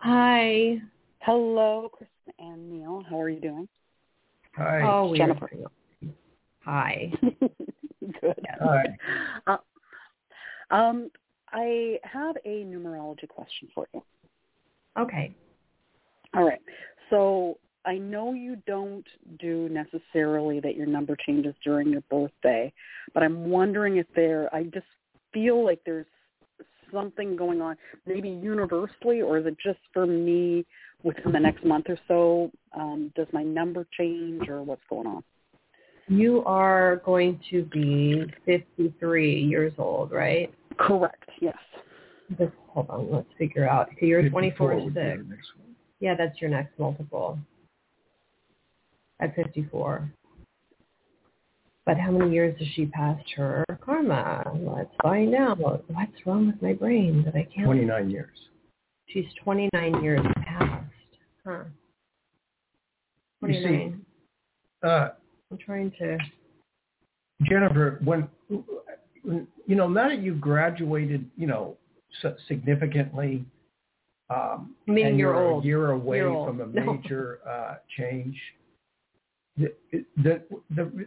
Hi. 0.00 0.76
Hello, 1.20 1.90
Kristin 1.94 2.34
and 2.38 2.70
Neil. 2.70 3.02
How 3.08 3.18
are 3.18 3.30
you 3.30 3.40
doing? 3.40 3.66
Hi. 4.56 4.82
Oh, 4.82 5.16
Jennifer. 5.16 5.48
Hi. 6.64 7.14
Good. 8.20 8.46
Hi. 8.60 8.98
Uh, 9.46 9.56
um, 10.70 11.10
I 11.50 11.98
have 12.02 12.36
a 12.44 12.64
numerology 12.64 13.26
question 13.26 13.68
for 13.74 13.88
you. 13.94 14.02
Okay. 14.98 15.34
All 16.34 16.44
right. 16.44 16.60
So 17.08 17.56
I 17.88 17.96
know 17.96 18.34
you 18.34 18.56
don't 18.66 19.06
do 19.40 19.70
necessarily 19.70 20.60
that 20.60 20.76
your 20.76 20.86
number 20.86 21.16
changes 21.24 21.54
during 21.64 21.88
your 21.88 22.02
birthday, 22.10 22.70
but 23.14 23.22
I'm 23.22 23.48
wondering 23.48 23.96
if 23.96 24.06
there, 24.14 24.54
I 24.54 24.64
just 24.64 24.84
feel 25.32 25.64
like 25.64 25.80
there's 25.86 26.04
something 26.92 27.34
going 27.34 27.62
on, 27.62 27.76
maybe 28.04 28.28
universally, 28.28 29.22
or 29.22 29.38
is 29.38 29.46
it 29.46 29.56
just 29.64 29.78
for 29.94 30.06
me 30.06 30.66
within 31.02 31.32
the 31.32 31.40
next 31.40 31.64
month 31.64 31.86
or 31.88 31.98
so? 32.06 32.50
Um, 32.78 33.10
does 33.16 33.26
my 33.32 33.42
number 33.42 33.86
change, 33.98 34.50
or 34.50 34.62
what's 34.62 34.82
going 34.90 35.06
on? 35.06 35.24
You 36.08 36.44
are 36.44 36.96
going 37.06 37.40
to 37.50 37.64
be 37.64 38.22
53 38.44 39.40
years 39.44 39.72
old, 39.78 40.12
right? 40.12 40.52
Correct. 40.78 41.30
Yes. 41.40 41.56
Just, 42.38 42.52
hold 42.66 42.90
on. 42.90 43.10
Let's 43.10 43.28
figure 43.38 43.66
out. 43.66 43.88
So 43.98 44.04
you're 44.04 44.28
24 44.28 44.90
6. 44.92 45.22
Yeah, 46.00 46.14
that's 46.14 46.38
your 46.38 46.50
next 46.50 46.78
multiple 46.78 47.38
at 49.20 49.34
54. 49.34 50.10
But 51.86 51.96
how 51.98 52.10
many 52.10 52.30
years 52.32 52.54
has 52.58 52.68
she 52.74 52.86
passed 52.86 53.24
her 53.36 53.64
karma? 53.82 54.44
Let's 54.54 54.90
find 55.02 55.34
out. 55.34 55.58
What's 55.58 56.26
wrong 56.26 56.48
with 56.48 56.60
my 56.60 56.74
brain 56.74 57.22
that 57.24 57.34
I 57.34 57.44
can't? 57.54 57.64
29 57.66 58.10
years. 58.10 58.36
She's 59.08 59.24
29 59.42 60.02
years 60.02 60.20
past. 60.44 60.84
Huh. 61.46 61.62
You 63.42 63.54
see, 63.54 63.60
29. 63.60 64.00
Uh, 64.82 65.08
I'm 65.50 65.58
trying 65.58 65.90
to. 65.98 66.18
Jennifer, 67.44 68.00
when 68.04 68.28
you 69.24 69.74
know 69.76 69.88
now 69.88 70.08
that 70.08 70.20
you've 70.20 70.40
graduated, 70.40 71.24
you 71.36 71.46
know 71.46 71.76
significantly, 72.48 73.44
um, 74.28 74.74
Meaning 74.86 75.18
you're 75.18 75.32
you're 75.34 75.42
old. 75.52 75.64
a 75.64 75.66
year 75.66 75.90
away 75.92 76.18
You're 76.18 76.28
old. 76.30 76.48
from 76.48 76.60
a 76.60 76.66
No. 76.84 76.94
major 76.94 77.38
uh, 77.48 77.76
change, 77.96 78.36
the, 79.58 80.04
the 80.22 80.42
the 80.74 81.06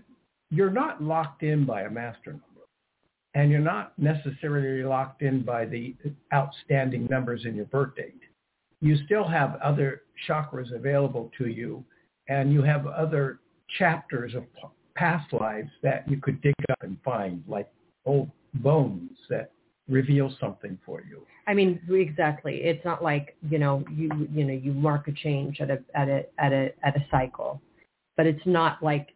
you're 0.49 0.69
not 0.69 1.01
locked 1.01 1.43
in 1.43 1.65
by 1.65 1.83
a 1.83 1.89
master 1.89 2.31
number, 2.31 2.67
and 3.33 3.49
you're 3.49 3.59
not 3.59 3.93
necessarily 3.97 4.83
locked 4.83 5.21
in 5.21 5.43
by 5.43 5.65
the 5.65 5.95
outstanding 6.33 7.07
numbers 7.09 7.45
in 7.45 7.55
your 7.55 7.65
birth 7.65 7.95
date. 7.95 8.19
You 8.81 8.97
still 9.05 9.27
have 9.27 9.55
other 9.63 10.01
chakras 10.27 10.75
available 10.75 11.31
to 11.37 11.47
you, 11.47 11.83
and 12.27 12.51
you 12.51 12.61
have 12.63 12.85
other 12.87 13.39
chapters 13.77 14.35
of 14.35 14.43
past 14.95 15.31
lives 15.33 15.69
that 15.83 16.09
you 16.09 16.17
could 16.17 16.41
dig 16.41 16.55
up 16.69 16.79
and 16.81 16.97
find, 17.03 17.43
like 17.47 17.71
old 18.05 18.29
bones 18.55 19.11
that 19.29 19.51
reveal 19.87 20.33
something 20.39 20.77
for 20.85 21.01
you. 21.09 21.25
I 21.47 21.53
mean, 21.53 21.79
exactly. 21.89 22.57
It's 22.63 22.83
not 22.85 23.03
like 23.03 23.35
you 23.49 23.59
know 23.59 23.83
you 23.93 24.09
you 24.31 24.43
know 24.43 24.53
you 24.53 24.73
mark 24.73 25.07
a 25.07 25.11
change 25.11 25.59
at 25.59 25.69
a 25.69 25.79
at 25.95 26.07
a 26.07 26.25
at 26.39 26.53
a 26.53 26.71
at 26.83 26.95
a 26.95 27.05
cycle, 27.09 27.61
but 28.17 28.25
it's 28.25 28.45
not 28.45 28.81
like 28.83 29.13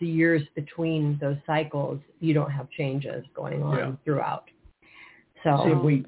the 0.00 0.06
years 0.06 0.42
between 0.54 1.18
those 1.20 1.36
cycles 1.46 2.00
you 2.20 2.34
don't 2.34 2.50
have 2.50 2.70
changes 2.70 3.24
going 3.34 3.62
on 3.62 3.78
Yeah. 3.78 3.92
throughout. 4.04 4.48
So 5.42 5.56
So 5.56 5.78
if 5.78 5.82
we 5.82 6.04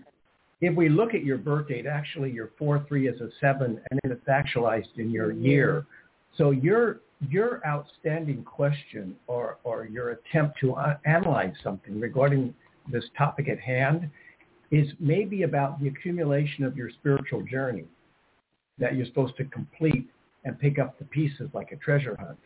if 0.61 0.75
we 0.75 0.89
look 0.89 1.15
at 1.15 1.25
your 1.25 1.39
birth 1.39 1.69
date, 1.69 1.87
actually 1.87 2.31
your 2.31 2.51
four 2.59 2.85
three 2.89 3.09
is 3.09 3.21
a 3.21 3.31
seven, 3.41 3.81
and 3.91 4.01
then 4.03 4.13
it's 4.13 4.29
actualized 4.29 4.99
in 4.99 5.11
your 5.11 5.33
year. 5.33 5.87
So 6.37 6.51
your 6.51 7.01
your 7.29 7.67
outstanding 7.67 8.45
question 8.45 9.17
or 9.27 9.59
or 9.65 9.87
your 9.87 10.11
attempt 10.11 10.59
to 10.61 10.75
uh, 10.75 10.97
analyze 11.05 11.55
something 11.63 12.01
regarding 12.01 12.55
this 12.91 13.05
topic 13.17 13.49
at 13.49 13.59
hand 13.59 14.11
is 14.71 14.89
maybe 14.99 15.43
about 15.43 15.81
the 15.81 15.89
accumulation 15.89 16.65
of 16.65 16.77
your 16.77 16.91
spiritual 16.91 17.43
journey 17.43 17.85
that 18.79 18.97
you're 18.97 19.07
supposed 19.07 19.37
to 19.37 19.45
complete 19.45 20.09
and 20.45 20.59
pick 20.59 20.79
up 20.79 20.99
the 20.99 21.05
pieces 21.07 21.49
like 21.53 21.73
a 21.73 21.77
treasure 21.77 22.17
hunt. 22.19 22.39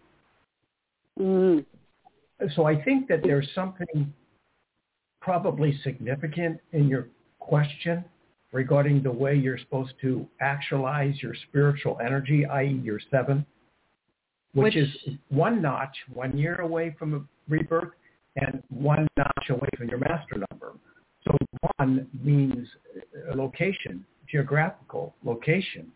Mm. 1.19 1.65
So 2.55 2.65
I 2.65 2.83
think 2.83 3.09
that 3.09 3.21
there's 3.23 3.49
something 3.55 4.13
probably 5.21 5.79
significant 5.83 6.61
in 6.73 6.89
your 6.89 7.09
question 7.41 8.05
regarding 8.53 9.03
the 9.03 9.11
way 9.11 9.35
you're 9.35 9.59
supposed 9.59 9.93
to 10.01 10.27
actualize 10.41 11.15
your 11.21 11.35
spiritual 11.49 11.99
energy, 12.05 12.47
i.e. 12.47 12.81
your 12.83 13.01
seven, 13.11 13.45
which, 14.55 14.75
Which- 14.75 14.85
is 14.85 15.17
one 15.29 15.61
notch, 15.61 15.97
one 16.13 16.37
year 16.39 16.61
away 16.61 16.95
from 16.99 17.15
a 17.15 17.21
rebirth, 17.49 17.93
and 18.37 18.63
one 18.71 19.07
notch 19.17 19.51
away 19.51 19.69
from 19.77 19.89
your 19.89 19.99
master 19.99 20.37
number. 20.51 20.75
So 21.25 21.37
one 21.77 22.07
means 22.23 22.67
a 23.33 23.37
location, 23.37 24.05
geographical 24.31 25.15
location. 25.25 25.91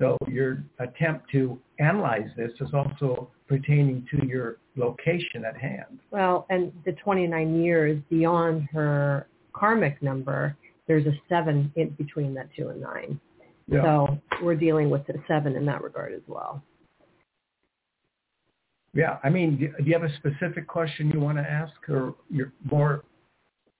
So 0.00 0.16
your 0.28 0.62
attempt 0.78 1.30
to 1.32 1.58
analyze 1.80 2.28
this 2.36 2.52
is 2.60 2.68
also 2.72 3.30
pertaining 3.48 4.06
to 4.10 4.26
your 4.26 4.58
location 4.76 5.44
at 5.44 5.56
hand. 5.56 5.98
well, 6.10 6.46
and 6.50 6.72
the 6.84 6.92
29 6.92 7.62
years 7.62 8.00
beyond 8.08 8.68
her 8.72 9.26
karmic 9.52 10.00
number, 10.02 10.56
there's 10.86 11.06
a 11.06 11.12
seven 11.28 11.72
in 11.76 11.90
between 11.90 12.32
that 12.34 12.48
two 12.56 12.68
and 12.68 12.80
nine. 12.80 13.20
Yeah. 13.66 13.82
So 13.82 14.18
we're 14.42 14.54
dealing 14.54 14.88
with 14.88 15.06
the 15.06 15.14
seven 15.26 15.56
in 15.56 15.66
that 15.66 15.82
regard 15.82 16.12
as 16.12 16.22
well. 16.26 16.62
Yeah, 18.94 19.18
I 19.22 19.28
mean, 19.28 19.58
do 19.58 19.68
do 19.78 19.84
you 19.84 19.92
have 19.92 20.04
a 20.04 20.14
specific 20.16 20.66
question 20.66 21.10
you 21.10 21.20
want 21.20 21.36
to 21.38 21.44
ask, 21.44 21.74
or 21.88 22.14
you're 22.30 22.52
more 22.70 23.04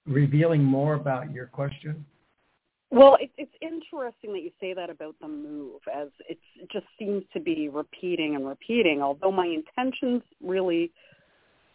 revealing 0.06 0.62
more 0.62 0.94
about 0.94 1.32
your 1.32 1.46
question? 1.46 2.04
Well, 2.90 3.16
it, 3.20 3.30
it's 3.36 3.52
interesting 3.60 4.32
that 4.32 4.40
you 4.40 4.50
say 4.60 4.72
that 4.72 4.88
about 4.88 5.14
the 5.20 5.28
move, 5.28 5.80
as 5.94 6.08
it 6.28 6.38
just 6.72 6.86
seems 6.98 7.22
to 7.34 7.40
be 7.40 7.68
repeating 7.68 8.34
and 8.34 8.46
repeating. 8.46 9.02
Although 9.02 9.32
my 9.32 9.46
intentions 9.46 10.22
really 10.42 10.90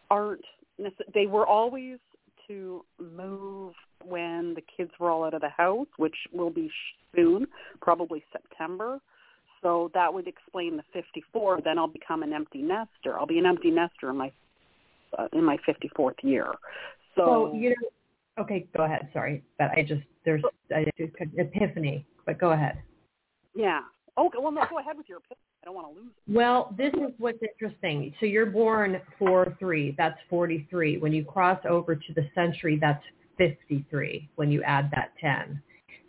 aren't, 0.09 0.43
necess- 0.79 1.13
they 1.13 1.27
were 1.27 1.45
always 1.45 1.99
to 2.47 2.83
move 2.99 3.73
when 4.03 4.53
the 4.55 4.61
kids 4.75 4.91
were 4.99 5.11
all 5.11 5.23
out 5.23 5.33
of 5.33 5.41
the 5.41 5.49
house, 5.49 5.87
which 5.97 6.15
will 6.33 6.49
be 6.49 6.69
soon, 7.15 7.47
probably 7.79 8.23
September. 8.31 8.99
So 9.61 9.91
that 9.93 10.13
would 10.13 10.27
explain 10.27 10.77
the 10.77 10.83
54. 10.93 11.61
Then 11.63 11.77
I'll 11.77 11.87
become 11.87 12.23
an 12.23 12.33
empty 12.33 12.61
nester. 12.61 13.17
I'll 13.17 13.27
be 13.27 13.39
an 13.39 13.45
empty 13.45 13.71
nester 13.71 14.09
in 14.09 14.17
my 14.17 14.31
uh, 15.17 15.27
in 15.31 15.43
my 15.43 15.57
54th 15.67 16.15
year. 16.23 16.47
So 17.15 17.51
So 17.51 17.53
you 17.55 17.69
know, 17.69 17.89
okay, 18.39 18.67
go 18.75 18.83
ahead. 18.83 19.09
Sorry, 19.13 19.43
but 19.57 19.71
I 19.71 19.83
just 19.83 20.01
there's 20.25 20.41
oh. 20.45 20.75
I 20.75 20.85
just 20.97 21.13
epiphany. 21.37 22.05
But 22.25 22.39
go 22.39 22.51
ahead. 22.51 22.81
yeah. 23.55 23.81
Okay. 24.17 24.37
Well, 24.39 24.51
no. 24.51 24.63
Go 24.69 24.79
ahead 24.79 24.97
with 24.97 25.09
your 25.09 25.17
epiphany. 25.19 25.39
I 25.61 25.65
don't 25.65 25.75
want 25.75 25.87
to 25.93 25.99
lose. 26.01 26.11
it. 26.27 26.33
Well, 26.33 26.73
this 26.77 26.93
is 26.93 27.13
what's 27.17 27.39
interesting. 27.41 28.13
So 28.19 28.25
you're 28.25 28.45
born 28.45 28.99
four 29.17 29.55
three. 29.59 29.95
That's 29.97 30.17
forty 30.29 30.67
three. 30.69 30.97
When 30.97 31.13
you 31.13 31.25
cross 31.25 31.59
over 31.69 31.95
to 31.95 32.13
the 32.15 32.27
century, 32.35 32.77
that's 32.79 33.03
fifty 33.37 33.85
three. 33.89 34.29
When 34.35 34.51
you 34.51 34.61
add 34.63 34.91
that 34.95 35.13
ten, 35.19 35.61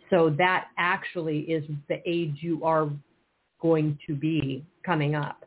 so 0.09 0.29
that 0.37 0.67
actually 0.77 1.39
is 1.41 1.63
the 1.89 2.01
age 2.05 2.37
you 2.41 2.63
are 2.63 2.89
going 3.61 3.97
to 4.07 4.15
be 4.15 4.65
coming 4.85 5.15
up. 5.15 5.45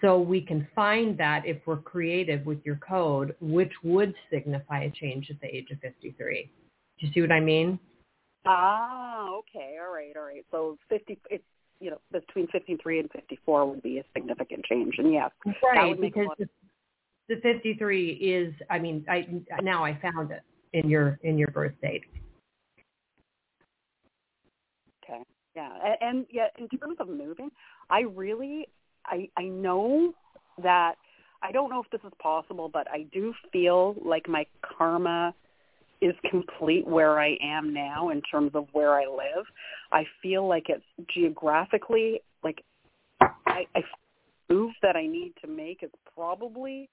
So 0.00 0.18
we 0.18 0.40
can 0.40 0.66
find 0.74 1.16
that 1.18 1.46
if 1.46 1.58
we're 1.66 1.78
creative 1.78 2.44
with 2.44 2.58
your 2.64 2.76
code, 2.76 3.34
which 3.40 3.72
would 3.82 4.14
signify 4.30 4.84
a 4.84 4.90
change 4.90 5.30
at 5.30 5.40
the 5.40 5.46
age 5.46 5.70
of 5.70 5.80
53. 5.80 6.50
Do 7.00 7.06
you 7.06 7.12
see 7.12 7.20
what 7.20 7.32
I 7.32 7.40
mean? 7.40 7.78
Ah, 8.46 9.30
okay, 9.30 9.78
all 9.80 9.92
right, 9.92 10.14
all 10.16 10.24
right. 10.24 10.44
So 10.50 10.78
fifty, 10.88 11.18
it's 11.30 11.44
you 11.80 11.90
know 11.90 11.98
between 12.12 12.46
fifty-three 12.48 13.00
and 13.00 13.10
fifty-four 13.10 13.66
would 13.66 13.82
be 13.82 13.98
a 13.98 14.04
significant 14.14 14.64
change, 14.66 14.94
and 14.98 15.12
yes, 15.12 15.30
that 15.46 15.54
Right, 15.62 15.98
because 15.98 16.28
the, 16.38 16.46
the 17.28 17.40
53 17.40 18.10
is, 18.10 18.54
I 18.68 18.78
mean, 18.78 19.04
I 19.08 19.26
now 19.62 19.82
I 19.82 19.98
found 20.00 20.30
it 20.30 20.42
in 20.74 20.90
your 20.90 21.18
in 21.22 21.38
your 21.38 21.48
birth 21.48 21.74
date. 21.80 22.02
okay, 25.02 25.22
yeah, 25.56 25.70
and, 25.82 25.96
and 26.00 26.26
yeah, 26.30 26.48
in 26.58 26.68
terms 26.78 26.96
of 27.00 27.08
moving, 27.08 27.50
I 27.88 28.00
really, 28.00 28.68
I 29.06 29.28
I 29.36 29.44
know 29.44 30.12
that 30.62 30.94
I 31.42 31.52
don't 31.52 31.70
know 31.70 31.82
if 31.82 31.90
this 31.90 32.00
is 32.06 32.12
possible, 32.20 32.70
but 32.72 32.86
I 32.90 33.06
do 33.12 33.34
feel 33.52 33.96
like 34.04 34.28
my 34.28 34.46
karma 34.62 35.34
is 36.00 36.14
complete 36.30 36.86
where 36.86 37.18
I 37.18 37.36
am 37.42 37.72
now 37.72 38.10
in 38.10 38.20
terms 38.22 38.52
of 38.54 38.66
where 38.72 38.94
I 38.94 39.06
live. 39.06 39.46
I 39.92 40.04
feel 40.22 40.46
like 40.46 40.64
it's 40.68 40.84
geographically 41.14 42.20
like 42.42 42.62
I, 43.20 43.66
I 43.74 43.82
move 44.50 44.72
that 44.82 44.96
I 44.96 45.06
need 45.06 45.32
to 45.42 45.48
make 45.48 45.82
is 45.82 45.90
probably 46.14 46.88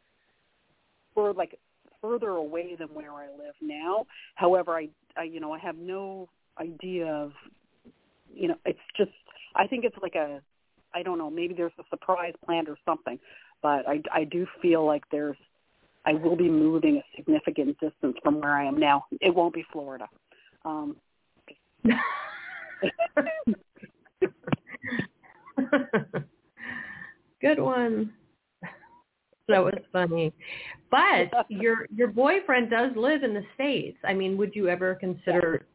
for 1.14 1.34
like 1.34 1.57
further 2.01 2.30
away 2.30 2.76
than 2.78 2.88
where 2.89 3.14
I 3.14 3.28
live 3.28 3.55
now. 3.62 4.05
However, 4.36 4.76
I, 4.76 4.88
I 5.18 5.24
you 5.24 5.39
know 5.39 5.51
I 5.51 5.59
have 5.59 5.78
no 5.78 6.30
idea 6.57 7.07
of 7.07 7.32
you 8.34 8.47
know 8.47 8.55
it's 8.66 8.80
just 8.97 9.12
I 9.55 9.68
think 9.68 9.84
it's 9.84 9.97
like 10.01 10.16
a 10.16 10.41
I 10.94 11.04
don't 11.04 11.18
know 11.18 11.30
maybe 11.30 11.54
there's 11.54 11.72
a 11.80 11.84
surprise 11.89 12.34
planned 12.46 12.70
or 12.70 12.78
something, 12.86 13.20
but 13.62 13.88
I 13.88 14.02
I 14.14 14.24
do 14.26 14.46
feel 14.62 14.86
like 14.86 15.04
there's 15.12 15.38
I 16.06 16.14
will 16.14 16.36
be 16.36 16.50
moving 16.50 16.98
a 16.98 17.04
significant 17.16 17.80
distance 17.80 18.18
from 18.24 18.42
where 18.42 18.56
I 18.56 18.66
am 18.66 18.80
now. 18.80 19.06
It 19.22 19.34
won't 19.34 19.54
be 19.54 19.64
Florida. 19.72 20.08
Um, 20.66 20.96
Good 27.42 27.60
one. 27.60 28.14
That 29.48 29.64
was 29.64 29.80
funny. 29.92 30.34
But 30.89 31.32
your 31.50 31.88
your 31.96 32.08
boyfriend 32.08 32.70
does 32.70 32.92
live 32.96 33.24
in 33.24 33.34
the 33.34 33.44
states. 33.56 33.98
I 34.04 34.14
mean, 34.14 34.38
would 34.38 34.56
you 34.56 34.70
ever 34.70 34.96
consider 34.96 35.66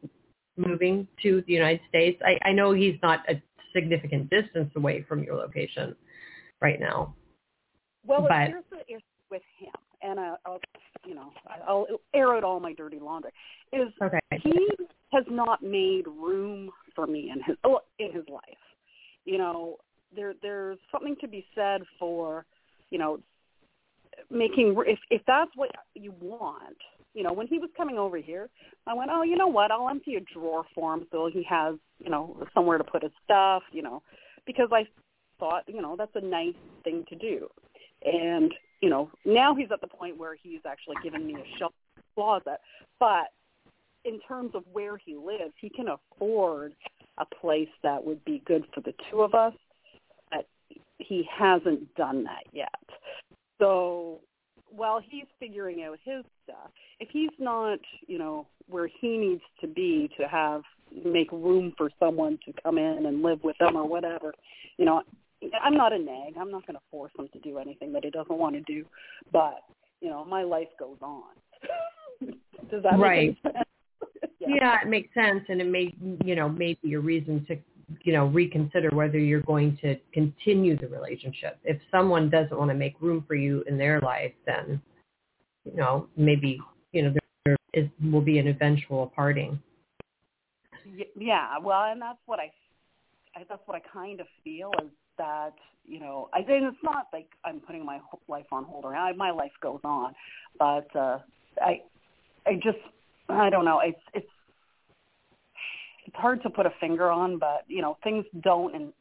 moving 0.55 1.07
to 1.23 1.43
the 1.45 1.53
United 1.53 1.81
States? 1.89 2.21
I, 2.25 2.39
I 2.47 2.51
know 2.53 2.71
he's 2.71 2.95
not 3.03 3.19
a 3.29 3.41
significant 3.73 4.29
distance 4.29 4.71
away 4.75 5.03
from 5.07 5.23
your 5.23 5.35
location 5.35 5.95
right 6.61 6.79
now. 6.79 7.15
Well, 8.05 8.25
But- 8.27 8.49
here's 8.49 8.63
the 8.69 8.81
issue 8.87 9.03
with 9.29 9.43
him, 9.59 9.73
and 10.01 10.19
I, 10.19 10.35
I'll, 10.45 10.59
you 11.05 11.13
know, 11.13 11.31
I'll 11.67 11.87
air 12.13 12.35
out 12.35 12.43
all 12.43 12.59
my 12.59 12.73
dirty 12.73 12.99
laundry. 12.99 13.31
Is 13.73 13.89
Okay. 14.01 14.19
he 14.41 14.69
has 15.11 15.25
not 15.29 15.61
made 15.61 16.07
room 16.07 16.71
for 16.95 17.07
me 17.07 17.29
in 17.31 17.41
his 17.43 17.57
oh, 17.63 17.81
in 17.99 18.11
his 18.13 18.27
life. 18.29 18.41
You 19.25 19.37
know, 19.37 19.77
there 20.15 20.33
there's 20.41 20.79
something 20.91 21.15
to 21.21 21.27
be 21.27 21.45
said 21.53 21.81
for, 21.99 22.45
you 22.89 22.97
know, 22.97 23.19
making 24.29 24.75
if 24.87 24.99
if 25.09 25.21
that's 25.27 25.51
what 25.55 25.69
you 25.95 26.13
want 26.19 26.77
you 27.17 27.23
know 27.23 27.33
when 27.33 27.47
he 27.47 27.57
was 27.57 27.69
coming 27.75 27.97
over 27.97 28.17
here 28.17 28.47
i 28.85 28.93
went 28.93 29.09
oh 29.11 29.23
you 29.23 29.35
know 29.35 29.47
what? 29.47 29.71
I'll 29.71 29.89
empty 29.89 30.15
a 30.15 30.19
drawer 30.21 30.63
for 30.75 30.93
him 30.93 31.07
so 31.11 31.29
he 31.33 31.43
has 31.43 31.75
you 31.97 32.09
know 32.09 32.37
somewhere 32.53 32.77
to 32.77 32.83
put 32.83 33.03
his 33.03 33.11
stuff 33.25 33.63
you 33.71 33.81
know 33.81 34.03
because 34.45 34.69
i 34.71 34.85
thought 35.39 35.63
you 35.67 35.81
know 35.81 35.95
that's 35.97 36.15
a 36.15 36.21
nice 36.21 36.55
thing 36.83 37.05
to 37.09 37.15
do. 37.15 37.47
And 38.05 38.53
you 38.81 38.89
know 38.89 39.09
now 39.25 39.55
he's 39.55 39.71
at 39.71 39.81
the 39.81 39.87
point 39.87 40.17
where 40.17 40.35
he's 40.35 40.61
actually 40.67 40.95
giving 41.03 41.25
me 41.25 41.35
a 41.35 41.57
shelf 41.57 41.73
closet. 42.15 42.59
But 42.99 43.27
in 44.05 44.19
terms 44.27 44.51
of 44.53 44.63
where 44.71 44.97
he 44.97 45.15
lives 45.15 45.53
he 45.59 45.69
can 45.69 45.87
afford 45.89 46.73
a 47.17 47.25
place 47.25 47.69
that 47.83 48.03
would 48.03 48.23
be 48.25 48.41
good 48.45 48.63
for 48.73 48.81
the 48.81 48.93
two 49.09 49.21
of 49.21 49.33
us 49.33 49.53
but 50.31 50.47
he 50.99 51.27
hasn't 51.35 51.93
done 51.95 52.23
that 52.23 52.43
yet. 52.51 52.69
So 53.59 54.19
while 54.69 55.01
he's 55.03 55.25
figuring 55.39 55.83
out 55.83 55.97
his 56.03 56.23
stuff, 56.43 56.71
he's 57.17 57.39
not, 57.39 57.79
you 58.07 58.17
know, 58.17 58.47
where 58.69 58.89
he 59.01 59.17
needs 59.17 59.41
to 59.61 59.67
be 59.67 60.09
to 60.19 60.27
have 60.27 60.61
make 61.03 61.31
room 61.31 61.73
for 61.77 61.89
someone 61.99 62.37
to 62.45 62.53
come 62.63 62.77
in 62.77 63.05
and 63.05 63.21
live 63.21 63.39
with 63.43 63.57
them 63.59 63.75
or 63.75 63.87
whatever, 63.87 64.33
you 64.77 64.85
know, 64.85 65.01
I'm 65.63 65.75
not 65.75 65.93
a 65.93 65.99
nag. 65.99 66.35
I'm 66.39 66.51
not 66.51 66.65
going 66.65 66.75
to 66.75 66.83
force 66.89 67.11
him 67.17 67.27
to 67.33 67.39
do 67.39 67.59
anything 67.59 67.93
that 67.93 68.03
he 68.03 68.09
doesn't 68.09 68.37
want 68.37 68.55
to 68.55 68.61
do. 68.61 68.85
But, 69.31 69.61
you 70.01 70.09
know, 70.09 70.25
my 70.25 70.43
life 70.43 70.69
goes 70.79 70.97
on. 71.01 71.23
Does 72.71 72.83
that 72.83 72.97
right. 72.97 73.37
make 73.43 73.53
sense? 73.53 73.67
yeah. 74.39 74.47
yeah, 74.55 74.77
it 74.81 74.87
makes 74.87 75.13
sense, 75.13 75.43
and 75.49 75.61
it 75.61 75.67
may, 75.67 75.93
you 76.23 76.35
know, 76.35 76.49
maybe 76.49 76.93
a 76.93 76.99
reason 76.99 77.45
to 77.47 77.57
you 78.03 78.13
know, 78.13 78.25
reconsider 78.27 78.89
whether 78.93 79.17
you're 79.17 79.41
going 79.41 79.77
to 79.81 79.95
continue 80.13 80.77
the 80.77 80.87
relationship. 80.87 81.57
If 81.63 81.79
someone 81.89 82.29
doesn't 82.29 82.57
want 82.57 82.69
to 82.69 82.75
make 82.75 82.95
room 82.99 83.23
for 83.25 83.35
you 83.35 83.63
in 83.67 83.77
their 83.77 84.01
life, 84.01 84.33
then, 84.45 84.81
you 85.63 85.75
know, 85.75 86.07
maybe, 86.17 86.59
you 86.91 87.03
know, 87.03 87.13
there 87.45 87.57
is, 87.73 87.87
will 88.11 88.21
be 88.21 88.39
an 88.39 88.47
eventual 88.47 89.11
parting. 89.15 89.59
Yeah, 91.17 91.57
well, 91.61 91.83
and 91.83 92.01
that's 92.01 92.19
what 92.25 92.39
I, 92.39 92.51
I 93.35 93.43
that's 93.49 93.61
what 93.65 93.75
I 93.75 93.81
kind 93.91 94.19
of 94.19 94.27
feel 94.43 94.71
is 94.81 94.89
that, 95.17 95.53
you 95.85 95.99
know, 95.99 96.29
I 96.33 96.37
think 96.37 96.63
it's 96.63 96.83
not 96.83 97.07
like 97.11 97.27
I'm 97.43 97.59
putting 97.59 97.85
my 97.85 97.99
life 98.27 98.45
on 98.51 98.63
hold 98.63 98.85
or 98.85 98.95
I, 98.95 99.13
my 99.13 99.31
life 99.31 99.51
goes 99.61 99.79
on, 99.83 100.13
but 100.57 100.87
uh, 100.95 101.19
I, 101.61 101.81
I 102.45 102.53
just, 102.55 102.77
I 103.29 103.49
don't 103.49 103.65
know. 103.65 103.81
It's 103.83 103.99
it's 104.13 104.27
it's 106.05 106.15
hard 106.15 106.41
to 106.43 106.49
put 106.49 106.65
a 106.65 106.71
finger 106.79 107.11
on, 107.11 107.37
but 107.37 107.65
you 107.67 107.81
know 107.81 107.97
things 108.03 108.25
don't 108.41 108.73
and 108.73 108.93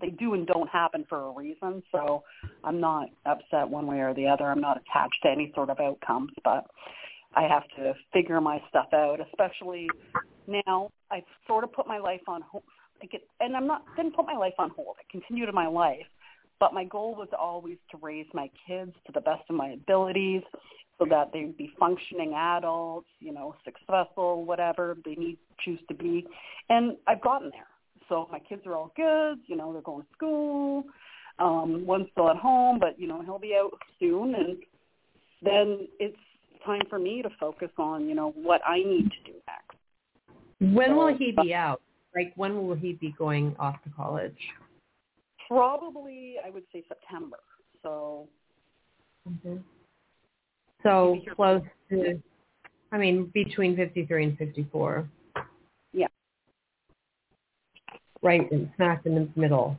they 0.00 0.10
do 0.10 0.34
and 0.34 0.46
don't 0.46 0.68
happen 0.68 1.04
for 1.08 1.28
a 1.28 1.30
reason. 1.30 1.82
So 1.92 2.22
I'm 2.64 2.80
not 2.80 3.08
upset 3.24 3.68
one 3.68 3.86
way 3.86 4.00
or 4.00 4.14
the 4.14 4.26
other. 4.26 4.44
I'm 4.44 4.60
not 4.60 4.78
attached 4.78 5.22
to 5.22 5.30
any 5.30 5.52
sort 5.54 5.70
of 5.70 5.80
outcomes, 5.80 6.32
but 6.44 6.66
I 7.36 7.42
have 7.42 7.64
to 7.76 7.94
figure 8.12 8.40
my 8.40 8.60
stuff 8.68 8.88
out. 8.92 9.18
Especially 9.20 9.88
now, 10.46 10.90
I've 11.10 11.22
sort 11.46 11.64
of 11.64 11.72
put 11.72 11.86
my 11.86 11.98
life 11.98 12.22
on 12.26 12.42
hold. 12.42 12.64
I 13.02 13.06
get, 13.06 13.22
and 13.40 13.54
I'm 13.54 13.66
not 13.66 13.84
didn't 13.96 14.16
put 14.16 14.26
my 14.26 14.36
life 14.36 14.54
on 14.58 14.70
hold. 14.70 14.96
I 14.98 15.04
continued 15.12 15.48
in 15.50 15.54
my 15.54 15.66
life, 15.66 16.06
but 16.58 16.72
my 16.72 16.84
goal 16.84 17.14
was 17.14 17.28
always 17.38 17.76
to 17.90 17.98
raise 18.00 18.26
my 18.32 18.50
kids 18.66 18.92
to 19.06 19.12
the 19.12 19.20
best 19.20 19.42
of 19.50 19.56
my 19.56 19.68
abilities 19.68 20.42
so 20.98 21.04
that 21.10 21.30
they'd 21.32 21.56
be 21.58 21.70
functioning 21.78 22.32
adults, 22.34 23.08
you 23.20 23.32
know, 23.32 23.54
successful, 23.64 24.44
whatever 24.46 24.96
they 25.04 25.14
need 25.14 25.36
choose 25.62 25.80
to 25.88 25.94
be. 25.94 26.26
And 26.70 26.96
I've 27.06 27.20
gotten 27.20 27.50
there. 27.50 27.66
So 28.08 28.28
my 28.32 28.38
kids 28.38 28.62
are 28.66 28.74
all 28.74 28.92
good, 28.96 29.38
you 29.46 29.56
know, 29.56 29.72
they're 29.72 29.82
going 29.82 30.02
to 30.02 30.08
school. 30.16 30.84
Um, 31.38 31.84
one's 31.84 32.06
still 32.12 32.30
at 32.30 32.36
home, 32.36 32.78
but 32.78 32.98
you 32.98 33.06
know, 33.06 33.20
he'll 33.22 33.38
be 33.38 33.54
out 33.54 33.78
soon 34.00 34.34
and 34.34 34.56
then 35.42 35.86
it's 35.98 36.16
time 36.64 36.82
for 36.88 36.98
me 36.98 37.22
to 37.22 37.30
focus 37.38 37.70
on, 37.78 38.08
you 38.08 38.14
know, 38.14 38.30
what 38.30 38.60
I 38.66 38.78
need 38.78 39.10
to 39.10 39.32
do 39.32 39.38
next. 39.46 40.74
When 40.74 40.90
so, 40.90 40.96
will 40.96 41.16
he 41.16 41.34
be 41.42 41.54
out? 41.54 41.80
Like 42.14 42.32
when 42.36 42.66
will 42.66 42.74
he 42.74 42.94
be 42.94 43.14
going 43.18 43.54
off 43.58 43.82
to 43.84 43.90
college? 43.90 44.36
Probably 45.48 46.36
I 46.44 46.50
would 46.50 46.64
say 46.72 46.82
September. 46.88 47.38
So 47.82 48.28
mm-hmm. 49.28 49.58
So 50.86 51.18
close 51.34 51.62
to, 51.90 52.22
I 52.92 52.98
mean, 52.98 53.30
between 53.34 53.76
53 53.76 54.24
and 54.24 54.38
54. 54.38 55.08
Yeah. 55.92 56.06
Right 58.22 58.50
in, 58.52 58.70
smack 58.76 59.04
in 59.04 59.14
the 59.16 59.28
middle. 59.40 59.76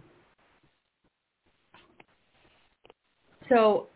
So 3.47 3.87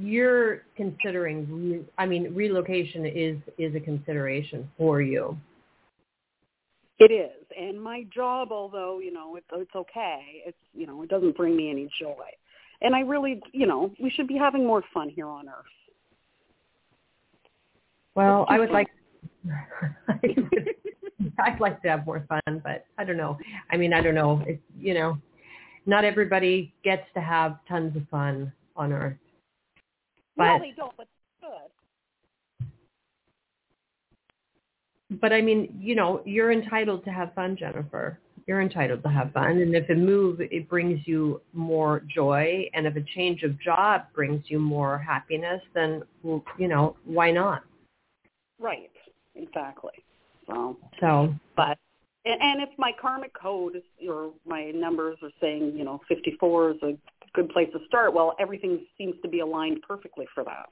you're 0.00 0.62
considering, 0.76 1.46
re- 1.50 1.84
I 1.98 2.06
mean, 2.06 2.34
relocation 2.34 3.06
is 3.06 3.36
is 3.58 3.74
a 3.74 3.80
consideration 3.80 4.68
for 4.76 5.00
you. 5.00 5.36
It 6.98 7.12
is, 7.12 7.46
and 7.58 7.80
my 7.80 8.04
job, 8.14 8.48
although 8.50 8.98
you 8.98 9.12
know 9.12 9.36
it's 9.36 9.46
it's 9.52 9.74
okay, 9.74 10.42
it's 10.46 10.58
you 10.74 10.86
know 10.86 11.02
it 11.02 11.08
doesn't 11.08 11.36
bring 11.36 11.56
me 11.56 11.70
any 11.70 11.88
joy, 12.00 12.26
and 12.82 12.94
I 12.94 13.00
really, 13.00 13.40
you 13.52 13.66
know, 13.66 13.92
we 14.00 14.10
should 14.10 14.26
be 14.26 14.36
having 14.36 14.66
more 14.66 14.82
fun 14.92 15.08
here 15.08 15.28
on 15.28 15.48
Earth. 15.48 15.64
Well, 18.14 18.44
I 18.48 18.58
would 18.58 18.70
like 18.70 18.88
I'd 21.38 21.60
like 21.60 21.80
to 21.82 21.88
have 21.88 22.06
more 22.06 22.24
fun, 22.28 22.60
but 22.62 22.84
I 22.98 23.04
don't 23.04 23.16
know. 23.16 23.38
I 23.70 23.76
mean, 23.76 23.92
I 23.92 24.00
don't 24.00 24.14
know. 24.14 24.42
It's, 24.46 24.62
you 24.78 24.94
know, 24.94 25.18
not 25.86 26.04
everybody 26.04 26.72
gets 26.84 27.04
to 27.14 27.20
have 27.20 27.58
tons 27.68 27.96
of 27.96 28.06
fun 28.08 28.52
on 28.76 28.92
Earth. 28.92 29.16
But, 30.40 30.56
no, 30.56 30.58
they 30.60 30.72
don't, 30.74 30.96
but 30.96 31.06
good. 31.42 31.70
But 35.20 35.34
I 35.34 35.42
mean, 35.42 35.76
you 35.78 35.94
know, 35.94 36.22
you're 36.24 36.50
entitled 36.50 37.04
to 37.04 37.10
have 37.10 37.34
fun, 37.34 37.58
Jennifer. 37.58 38.18
You're 38.46 38.62
entitled 38.62 39.02
to 39.02 39.10
have 39.10 39.32
fun. 39.32 39.58
And 39.58 39.74
if 39.74 39.90
a 39.90 39.94
move, 39.94 40.40
it 40.40 40.66
brings 40.68 41.06
you 41.06 41.42
more 41.52 42.02
joy. 42.12 42.70
And 42.72 42.86
if 42.86 42.96
a 42.96 43.02
change 43.14 43.42
of 43.42 43.60
job 43.60 44.04
brings 44.14 44.44
you 44.46 44.58
more 44.58 44.96
happiness, 44.96 45.60
then, 45.74 46.02
well, 46.22 46.42
you 46.56 46.68
know, 46.68 46.96
why 47.04 47.30
not? 47.32 47.62
Right. 48.58 48.90
Exactly. 49.34 49.92
So. 50.46 50.78
So. 51.00 51.34
But 51.54 51.76
and, 52.24 52.40
and 52.40 52.62
if 52.62 52.70
my 52.78 52.92
karmic 52.98 53.32
code 53.34 53.76
is, 53.76 53.82
or 54.08 54.32
my 54.46 54.70
numbers 54.70 55.18
are 55.22 55.30
saying 55.40 55.74
you 55.76 55.84
know 55.84 56.00
54 56.08 56.70
is 56.70 56.76
a 56.82 56.98
good 57.34 57.48
place 57.50 57.68
to 57.72 57.78
start, 57.86 58.14
well, 58.14 58.34
everything 58.40 58.80
seems 58.98 59.14
to 59.22 59.28
be 59.28 59.40
aligned 59.40 59.82
perfectly 59.86 60.26
for 60.34 60.44
that. 60.44 60.66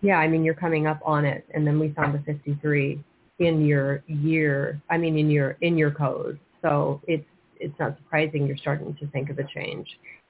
Yeah, 0.00 0.18
I 0.18 0.28
mean 0.28 0.44
you're 0.44 0.54
coming 0.54 0.86
up 0.86 1.00
on 1.04 1.24
it, 1.24 1.44
and 1.52 1.66
then 1.66 1.78
we 1.80 1.92
found 1.92 2.14
the 2.14 2.22
53 2.32 3.02
in 3.40 3.66
your 3.66 4.04
year. 4.06 4.80
I 4.90 4.96
mean 4.96 5.18
in 5.18 5.30
your 5.30 5.56
in 5.60 5.76
your 5.76 5.90
code. 5.90 6.38
So 6.62 7.00
it's 7.08 7.26
it's 7.58 7.74
not 7.80 7.96
surprising 7.98 8.46
you're 8.46 8.56
starting 8.56 8.96
to 9.00 9.06
think 9.08 9.30
of 9.30 9.38
a 9.40 9.44
change, 9.44 9.88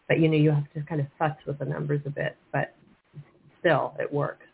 but 0.08 0.20
you 0.20 0.28
know 0.28 0.36
you 0.36 0.50
have 0.50 0.72
to 0.72 0.80
kind 0.88 1.02
of 1.02 1.06
fuss 1.18 1.36
with 1.46 1.58
the 1.58 1.66
numbers 1.66 2.00
a 2.06 2.10
bit, 2.10 2.36
but 2.50 2.74
still 3.60 3.94
it 3.98 4.10
works 4.10 4.46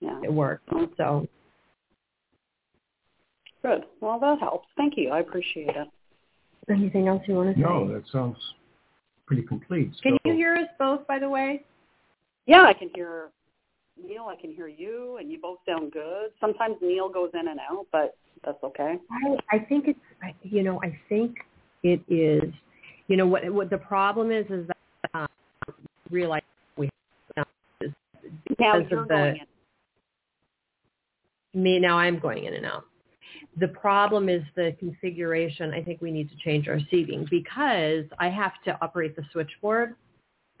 yeah. 0.00 0.20
it 0.24 0.32
works. 0.32 0.62
So 0.96 1.26
good. 3.62 3.84
Well, 4.00 4.18
that 4.18 4.38
helps. 4.40 4.68
Thank 4.76 4.94
you. 4.96 5.10
I 5.10 5.20
appreciate 5.20 5.68
it. 5.68 5.88
Anything 6.68 7.08
else 7.08 7.22
you 7.26 7.34
want 7.34 7.54
to 7.54 7.60
say? 7.60 7.62
No, 7.62 7.92
that 7.92 8.04
sounds 8.10 8.36
pretty 9.30 9.46
complete. 9.46 9.92
Can 10.02 10.14
so. 10.14 10.18
you 10.28 10.34
hear 10.34 10.56
us 10.56 10.66
both, 10.76 11.06
by 11.06 11.20
the 11.20 11.28
way? 11.28 11.62
Yeah, 12.46 12.64
I 12.64 12.72
can 12.72 12.90
hear 12.96 13.28
Neil. 14.04 14.26
I 14.28 14.34
can 14.34 14.52
hear 14.52 14.66
you, 14.66 15.18
and 15.20 15.30
you 15.30 15.38
both 15.40 15.58
sound 15.64 15.92
good. 15.92 16.30
Sometimes 16.40 16.74
Neil 16.82 17.08
goes 17.08 17.30
in 17.34 17.46
and 17.46 17.60
out, 17.60 17.86
but 17.92 18.16
that's 18.44 18.58
okay. 18.64 18.96
I, 19.08 19.56
I 19.56 19.60
think 19.60 19.86
it's, 19.86 20.00
you 20.42 20.64
know, 20.64 20.80
I 20.82 20.98
think 21.08 21.36
it 21.84 22.00
is, 22.08 22.52
you 23.06 23.16
know, 23.16 23.28
what 23.28 23.48
what 23.52 23.70
the 23.70 23.78
problem 23.78 24.32
is 24.32 24.46
is 24.46 24.66
that 24.66 24.76
um, 25.14 25.28
realize 26.10 26.42
we 26.76 26.90
have 27.36 27.46
now 28.58 28.78
you're 28.78 29.02
the, 29.02 29.08
going 29.08 29.40
in 31.54 31.62
me 31.62 31.78
now 31.78 31.98
I'm 31.98 32.18
going 32.18 32.46
in 32.46 32.54
and 32.54 32.66
out. 32.66 32.84
The 33.58 33.68
problem 33.68 34.28
is 34.28 34.42
the 34.54 34.74
configuration. 34.78 35.72
I 35.74 35.82
think 35.82 36.00
we 36.00 36.10
need 36.10 36.30
to 36.30 36.36
change 36.36 36.68
our 36.68 36.78
seating 36.90 37.26
because 37.30 38.04
I 38.18 38.28
have 38.28 38.52
to 38.64 38.78
operate 38.80 39.16
the 39.16 39.22
switchboard 39.32 39.96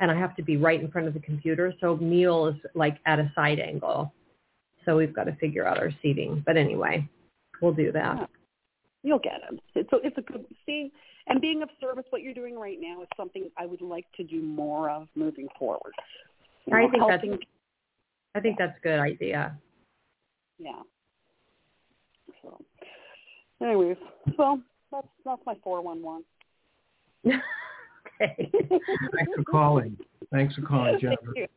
and 0.00 0.10
I 0.10 0.18
have 0.18 0.34
to 0.36 0.42
be 0.42 0.56
right 0.56 0.80
in 0.80 0.90
front 0.90 1.06
of 1.06 1.14
the 1.14 1.20
computer. 1.20 1.72
So 1.80 1.98
Neil 2.00 2.48
is 2.48 2.56
like 2.74 2.98
at 3.06 3.18
a 3.18 3.30
side 3.34 3.60
angle. 3.60 4.12
So 4.84 4.96
we've 4.96 5.14
got 5.14 5.24
to 5.24 5.36
figure 5.36 5.66
out 5.66 5.78
our 5.78 5.90
seating. 6.02 6.42
But 6.44 6.56
anyway, 6.56 7.08
we'll 7.60 7.74
do 7.74 7.92
that. 7.92 8.16
Yeah. 8.18 8.26
You'll 9.02 9.18
get 9.18 9.40
it. 9.50 9.60
It's 9.74 9.92
a, 9.92 9.96
it's 10.02 10.18
a 10.18 10.22
good 10.22 10.44
see. 10.66 10.90
And 11.26 11.40
being 11.40 11.62
of 11.62 11.68
service, 11.80 12.04
what 12.10 12.22
you're 12.22 12.34
doing 12.34 12.58
right 12.58 12.78
now 12.80 13.02
is 13.02 13.08
something 13.16 13.50
I 13.56 13.66
would 13.66 13.82
like 13.82 14.06
to 14.16 14.24
do 14.24 14.42
more 14.42 14.90
of 14.90 15.06
moving 15.14 15.48
forward. 15.58 15.92
You 16.66 16.74
know, 16.74 16.86
I 16.86 16.90
think 16.90 17.02
helping... 17.08 17.30
that's 17.30 17.42
I 18.34 18.40
think 18.40 18.58
that's 18.58 18.76
a 18.76 18.82
good 18.82 18.98
idea 18.98 19.56
yeah. 20.60 20.82
So, 23.60 23.66
anyways, 23.66 23.96
so 24.36 24.60
that's 24.90 25.06
that's 25.24 25.42
my 25.46 25.54
four 25.62 25.80
one 25.82 26.02
one. 26.02 26.24
Okay. 28.22 28.50
Thanks 28.52 29.32
for 29.34 29.44
calling. 29.50 29.96
Thanks 30.30 30.54
for 30.54 30.60
calling, 30.60 30.98
Jennifer. 31.00 31.32
Thank 31.34 31.48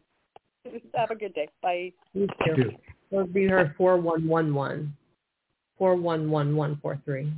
you. 0.73 0.81
Have 0.95 1.11
a 1.11 1.15
good 1.15 1.33
day. 1.33 1.49
Bye. 1.61 1.91
You 2.13 2.21
You 2.45 2.55
too. 2.55 2.63
too. 2.63 2.69
It 3.11 3.15
would 3.17 3.33
be 3.33 3.45
her 3.47 3.75
four 3.77 3.97
one 3.97 4.25
one 4.25 4.53
one. 4.53 4.95
Four 5.77 5.97
one 5.97 6.31
one 6.31 6.55
one 6.55 6.79
four 6.81 7.01
three. 7.03 7.33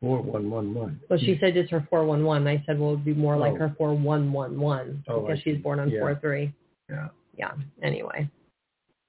Four 0.00 0.22
one 0.22 0.48
one 0.48 0.72
one. 0.72 0.98
Well, 1.10 1.18
she 1.18 1.36
said 1.40 1.52
just 1.52 1.70
her 1.70 1.86
four 1.90 2.06
one 2.06 2.24
one. 2.24 2.46
I 2.48 2.62
said, 2.64 2.78
well, 2.80 2.90
it 2.90 2.94
would 2.94 3.04
be 3.04 3.12
more 3.12 3.36
like 3.36 3.52
Oh. 3.54 3.58
her 3.58 3.74
four 3.76 3.94
one 3.94 4.32
one 4.32 4.58
one 4.58 5.04
Oh, 5.06 5.18
I 5.26 5.28
because 5.28 5.42
she's 5.42 5.58
born 5.58 5.78
on 5.78 5.90
Yeah. 5.90 6.00
four 6.00 6.14
three. 6.22 6.54
Yeah. 6.88 7.08
Yeah. 7.36 7.52
Anyway. 7.82 8.30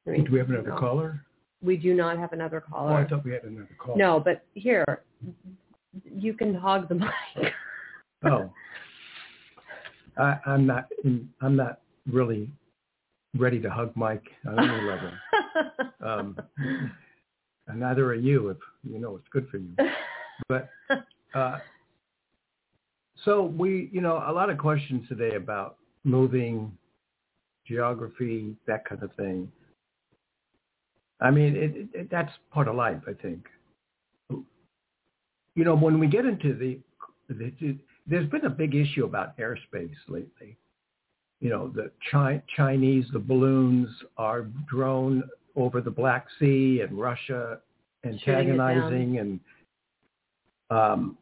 Do 0.06 0.26
we 0.32 0.40
have 0.40 0.50
another 0.50 0.70
No. 0.72 0.78
caller? 0.78 1.24
We 1.62 1.76
do 1.78 1.94
not 1.94 2.18
have 2.18 2.34
another 2.34 2.64
Oh, 2.68 2.72
caller. 2.72 2.94
I 2.94 3.08
thought 3.08 3.26
we 3.26 3.32
had 3.32 3.44
another 3.44 3.70
call. 3.78 3.98
no, 3.98 4.20
but 4.20 4.44
here, 4.54 5.04
you 6.16 6.34
can 6.34 6.54
hog 6.54 6.88
the 6.90 6.96
mic. 6.96 7.10
Oh. 8.26 8.52
I, 10.18 10.38
I'm 10.46 10.66
not. 10.68 10.90
I'm 11.42 11.56
not 11.56 11.80
really 12.12 12.52
ready 13.38 13.62
to 13.62 13.70
hug 13.70 13.94
Mike 13.96 14.26
on 14.46 14.60
any 14.60 14.82
level. 14.88 15.12
Um, 16.02 16.38
and 17.68 17.80
neither 17.80 18.06
are 18.08 18.14
you, 18.16 18.50
if 18.50 18.58
you 18.84 19.00
know 19.00 19.16
it's 19.18 19.28
good 19.32 19.48
for 19.50 19.58
you. 19.58 19.74
But 20.48 20.70
uh, 21.34 21.60
so 23.26 23.44
we, 23.44 23.90
you 23.92 24.00
know, 24.02 24.24
a 24.26 24.32
lot 24.32 24.50
of 24.50 24.58
questions 24.58 25.06
today 25.10 25.36
about 25.36 25.76
moving, 26.06 26.72
geography, 27.68 28.56
that 28.66 28.86
kind 28.86 29.04
of 29.04 29.14
thing. 29.16 29.52
I 31.22 31.32
mean, 31.32 31.56
it, 31.56 31.76
it, 31.76 31.88
it, 31.94 32.12
that's 32.12 32.32
part 32.52 32.68
of 32.68 32.76
life, 32.76 33.02
I 33.08 33.14
think. 33.14 33.46
You 34.30 35.66
know, 35.66 35.76
when 35.76 36.00
we 36.00 36.08
get 36.08 36.26
into 36.26 36.54
the, 36.54 36.80
the, 37.28 37.78
there's 38.08 38.30
been 38.30 38.46
a 38.46 38.50
big 38.50 38.76
issue 38.76 39.04
about 39.06 39.38
airspace 39.38 39.96
lately. 40.08 40.58
You 41.42 41.50
know, 41.50 41.72
the 41.74 41.92
Chi- 42.12 42.42
Chinese, 42.56 43.06
the 43.12 43.20
balloons 43.20 43.90
are 44.18 44.48
drone 44.70 45.24
over 45.56 45.82
the 45.82 45.92
Black 45.92 46.28
Sea 46.40 46.82
and 46.82 46.98
Russia 46.98 47.60
Shooting 48.04 48.20
it 48.26 48.58
down. 48.58 48.60
antagonizing 48.62 49.18
and 49.20 49.40
um, 50.70 51.18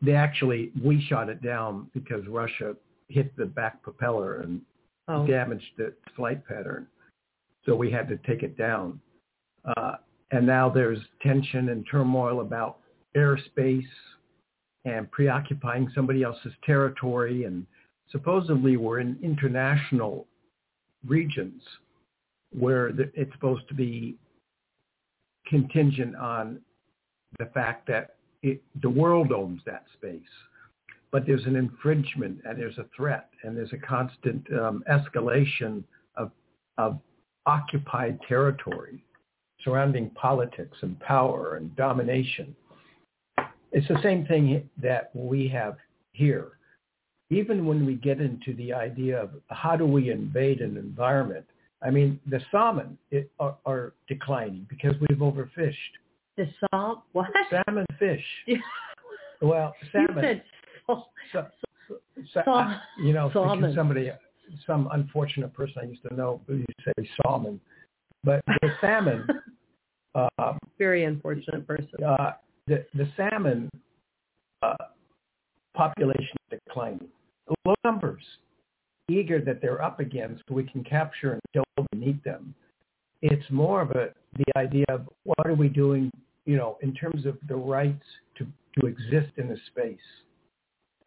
they 0.00 0.12
actually 0.12 0.70
we 0.82 1.04
shot 1.08 1.28
it 1.28 1.42
down 1.42 1.90
because 1.92 2.26
Russia 2.28 2.76
hit 3.08 3.34
the 3.36 3.46
back 3.46 3.82
propeller 3.82 4.40
and 4.40 4.60
oh, 5.08 5.26
damaged 5.26 5.64
the 5.76 5.92
flight 6.14 6.46
pattern. 6.46 6.86
So 7.66 7.74
we 7.74 7.90
had 7.90 8.08
to 8.08 8.16
take 8.18 8.42
it 8.42 8.56
down. 8.56 9.00
Uh, 9.64 9.96
and 10.30 10.46
now 10.46 10.68
there's 10.68 10.98
tension 11.22 11.70
and 11.70 11.86
turmoil 11.90 12.40
about 12.40 12.78
airspace 13.16 13.82
and 14.84 15.10
preoccupying 15.10 15.90
somebody 15.94 16.22
else's 16.22 16.52
territory. 16.64 17.44
And 17.44 17.66
supposedly 18.10 18.76
we're 18.76 19.00
in 19.00 19.18
international 19.22 20.26
regions 21.06 21.62
where 22.52 22.88
it's 23.14 23.32
supposed 23.32 23.68
to 23.68 23.74
be 23.74 24.16
contingent 25.46 26.16
on 26.16 26.60
the 27.38 27.46
fact 27.46 27.86
that 27.88 28.16
it, 28.42 28.62
the 28.82 28.88
world 28.88 29.32
owns 29.32 29.60
that 29.66 29.84
space. 29.94 30.22
But 31.10 31.26
there's 31.26 31.44
an 31.46 31.56
infringement 31.56 32.40
and 32.44 32.58
there's 32.58 32.78
a 32.78 32.86
threat 32.94 33.30
and 33.42 33.56
there's 33.56 33.72
a 33.72 33.78
constant 33.78 34.46
um, 34.52 34.84
escalation 34.90 35.82
of, 36.16 36.30
of 36.76 37.00
occupied 37.46 38.18
territory 38.28 39.02
surrounding 39.68 40.10
politics 40.10 40.76
and 40.80 40.98
power 41.00 41.56
and 41.56 41.74
domination. 41.76 42.56
It's 43.72 43.86
the 43.88 44.00
same 44.02 44.24
thing 44.26 44.68
that 44.82 45.10
we 45.14 45.46
have 45.48 45.76
here. 46.12 46.52
Even 47.30 47.66
when 47.66 47.84
we 47.84 47.94
get 47.94 48.20
into 48.20 48.54
the 48.54 48.72
idea 48.72 49.22
of 49.22 49.30
how 49.48 49.76
do 49.76 49.84
we 49.84 50.10
invade 50.10 50.62
an 50.62 50.78
environment, 50.78 51.44
I 51.82 51.90
mean, 51.90 52.18
the 52.26 52.40
salmon 52.50 52.96
it, 53.10 53.30
are, 53.38 53.56
are 53.66 53.92
declining 54.08 54.66
because 54.70 54.94
we've 55.00 55.18
overfished. 55.18 55.74
the 56.38 56.48
salt. 56.72 57.02
What? 57.12 57.28
Salmon 57.50 57.86
fish. 57.98 58.24
Well, 59.40 59.72
salmon. 59.92 60.16
You 60.16 60.20
said. 60.20 60.42
So, 61.32 61.46
so, 62.34 62.42
Sa- 62.44 62.80
you 63.00 63.12
know, 63.12 63.30
salmon. 63.32 63.72
somebody, 63.72 64.10
some 64.66 64.88
unfortunate 64.90 65.54
person 65.54 65.74
I 65.80 65.84
used 65.84 66.02
to 66.08 66.14
know, 66.16 66.40
who 66.48 66.54
used 66.56 66.66
to 66.84 66.92
say 66.98 67.08
salmon, 67.22 67.60
but 68.24 68.42
the 68.46 68.70
salmon, 68.80 69.28
uh, 70.38 70.54
Very 70.78 71.04
unfortunate 71.04 71.66
person. 71.66 72.02
uh, 72.04 72.32
the 72.66 72.84
the 72.94 73.08
salmon 73.16 73.68
uh, 74.62 74.74
population 75.74 76.36
is 76.50 76.58
declining. 76.66 77.08
Low 77.64 77.74
numbers, 77.84 78.22
eager 79.08 79.40
that 79.40 79.60
they're 79.62 79.82
up 79.82 80.00
again, 80.00 80.38
so 80.46 80.54
we 80.54 80.64
can 80.64 80.84
capture 80.84 81.32
and 81.32 81.40
kill 81.52 81.64
them 81.76 81.86
and 81.92 82.04
eat 82.04 82.22
them. 82.24 82.54
It's 83.22 83.50
more 83.50 83.80
of 83.80 83.90
a 83.92 84.10
the 84.36 84.58
idea 84.58 84.84
of 84.90 85.08
what 85.24 85.46
are 85.46 85.54
we 85.54 85.68
doing, 85.68 86.10
you 86.44 86.56
know, 86.56 86.78
in 86.82 86.94
terms 86.94 87.26
of 87.26 87.38
the 87.48 87.56
rights 87.56 88.04
to 88.36 88.46
to 88.78 88.86
exist 88.86 89.32
in 89.36 89.50
a 89.50 89.56
space, 89.68 89.98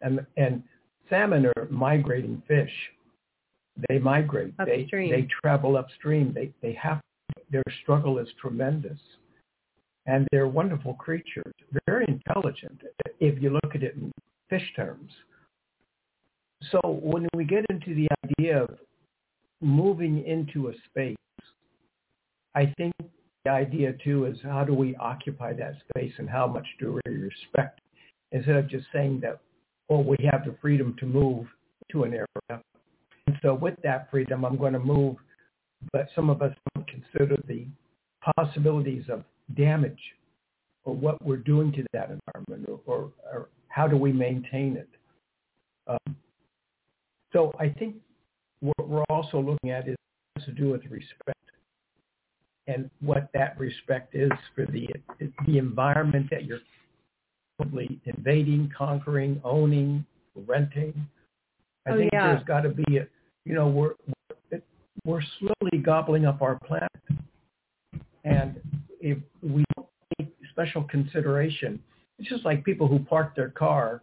and 0.00 0.24
and 0.36 0.62
salmon 1.08 1.46
are 1.46 1.68
migrating 1.70 2.42
fish. 2.48 2.72
They 3.88 3.98
migrate. 3.98 4.52
Upstream. 4.58 5.10
They 5.10 5.22
they 5.22 5.28
travel 5.42 5.76
upstream. 5.76 6.32
They 6.34 6.52
they 6.60 6.74
have 6.74 7.00
their 7.52 7.62
struggle 7.82 8.18
is 8.18 8.28
tremendous 8.40 8.98
and 10.06 10.26
they're 10.32 10.48
wonderful 10.48 10.94
creatures, 10.94 11.52
very 11.86 12.04
intelligent 12.08 12.82
if 13.20 13.40
you 13.40 13.50
look 13.50 13.74
at 13.74 13.82
it 13.82 13.94
in 13.94 14.10
fish 14.50 14.72
terms. 14.74 15.10
So 16.70 16.80
when 17.02 17.28
we 17.34 17.44
get 17.44 17.64
into 17.70 17.94
the 17.94 18.08
idea 18.24 18.62
of 18.62 18.70
moving 19.60 20.24
into 20.26 20.68
a 20.68 20.72
space, 20.90 21.16
I 22.54 22.72
think 22.76 22.92
the 23.44 23.50
idea 23.50 23.94
too 24.04 24.26
is 24.26 24.36
how 24.42 24.64
do 24.64 24.74
we 24.74 24.96
occupy 24.96 25.52
that 25.54 25.74
space 25.88 26.12
and 26.18 26.28
how 26.28 26.46
much 26.46 26.66
do 26.78 27.00
we 27.04 27.12
respect 27.12 27.80
instead 28.32 28.56
of 28.56 28.68
just 28.68 28.86
saying 28.92 29.20
that, 29.20 29.40
well, 29.88 30.02
we 30.02 30.16
have 30.30 30.44
the 30.44 30.54
freedom 30.60 30.94
to 30.98 31.06
move 31.06 31.46
to 31.90 32.04
an 32.04 32.12
area. 32.12 32.62
And 33.26 33.36
so 33.42 33.54
with 33.54 33.74
that 33.82 34.10
freedom, 34.10 34.44
I'm 34.44 34.56
going 34.56 34.72
to 34.72 34.78
move, 34.78 35.16
but 35.92 36.08
some 36.14 36.30
of 36.30 36.42
us 36.42 36.54
consider 37.12 37.36
the 37.46 37.66
possibilities 38.36 39.04
of 39.08 39.24
damage 39.56 39.98
or 40.84 40.94
what 40.94 41.22
we're 41.24 41.36
doing 41.36 41.72
to 41.72 41.84
that 41.92 42.10
environment 42.10 42.68
or, 42.68 42.80
or, 42.86 43.12
or 43.32 43.48
how 43.68 43.86
do 43.86 43.96
we 43.96 44.12
maintain 44.12 44.76
it. 44.76 44.88
Um, 45.86 46.16
so 47.32 47.52
I 47.58 47.68
think 47.68 47.96
what 48.60 48.88
we're 48.88 49.04
also 49.08 49.40
looking 49.40 49.70
at 49.70 49.88
is 49.88 49.96
has 50.36 50.44
to 50.46 50.52
do 50.52 50.70
with 50.70 50.82
respect 50.84 51.38
and 52.66 52.88
what 53.00 53.28
that 53.34 53.58
respect 53.58 54.14
is 54.14 54.30
for 54.54 54.66
the 54.66 54.86
the 55.46 55.58
environment 55.58 56.28
that 56.30 56.44
you're 56.44 56.60
probably 57.58 58.00
invading, 58.04 58.70
conquering, 58.76 59.40
owning, 59.44 60.04
renting. 60.46 60.94
I 61.86 61.90
Oh, 61.90 61.96
think 61.96 62.10
yeah. 62.12 62.28
there's 62.28 62.44
got 62.44 62.60
to 62.60 62.68
be 62.68 62.98
a, 62.98 63.06
you 63.44 63.54
know, 63.54 63.68
we're 63.68 63.94
we're 65.04 65.22
slowly 65.38 65.82
gobbling 65.82 66.26
up 66.26 66.42
our 66.42 66.58
planet, 66.66 66.90
and 68.24 68.60
if 69.00 69.18
we 69.42 69.64
don't 69.74 69.88
take 70.18 70.32
special 70.50 70.84
consideration, 70.84 71.82
it's 72.18 72.28
just 72.28 72.44
like 72.44 72.64
people 72.64 72.86
who 72.86 73.00
park 73.00 73.34
their 73.34 73.48
car 73.50 74.02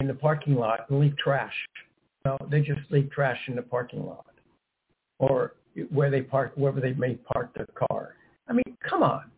in 0.00 0.06
the 0.06 0.14
parking 0.14 0.54
lot 0.54 0.86
and 0.90 1.00
leave 1.00 1.16
trash. 1.16 1.54
You 2.24 2.32
know, 2.32 2.38
they 2.50 2.60
just 2.60 2.80
leave 2.90 3.10
trash 3.10 3.38
in 3.48 3.56
the 3.56 3.62
parking 3.62 4.04
lot, 4.04 4.34
or 5.18 5.54
where 5.90 6.10
they 6.10 6.22
park, 6.22 6.52
wherever 6.56 6.80
they 6.80 6.92
may 6.92 7.14
park 7.32 7.54
their 7.54 7.68
car. 7.88 8.14
I 8.48 8.52
mean, 8.52 8.76
come 8.88 9.02
on. 9.02 9.30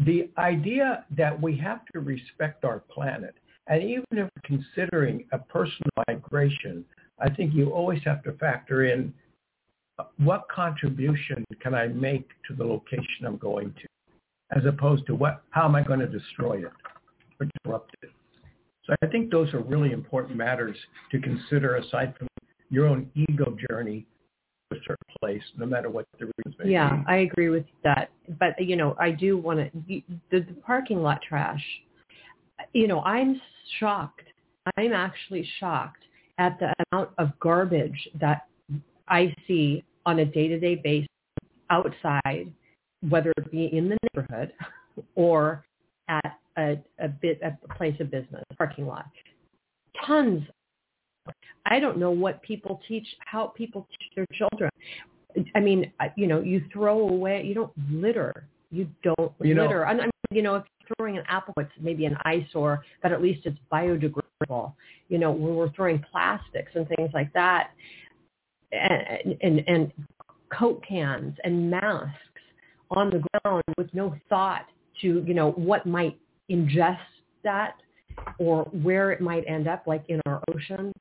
The 0.00 0.30
idea 0.38 1.04
that 1.16 1.38
we 1.42 1.56
have 1.58 1.80
to 1.92 1.98
respect 1.98 2.64
our 2.64 2.78
planet, 2.78 3.34
and 3.66 3.82
even 3.82 4.04
if 4.12 4.30
we're 4.34 4.42
considering 4.44 5.24
a 5.32 5.38
personal 5.38 5.90
migration, 6.06 6.84
I 7.18 7.28
think 7.28 7.52
you 7.52 7.70
always 7.70 8.00
have 8.04 8.22
to 8.22 8.32
factor 8.34 8.84
in 8.84 9.12
what 10.18 10.48
contribution 10.48 11.44
can 11.60 11.74
I 11.74 11.88
make 11.88 12.28
to 12.48 12.54
the 12.54 12.64
location 12.64 13.26
I'm 13.26 13.36
going 13.36 13.74
to, 13.74 14.56
as 14.56 14.64
opposed 14.64 15.06
to 15.06 15.14
what, 15.14 15.42
how 15.50 15.64
am 15.64 15.74
I 15.74 15.82
going 15.82 16.00
to 16.00 16.06
destroy 16.06 16.58
it 16.58 16.72
or 17.40 17.46
disrupt 17.64 17.94
it. 18.02 18.10
So 18.84 18.94
I 19.02 19.06
think 19.06 19.30
those 19.30 19.52
are 19.54 19.60
really 19.60 19.92
important 19.92 20.36
matters 20.36 20.76
to 21.10 21.20
consider 21.20 21.76
aside 21.76 22.14
from 22.18 22.28
your 22.70 22.86
own 22.86 23.10
ego 23.14 23.56
journey 23.68 24.06
to 24.70 24.78
a 24.78 24.80
certain 24.82 24.96
place, 25.20 25.42
no 25.56 25.66
matter 25.66 25.90
what 25.90 26.06
the 26.18 26.26
reasons 26.38 26.54
may 26.58 26.70
Yeah, 26.70 26.96
be. 26.96 27.04
I 27.06 27.16
agree 27.18 27.50
with 27.50 27.66
that. 27.84 28.10
But 28.38 28.58
you 28.58 28.76
know, 28.76 28.96
I 28.98 29.10
do 29.10 29.36
want 29.36 29.58
to 29.60 30.02
the 30.30 30.46
parking 30.64 31.02
lot 31.02 31.20
trash. 31.26 31.62
You 32.72 32.88
know, 32.88 33.00
I'm 33.02 33.40
shocked. 33.78 34.22
I'm 34.76 34.92
actually 34.92 35.48
shocked 35.60 36.02
at 36.38 36.58
the 36.58 36.72
amount 36.90 37.10
of 37.18 37.38
garbage 37.40 38.08
that 38.20 38.47
I 39.08 39.34
see 39.46 39.84
on 40.06 40.20
a 40.20 40.24
day-to-day 40.24 40.76
basis 40.76 41.08
outside, 41.70 42.52
whether 43.08 43.32
it 43.36 43.50
be 43.50 43.66
in 43.66 43.88
the 43.88 43.96
neighborhood 44.14 44.52
or 45.14 45.64
at 46.08 46.38
a, 46.56 46.76
a 46.98 47.08
bit 47.08 47.40
at 47.42 47.58
a 47.68 47.74
place 47.74 47.94
of 48.00 48.10
business, 48.10 48.42
parking 48.56 48.86
lot. 48.86 49.06
tons. 50.06 50.42
I 51.66 51.78
don't 51.80 51.98
know 51.98 52.10
what 52.10 52.40
people 52.42 52.80
teach, 52.88 53.06
how 53.26 53.48
people 53.48 53.86
teach 53.90 54.08
their 54.16 54.26
children. 54.32 54.70
I 55.54 55.60
mean, 55.60 55.92
you 56.16 56.26
know, 56.26 56.40
you 56.40 56.62
throw 56.72 57.00
away, 57.00 57.44
you 57.44 57.54
don't 57.54 57.72
litter. 57.90 58.46
You 58.70 58.88
don't 59.02 59.32
You 59.40 59.54
know- 59.54 59.62
litter. 59.64 59.86
I 59.86 59.94
mean, 59.94 60.10
you 60.30 60.42
know, 60.42 60.56
if 60.56 60.64
you're 60.80 60.96
throwing 60.96 61.18
an 61.18 61.24
apple, 61.28 61.54
it's 61.58 61.70
maybe 61.80 62.06
an 62.06 62.16
eyesore, 62.24 62.82
but 63.02 63.12
at 63.12 63.20
least 63.22 63.44
it's 63.44 63.58
biodegradable. 63.70 64.72
You 65.08 65.18
know, 65.18 65.30
when 65.32 65.54
we're 65.54 65.70
throwing 65.72 66.02
plastics 66.10 66.72
and 66.74 66.88
things 66.88 67.10
like 67.12 67.32
that, 67.34 67.70
and 68.72 69.36
and, 69.42 69.64
and 69.66 69.92
Coke 70.50 70.82
cans 70.86 71.36
and 71.44 71.70
masks 71.70 72.14
on 72.90 73.10
the 73.10 73.22
ground 73.42 73.62
with 73.76 73.92
no 73.92 74.14
thought 74.28 74.66
to, 75.02 75.22
you 75.26 75.34
know, 75.34 75.52
what 75.52 75.86
might 75.86 76.18
ingest 76.50 76.98
that 77.44 77.74
or 78.38 78.64
where 78.64 79.12
it 79.12 79.20
might 79.20 79.44
end 79.46 79.68
up, 79.68 79.86
like 79.86 80.04
in 80.08 80.20
our 80.26 80.42
ocean. 80.52 80.92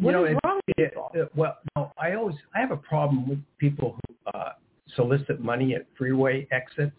You 0.00 0.12
know, 0.12 0.24
is 0.24 0.32
it- 0.32 0.40
wrong 0.44 0.60
with 0.66 0.78
it- 0.78 0.94
it- 1.14 1.36
well, 1.36 1.58
no, 1.76 1.92
I 1.98 2.14
always 2.14 2.36
I 2.54 2.60
have 2.60 2.70
a 2.72 2.76
problem 2.76 3.28
with 3.28 3.42
people 3.58 3.98
who 4.08 4.38
uh, 4.38 4.52
solicit 4.94 5.40
money 5.40 5.74
at 5.74 5.86
freeway 5.96 6.46
exits. 6.50 6.98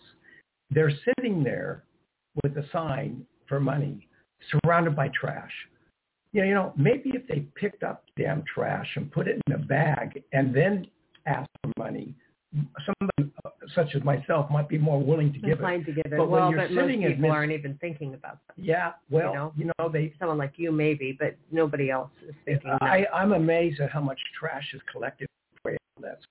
They're 0.71 0.91
sitting 1.03 1.43
there 1.43 1.83
with 2.43 2.57
a 2.57 2.67
sign 2.71 3.25
for 3.47 3.59
money, 3.59 4.07
surrounded 4.49 4.95
by 4.95 5.09
trash. 5.09 5.51
Yeah, 6.35 6.43
you 6.43 6.53
know, 6.53 6.73
maybe 6.75 7.11
if 7.13 7.25
they 7.29 7.45
picked 7.55 7.81
up 7.81 8.03
damn 8.17 8.43
trash 8.53 8.89
and 8.97 9.09
put 9.09 9.29
it 9.29 9.41
in 9.47 9.53
a 9.53 9.57
bag 9.57 10.21
and 10.33 10.53
then 10.53 10.85
asked 11.25 11.47
for 11.63 11.71
money, 11.77 12.13
somebody 12.85 13.33
such 13.73 13.95
as 13.95 14.03
myself 14.03 14.51
might 14.51 14.67
be 14.67 14.77
more 14.77 15.01
willing 15.01 15.31
to 15.31 15.39
give 15.39 15.61
it. 15.61 15.85
To 15.85 15.93
give 15.93 16.05
it. 16.05 16.11
But 16.11 16.29
when 16.29 16.41
well, 16.41 16.51
you're 16.51 16.67
but 16.67 16.75
sitting 16.75 17.05
at 17.05 17.15
people 17.15 17.31
aren't 17.31 17.53
even 17.53 17.77
thinking 17.79 18.15
about 18.15 18.39
that. 18.47 18.61
Yeah, 18.61 18.91
well, 19.09 19.33
know? 19.33 19.53
you 19.55 19.71
know, 19.79 19.87
they 19.87 20.13
Someone 20.19 20.37
like 20.37 20.55
you 20.57 20.73
maybe, 20.73 21.15
but 21.17 21.37
nobody 21.53 21.89
else 21.89 22.11
is 22.27 22.35
thinking 22.43 22.69
that. 22.69 22.83
I, 22.83 23.05
I'm 23.13 23.31
amazed 23.31 23.79
at 23.79 23.89
how 23.89 24.01
much 24.01 24.19
trash 24.37 24.65
is 24.73 24.81
collected. 24.91 25.29
That's 25.63 26.21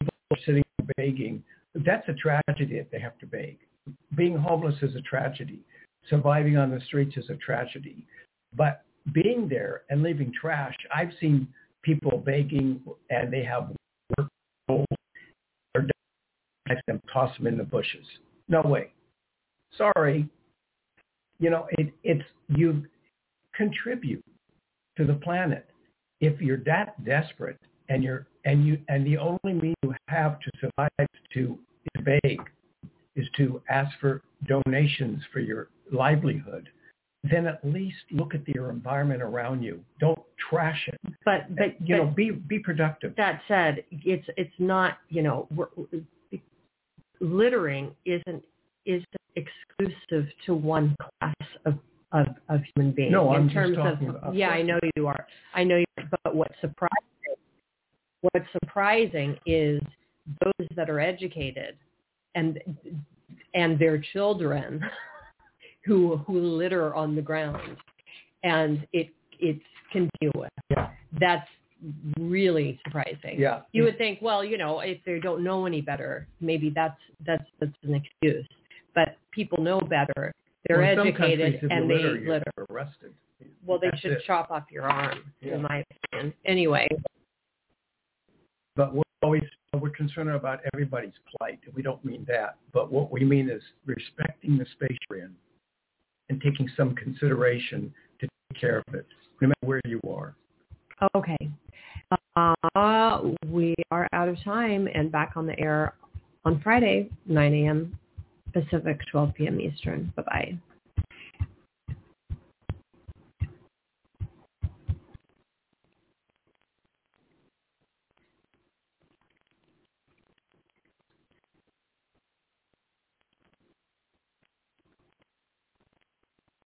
people 0.00 0.14
are 0.30 0.38
sitting 0.46 0.62
begging. 0.96 1.44
That's 1.74 2.08
a 2.08 2.14
tragedy 2.14 2.78
that 2.78 2.88
they 2.90 2.98
have 2.98 3.18
to 3.18 3.26
beg. 3.26 3.58
Being 4.16 4.38
homeless 4.38 4.76
is 4.80 4.94
a 4.94 5.02
tragedy. 5.02 5.60
Surviving 6.08 6.56
on 6.56 6.70
the 6.70 6.80
streets 6.86 7.18
is 7.18 7.28
a 7.28 7.36
tragedy. 7.36 8.06
But 8.56 8.84
being 9.12 9.48
there 9.48 9.82
and 9.90 10.02
leaving 10.02 10.32
trash, 10.38 10.76
I've 10.94 11.12
seen 11.20 11.48
people 11.82 12.22
begging 12.24 12.80
and 13.10 13.32
they 13.32 13.42
have 13.42 13.70
work 14.18 14.28
or 14.68 15.86
them 16.86 17.00
toss 17.12 17.36
them 17.36 17.46
in 17.46 17.58
the 17.58 17.64
bushes. 17.64 18.06
No 18.48 18.62
way. 18.62 18.92
Sorry. 19.76 20.28
You 21.38 21.50
know, 21.50 21.66
it, 21.72 21.92
it's 22.04 22.22
you 22.48 22.84
contribute 23.54 24.24
to 24.96 25.04
the 25.04 25.14
planet. 25.14 25.66
If 26.20 26.40
you're 26.40 26.62
that 26.64 27.04
desperate 27.04 27.58
and 27.88 28.02
you're 28.02 28.26
and 28.44 28.66
you 28.66 28.78
and 28.88 29.06
the 29.06 29.18
only 29.18 29.60
means 29.60 29.74
you 29.82 29.94
have 30.08 30.38
to 30.40 30.50
survive 30.60 30.90
is 31.00 31.20
to 31.34 31.58
beg, 32.04 32.40
is 33.16 33.26
to 33.36 33.60
ask 33.68 33.90
for 34.00 34.22
donations 34.46 35.22
for 35.32 35.40
your 35.40 35.68
livelihood, 35.90 36.68
then 37.30 37.46
at 37.46 37.60
least 37.64 37.96
look 38.10 38.34
at 38.34 38.46
your 38.48 38.70
environment 38.70 39.22
around 39.22 39.62
you. 39.62 39.80
Don't 40.00 40.18
trash 40.50 40.88
it. 40.88 40.98
but 41.24 41.54
but 41.56 41.80
you 41.86 41.96
know, 41.96 42.06
be 42.06 42.30
be 42.30 42.58
productive. 42.58 43.14
that 43.16 43.40
said, 43.46 43.84
it's 43.90 44.26
it's 44.36 44.54
not 44.58 44.98
you 45.08 45.22
know 45.22 45.46
we're, 45.54 45.68
littering 47.20 47.94
isn't 48.04 48.44
isn't 48.86 49.06
exclusive 49.36 50.26
to 50.46 50.54
one 50.54 50.94
class 51.20 51.34
of 51.64 51.74
of, 52.12 52.26
of 52.48 52.60
human 52.74 52.92
beings. 52.92 53.12
No, 53.12 53.30
in 53.32 53.36
I'm 53.42 53.44
just 53.48 53.54
terms 53.54 53.76
talking 53.76 54.08
of 54.08 54.16
about- 54.16 54.34
yeah, 54.34 54.50
I 54.50 54.60
know 54.62 54.78
you 54.96 55.06
are. 55.06 55.26
I 55.54 55.64
know 55.64 55.76
you. 55.78 55.84
Are, 55.98 56.04
but 56.24 56.34
what's 56.34 56.54
surprising 56.60 56.98
what's 58.32 58.46
surprising 58.52 59.36
is 59.46 59.80
those 60.44 60.68
that 60.76 60.90
are 60.90 61.00
educated 61.00 61.76
and 62.34 62.58
and 63.54 63.78
their 63.78 63.98
children 64.12 64.82
who 65.84 66.16
who 66.18 66.38
litter 66.40 66.94
on 66.94 67.14
the 67.16 67.22
ground 67.22 67.76
and 68.44 68.86
it 68.92 69.08
it's 69.40 69.60
continuous. 69.90 70.50
Yeah. 70.70 70.90
That's 71.20 71.48
really 72.18 72.78
surprising. 72.84 73.38
Yeah. 73.40 73.62
You 73.72 73.82
would 73.84 73.98
think, 73.98 74.20
well, 74.22 74.44
you 74.44 74.56
know, 74.56 74.80
if 74.80 74.98
they 75.04 75.18
don't 75.18 75.42
know 75.42 75.66
any 75.66 75.80
better, 75.80 76.26
maybe 76.40 76.70
that's 76.74 76.98
that's 77.26 77.44
that's 77.60 77.72
an 77.82 77.94
excuse. 77.94 78.46
But 78.94 79.16
people 79.32 79.62
know 79.62 79.80
better. 79.80 80.32
They're 80.68 80.78
Well, 80.78 81.00
educated 81.00 81.16
countries, 81.40 81.54
if 81.56 81.62
you 81.62 81.68
and 81.70 81.88
litter, 81.88 82.14
they 82.14 82.20
you're 82.24 82.34
litter. 82.34 82.52
arrested. 82.70 83.12
Well, 83.66 83.78
they 83.80 83.88
That's 83.90 84.00
should 84.00 84.12
it. 84.12 84.22
chop 84.26 84.50
off 84.52 84.64
your 84.70 84.84
arm, 84.84 85.18
Yeah. 85.40 85.54
in 85.56 85.62
my 85.62 85.84
opinion. 86.12 86.32
Anyway, 86.44 86.86
But 88.76 88.94
we're 88.94 89.02
always 89.22 89.42
we're 89.80 89.90
concerned 89.90 90.30
about 90.30 90.60
everybody's 90.72 91.14
plight. 91.36 91.58
We 91.74 91.82
don't 91.82 92.04
mean 92.04 92.24
that, 92.28 92.56
but 92.72 92.92
what 92.92 93.10
we 93.10 93.24
mean 93.24 93.48
is 93.50 93.62
respecting 93.86 94.58
the 94.58 94.66
space 94.66 94.96
you're 95.10 95.20
in 95.20 95.34
and 96.32 96.40
taking 96.40 96.68
some 96.76 96.94
consideration 96.94 97.92
to 98.18 98.26
take 98.26 98.60
care 98.60 98.82
of 98.88 98.94
it, 98.94 99.06
no 99.40 99.48
matter 99.48 99.66
where 99.66 99.80
you 99.84 100.00
are. 100.08 100.34
okay. 101.14 101.36
Uh, 102.36 103.20
we 103.48 103.74
are 103.90 104.08
out 104.12 104.28
of 104.28 104.42
time 104.42 104.88
and 104.94 105.12
back 105.12 105.32
on 105.36 105.46
the 105.46 105.58
air 105.60 105.94
on 106.44 106.60
Friday, 106.62 107.10
9 107.26 107.54
a.m. 107.54 107.98
Pacific, 108.52 109.00
12 109.10 109.34
p.m. 109.34 109.60
Eastern. 109.60 110.12
Bye-bye. 110.16 110.58